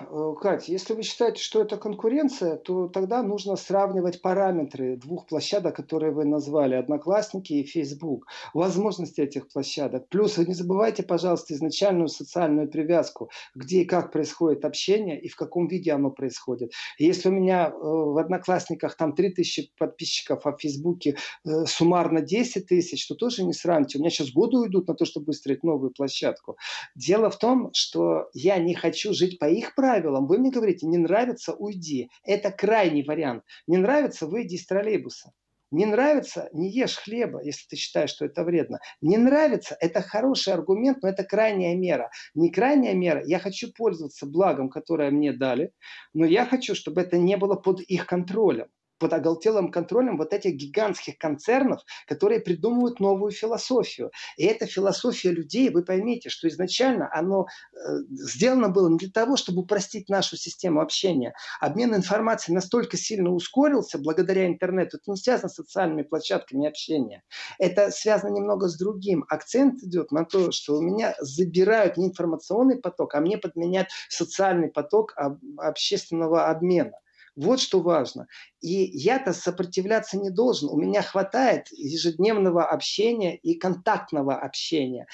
Э, 0.00 0.34
Кать, 0.40 0.68
если 0.68 0.94
вы 0.94 1.02
считаете, 1.02 1.42
что 1.42 1.62
это 1.62 1.76
конкуренция, 1.76 2.56
то 2.56 2.88
тогда 2.88 3.22
нужно 3.22 3.56
сравнивать 3.56 4.22
параметры 4.22 4.96
двух 4.96 5.26
площадок, 5.26 5.76
которые 5.76 6.12
вы 6.12 6.24
назвали, 6.24 6.74
Одноклассники 6.74 7.52
и 7.52 7.64
Facebook, 7.64 8.26
возможности 8.54 9.20
этих 9.20 9.48
площадок. 9.48 10.08
Плюс 10.08 10.38
не 10.38 10.54
забывайте, 10.54 11.02
пожалуйста, 11.02 11.54
изначальную 11.54 12.08
социальную 12.08 12.68
привязку, 12.68 13.30
где 13.54 13.82
и 13.82 13.84
как 13.84 14.12
происходит 14.12 14.64
общение 14.64 15.20
и 15.20 15.28
в 15.28 15.36
каком 15.36 15.68
виде 15.68 15.92
оно 15.92 16.10
происходит. 16.10 16.72
Если 16.98 17.28
у 17.28 17.32
меня 17.32 17.68
э, 17.68 17.72
в 17.80 18.18
Одноклассниках 18.18 18.96
там 18.96 19.14
3000 19.14 19.72
подписчиков, 19.78 20.46
а 20.46 20.52
в 20.52 20.60
Фейсбуке 20.60 21.16
э, 21.44 21.64
суммарно 21.66 22.20
10 22.20 22.66
тысяч, 22.66 23.06
то 23.06 23.14
тоже 23.14 23.44
не 23.44 23.52
сравните. 23.52 23.98
У 23.98 24.00
меня 24.00 24.10
сейчас 24.10 24.30
годы 24.30 24.58
уйдут 24.58 24.88
на 24.88 24.94
то, 24.94 25.04
чтобы 25.04 25.26
выстроить 25.26 25.62
новую 25.62 25.90
площадку. 25.90 26.56
Дело 26.94 27.30
в 27.30 27.38
том, 27.38 27.70
что 27.72 28.28
я 28.34 28.58
не 28.58 28.74
хочу 28.74 29.12
жить 29.12 29.38
по 29.38 29.46
их 29.46 29.59
правилам. 29.74 30.26
Вы 30.26 30.38
мне 30.38 30.50
говорите, 30.50 30.86
не 30.86 30.98
нравится, 30.98 31.54
уйди. 31.54 32.10
Это 32.24 32.50
крайний 32.50 33.04
вариант. 33.04 33.44
Не 33.66 33.78
нравится, 33.78 34.26
выйди 34.26 34.54
из 34.54 34.66
троллейбуса. 34.66 35.32
Не 35.70 35.86
нравится, 35.86 36.48
не 36.52 36.68
ешь 36.68 36.96
хлеба, 36.96 37.42
если 37.44 37.68
ты 37.68 37.76
считаешь, 37.76 38.10
что 38.10 38.24
это 38.24 38.42
вредно. 38.42 38.80
Не 39.00 39.18
нравится, 39.18 39.76
это 39.78 40.02
хороший 40.02 40.52
аргумент, 40.52 40.98
но 41.02 41.08
это 41.08 41.22
крайняя 41.22 41.76
мера. 41.76 42.10
Не 42.34 42.50
крайняя 42.50 42.94
мера, 42.94 43.22
я 43.24 43.38
хочу 43.38 43.72
пользоваться 43.72 44.26
благом, 44.26 44.68
которое 44.68 45.12
мне 45.12 45.32
дали, 45.32 45.72
но 46.12 46.26
я 46.26 46.44
хочу, 46.44 46.74
чтобы 46.74 47.02
это 47.02 47.18
не 47.18 47.36
было 47.36 47.54
под 47.54 47.80
их 47.82 48.06
контролем 48.06 48.66
под 49.00 49.14
оголтелым 49.14 49.72
контролем 49.72 50.18
вот 50.18 50.32
этих 50.32 50.54
гигантских 50.54 51.18
концернов, 51.18 51.80
которые 52.06 52.40
придумывают 52.40 53.00
новую 53.00 53.32
философию. 53.32 54.12
И 54.36 54.44
эта 54.44 54.66
философия 54.66 55.30
людей, 55.30 55.70
вы 55.70 55.82
поймите, 55.82 56.28
что 56.28 56.46
изначально 56.48 57.10
оно 57.12 57.46
э, 57.72 57.76
сделано 58.10 58.68
было 58.68 58.88
не 58.88 58.98
для 58.98 59.10
того, 59.10 59.36
чтобы 59.36 59.62
упростить 59.62 60.08
нашу 60.08 60.36
систему 60.36 60.80
общения. 60.80 61.34
Обмен 61.60 61.94
информацией 61.94 62.54
настолько 62.54 62.96
сильно 62.96 63.30
ускорился 63.30 63.98
благодаря 63.98 64.46
интернету. 64.46 64.98
Это 64.98 65.10
не 65.10 65.16
связано 65.16 65.48
с 65.48 65.54
социальными 65.54 66.02
площадками 66.02 66.68
общения. 66.68 67.22
Это 67.58 67.90
связано 67.90 68.34
немного 68.34 68.68
с 68.68 68.76
другим. 68.76 69.24
Акцент 69.28 69.82
идет 69.82 70.12
на 70.12 70.24
то, 70.24 70.52
что 70.52 70.76
у 70.76 70.82
меня 70.82 71.14
забирают 71.20 71.96
не 71.96 72.08
информационный 72.08 72.76
поток, 72.76 73.14
а 73.14 73.20
мне 73.20 73.38
подменяют 73.38 73.88
социальный 74.10 74.68
поток 74.68 75.14
общественного 75.56 76.48
обмена. 76.48 76.92
Вот 77.40 77.60
что 77.60 77.80
важно. 77.80 78.26
И 78.60 78.68
я-то 78.68 79.32
сопротивляться 79.32 80.18
не 80.18 80.30
должен. 80.30 80.68
У 80.68 80.76
меня 80.76 81.00
хватает 81.00 81.68
ежедневного 81.72 82.66
общения 82.66 83.36
и 83.36 83.58
контактного 83.58 84.36
общения. 84.36 85.06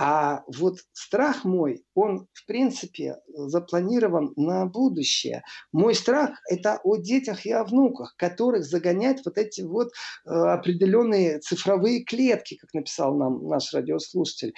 А 0.00 0.44
вот 0.46 0.78
страх 0.92 1.44
мой, 1.44 1.84
он, 1.94 2.28
в 2.32 2.46
принципе, 2.46 3.16
запланирован 3.34 4.32
на 4.36 4.64
будущее. 4.66 5.42
Мой 5.72 5.96
страх– 5.96 6.38
это 6.48 6.78
о 6.84 6.96
детях 6.96 7.44
и 7.44 7.50
о 7.50 7.64
внуках, 7.64 8.14
которых 8.16 8.64
загонять 8.64 9.22
вот 9.24 9.38
эти 9.38 9.62
вот 9.62 9.88
э, 10.24 10.30
определенные 10.30 11.40
цифровые 11.40 12.04
клетки, 12.04 12.56
как 12.58 12.72
написал 12.74 13.16
нам 13.16 13.48
наш 13.48 13.74
радиослушатель. 13.74 14.54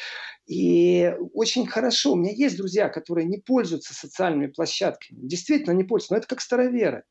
И 0.46 1.14
очень 1.32 1.66
хорошо. 1.66 2.12
У 2.12 2.16
меня 2.16 2.32
есть 2.32 2.58
друзья, 2.58 2.90
которые 2.90 3.26
не 3.26 3.38
пользуются 3.38 3.94
социальными 3.94 4.48
площадками. 4.48 5.20
Действительно 5.22 5.72
не 5.72 5.84
пользуются. 5.84 6.14
Но 6.14 6.18
это 6.18 6.28
как 6.28 6.42
староверы. 6.42 7.04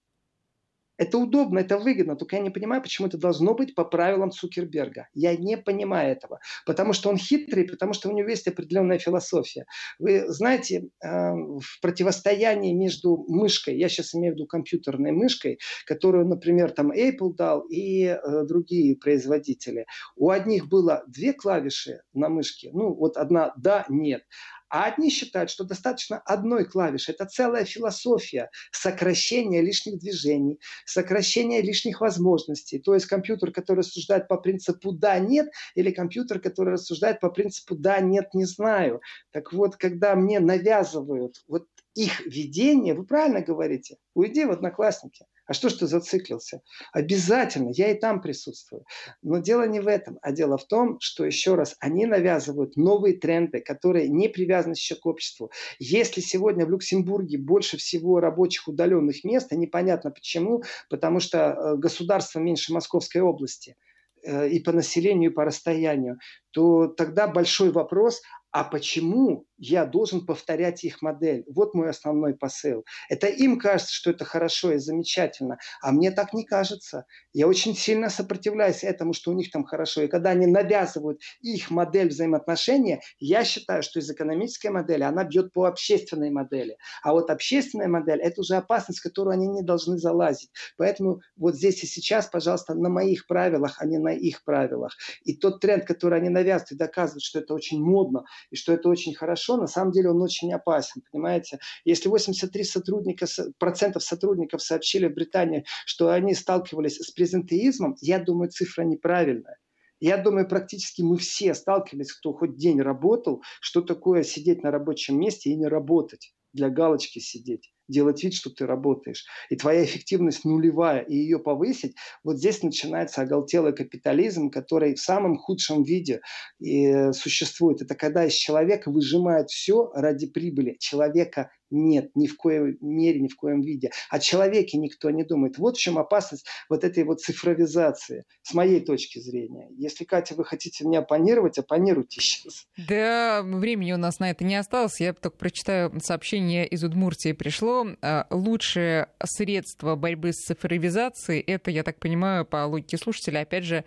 Это 1.00 1.18
удобно, 1.18 1.60
это 1.60 1.78
выгодно, 1.78 2.18
только 2.18 2.36
я 2.36 2.42
не 2.42 2.50
понимаю, 2.50 2.82
почему 2.82 3.08
это 3.08 3.18
должно 3.18 3.56
быть 3.56 3.74
по 3.74 3.86
правилам 3.86 4.32
Цукерберга. 4.32 5.08
Я 5.14 5.34
не 5.38 5.56
понимаю 5.56 6.12
этого, 6.12 6.42
потому 6.66 6.92
что 6.92 7.10
он 7.10 7.16
хитрый, 7.16 7.64
потому 7.64 7.94
что 7.94 8.10
у 8.10 8.12
него 8.12 8.28
есть 8.28 8.50
определенная 8.50 9.00
философия. 9.00 9.66
Вы 9.98 10.26
знаете, 10.28 10.90
э, 11.02 11.08
в 11.10 11.80
противостоянии 11.82 12.74
между 12.74 13.16
мышкой, 13.30 13.78
я 13.78 13.88
сейчас 13.88 14.14
имею 14.14 14.34
в 14.34 14.36
виду 14.36 14.46
компьютерной 14.46 15.14
мышкой, 15.14 15.60
которую, 15.86 16.28
например, 16.28 16.72
там 16.72 16.92
Apple 16.92 17.34
дал 17.34 17.62
и 17.62 18.04
э, 18.04 18.44
другие 18.44 18.98
производители, 18.98 19.86
у 20.18 20.30
одних 20.30 20.68
было 20.68 21.06
две 21.08 21.32
клавиши 21.32 22.02
на 22.14 22.28
мышке, 22.28 22.72
ну 22.74 22.94
вот 22.94 23.16
одна 23.16 23.54
«да», 23.56 23.86
«нет», 23.88 24.24
а 24.70 24.86
одни 24.86 25.10
считают, 25.10 25.50
что 25.50 25.64
достаточно 25.64 26.20
одной 26.20 26.66
клавиши. 26.66 27.12
Это 27.12 27.26
целая 27.26 27.66
философия 27.66 28.50
сокращения 28.72 29.62
лишних 29.62 30.00
движений, 30.00 30.60
сокращения 30.86 31.62
лишних 31.62 32.02
возможностей. 32.02 32.80
То 32.80 32.94
есть 32.94 33.08
компьютер, 33.08 33.52
который 33.52 33.80
рассуждает 33.80 34.28
по 34.28 34.38
принципу 34.38 34.92
«да», 34.92 35.20
«нет», 35.20 35.50
или 35.76 35.92
компьютер, 35.92 36.40
который 36.40 36.74
рассуждает 36.74 37.20
по 37.20 37.30
принципу 37.30 37.76
«да», 37.76 38.00
«нет», 38.00 38.34
«не 38.34 38.46
знаю». 38.46 39.02
Так 39.32 39.54
вот, 39.54 39.76
когда 39.76 40.16
мне 40.16 40.40
навязывают 40.40 41.44
вот 41.48 41.66
их 41.96 42.26
видение, 42.26 42.94
вы 42.94 43.06
правильно 43.06 43.42
говорите, 43.42 43.98
уйди 44.14 44.46
в 44.46 44.52
одноклассники– 44.52 45.26
а 45.50 45.54
что 45.54 45.70
ж 45.70 45.74
ты 45.74 45.88
зациклился? 45.88 46.62
Обязательно, 46.94 47.72
я 47.74 47.90
и 47.90 48.00
там 48.00 48.22
присутствую. 48.22 48.86
Но 49.24 49.40
дело 49.40 49.68
не 49.68 49.80
в 49.80 49.88
этом, 49.88 50.20
а 50.22 50.32
дело 50.32 50.60
в 50.60 50.68
том, 50.68 51.00
что, 51.00 51.26
еще 51.26 51.56
раз, 51.56 51.76
они 51.80 52.06
навязывают 52.06 52.78
новые 52.78 53.18
тренды, 53.18 53.60
которые 53.60 54.10
не 54.10 54.30
привязаны 54.30 54.74
еще 54.74 54.94
к 54.94 55.08
обществу. 55.08 55.50
Если 55.80 56.22
сегодня 56.22 56.68
в 56.68 56.70
Люксембурге 56.70 57.40
больше 57.40 57.78
всего 57.78 58.20
рабочих 58.20 58.68
удаленных 58.68 59.24
мест, 59.24 59.52
и 59.52 59.58
непонятно 59.58 60.12
почему, 60.12 60.62
потому 60.88 61.20
что 61.20 61.40
э, 61.40 61.78
государство 61.78 62.40
меньше 62.40 62.72
Московской 62.72 63.22
области– 63.22 63.76
э, 64.24 64.50
и 64.50 64.60
по 64.60 64.72
населению, 64.72 65.32
и 65.32 65.34
по 65.34 65.46
расстоянию, 65.46 66.20
то 66.52 66.88
тогда 66.88 67.28
большой 67.28 67.72
вопрос, 67.72 68.22
а 68.52 68.64
почему 68.64 69.46
я 69.58 69.86
должен 69.86 70.26
повторять 70.26 70.84
их 70.84 71.02
модель? 71.02 71.44
Вот 71.48 71.74
мой 71.76 71.90
основной 71.90 72.34
посыл. 72.36 72.84
Это 73.10 73.28
им 73.28 73.60
кажется, 73.60 73.94
что 73.94 74.10
это 74.12 74.26
хорошо 74.26 74.72
и 74.72 74.78
замечательно, 74.78 75.58
а 75.82 75.92
мне 75.92 76.12
так 76.12 76.34
не 76.34 76.46
кажется. 76.46 77.06
Я 77.34 77.48
очень 77.48 77.76
сильно 77.76 78.10
сопротивляюсь 78.10 78.84
этому, 78.84 79.14
что 79.14 79.32
у 79.32 79.34
них 79.36 79.52
там 79.52 79.66
хорошо. 79.66 80.02
И 80.02 80.08
когда 80.08 80.32
они 80.32 80.48
навязывают 80.48 81.22
их 81.42 81.70
модель 81.70 82.10
взаимоотношения, 82.10 83.02
я 83.20 83.44
считаю, 83.44 83.84
что 83.84 84.00
из 84.00 84.10
экономической 84.10 84.72
модели 84.72 85.04
она 85.04 85.24
бьет 85.24 85.54
по 85.54 85.66
общественной 85.66 86.32
модели. 86.32 86.78
А 87.04 87.12
вот 87.12 87.30
общественная 87.30 87.88
модель– 87.88 88.20
это 88.22 88.42
уже 88.42 88.56
опасность, 88.56 89.00
в 89.00 89.04
которую 89.04 89.34
они 89.34 89.48
не 89.48 89.62
должны 89.62 89.98
залазить. 89.98 90.50
Поэтому 90.78 91.22
вот 91.38 91.56
здесь 91.56 91.84
и 91.84 91.88
сейчас, 91.88 92.28
пожалуйста, 92.28 92.74
на 92.74 92.90
моих 92.90 93.28
правилах, 93.28 93.76
а 93.80 93.86
не 93.86 94.00
на 94.00 94.14
их 94.14 94.44
правилах. 94.44 94.96
И 95.24 95.36
тот 95.36 95.60
тренд, 95.60 95.86
который 95.86 96.20
они 96.20 96.30
навязывают 96.30 96.72
и 96.72 96.76
доказывают, 96.76 97.24
что 97.24 97.40
это 97.40 97.54
очень 97.54 97.82
модно, 97.84 98.24
и 98.52 98.56
что 98.56 98.74
это 98.74 98.90
очень 98.90 99.14
хорошо, 99.14 99.58
на 99.58 99.68
самом 99.68 99.92
деле 99.92 100.12
он 100.12 100.22
очень 100.22 100.54
опасен, 100.54 101.02
понимаете? 101.12 101.60
Если 101.86 102.10
83 102.10 102.64
сотрудника, 102.64 103.26
процентов 103.58 104.04
сотрудников 104.04 104.62
сообщили 104.62 105.08
в 105.08 105.14
Британии, 105.14 105.66
что 105.86 106.10
они 106.10 106.34
сталкивались 106.34 106.98
с 106.98 107.12
презентеизмом, 107.12 107.96
я 108.02 108.20
думаю, 108.20 108.50
цифра 108.50 108.84
неправильная. 108.84 109.58
Я 110.00 110.18
думаю, 110.18 110.48
практически 110.48 111.02
мы 111.02 111.18
все 111.18 111.54
сталкивались, 111.54 112.14
кто 112.14 112.34
хоть 112.34 112.56
день 112.56 112.82
работал, 112.82 113.44
что 113.60 113.82
такое 113.82 114.24
сидеть 114.24 114.64
на 114.64 114.72
рабочем 114.72 115.20
месте 115.20 115.50
и 115.50 115.56
не 115.56 115.68
работать, 115.68 116.34
для 116.54 116.70
галочки 116.70 117.20
сидеть 117.20 117.70
делать 117.90 118.24
вид, 118.24 118.34
что 118.34 118.50
ты 118.50 118.66
работаешь. 118.66 119.26
И 119.50 119.56
твоя 119.56 119.84
эффективность 119.84 120.46
нулевая, 120.46 121.02
и 121.02 121.16
ее 121.16 121.40
повысить, 121.40 121.96
вот 122.24 122.38
здесь 122.38 122.64
начинается 122.64 123.22
оголтелый 123.22 123.74
капитализм, 123.74 124.50
который 124.50 124.96
в 124.96 125.00
самом 125.00 125.38
худшем 125.38 125.84
виде 125.84 126.22
и 126.60 126.86
э, 126.86 127.14
существует. 127.14 127.82
Это 127.82 127.96
когда 127.96 128.26
из 128.26 128.34
человека 128.34 128.92
выжимают 128.92 129.50
все 129.50 129.92
ради 129.94 130.28
прибыли. 130.28 130.78
Человека 130.80 131.50
нет, 131.72 132.12
ни 132.16 132.28
в 132.28 132.36
коем 132.36 132.78
мере, 132.82 133.20
ни 133.20 133.28
в 133.28 133.36
коем 133.36 133.62
виде. 133.62 133.92
О 134.10 134.20
человеке 134.20 134.78
никто 134.78 135.10
не 135.10 135.24
думает. 135.24 135.58
Вот 135.58 135.78
в 135.78 135.80
чем 135.80 135.98
опасность 135.98 136.46
вот 136.70 136.84
этой 136.84 137.04
вот 137.04 137.22
цифровизации, 137.22 138.26
с 138.42 138.54
моей 138.54 138.80
точки 138.80 139.20
зрения. 139.20 139.68
Если, 139.78 140.04
Катя, 140.04 140.36
вы 140.36 140.46
хотите 140.46 140.86
мне 140.86 141.00
оппонировать, 141.00 141.58
оппонируйте 141.58 142.22
сейчас. 142.22 142.66
Да, 142.78 143.42
времени 143.44 143.92
у 143.92 143.98
нас 143.98 144.20
на 144.20 144.32
это 144.32 144.44
не 144.44 144.56
осталось. 144.56 145.00
Я 145.00 145.14
только 145.14 145.38
прочитаю 145.38 145.92
сообщение 146.02 146.68
из 146.68 146.84
Удмуртии 146.84 147.34
пришло. 147.34 147.79
А, 148.02 148.28
лучшее 148.30 149.08
средство 149.24 149.96
борьбы 149.96 150.34
с 150.34 150.38
цифровизацией, 150.38 151.42
это, 151.42 151.72
я 151.72 151.84
так 151.84 152.00
понимаю, 152.00 152.46
по 152.46 152.66
логике 152.66 152.98
слушателя, 152.98 153.40
опять 153.42 153.64
же, 153.64 153.84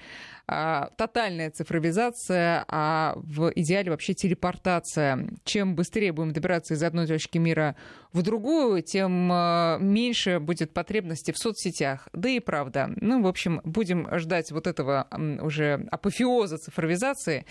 а, 0.46 0.90
тотальная 0.96 1.50
цифровизация, 1.50 2.64
а 2.68 3.14
в 3.16 3.52
идеале 3.54 3.90
вообще 3.90 4.14
телепортация. 4.14 5.28
Чем 5.44 5.74
быстрее 5.74 6.12
будем 6.12 6.32
добираться 6.32 6.74
из 6.74 6.82
одной 6.82 7.06
точки 7.06 7.38
мира 7.38 7.76
в 8.12 8.22
другую, 8.22 8.82
тем 8.82 9.30
а, 9.32 9.78
меньше 9.78 10.40
будет 10.40 10.72
потребности 10.72 11.30
в 11.32 11.38
соцсетях. 11.38 12.08
Да 12.12 12.28
и 12.28 12.40
правда. 12.40 12.90
Ну, 12.96 13.22
в 13.22 13.26
общем, 13.26 13.60
будем 13.64 14.08
ждать 14.18 14.50
вот 14.50 14.66
этого 14.66 15.06
уже 15.40 15.86
апофеоза 15.90 16.58
цифровизации. 16.58 17.46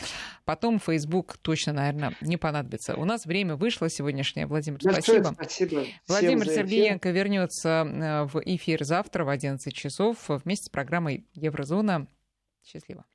Потом 0.46 0.80
Facebook 0.80 1.38
точно, 1.38 1.74
наверное, 1.74 2.16
не 2.22 2.38
понадобится. 2.38 2.96
У 2.96 3.06
нас 3.06 3.26
время 3.26 3.56
вышло 3.56 3.90
сегодняшнее. 3.90 4.48
Владимир, 4.48 4.80
Большое 4.84 5.24
спасибо. 5.24 5.34
спасибо. 5.34 5.86
Владимир 6.08 6.46
Сергеенко 6.46 7.10
вернется 7.10 7.88
э, 7.88 8.24
в 8.26 8.42
эфир 8.44 8.84
завтра 8.84 9.24
в 9.24 9.30
11 9.30 9.74
часов 9.74 10.18
вместе 10.28 10.66
с 10.66 10.70
программой 10.70 11.26
Еврозона. 11.34 12.08
Счастливо. 12.64 13.06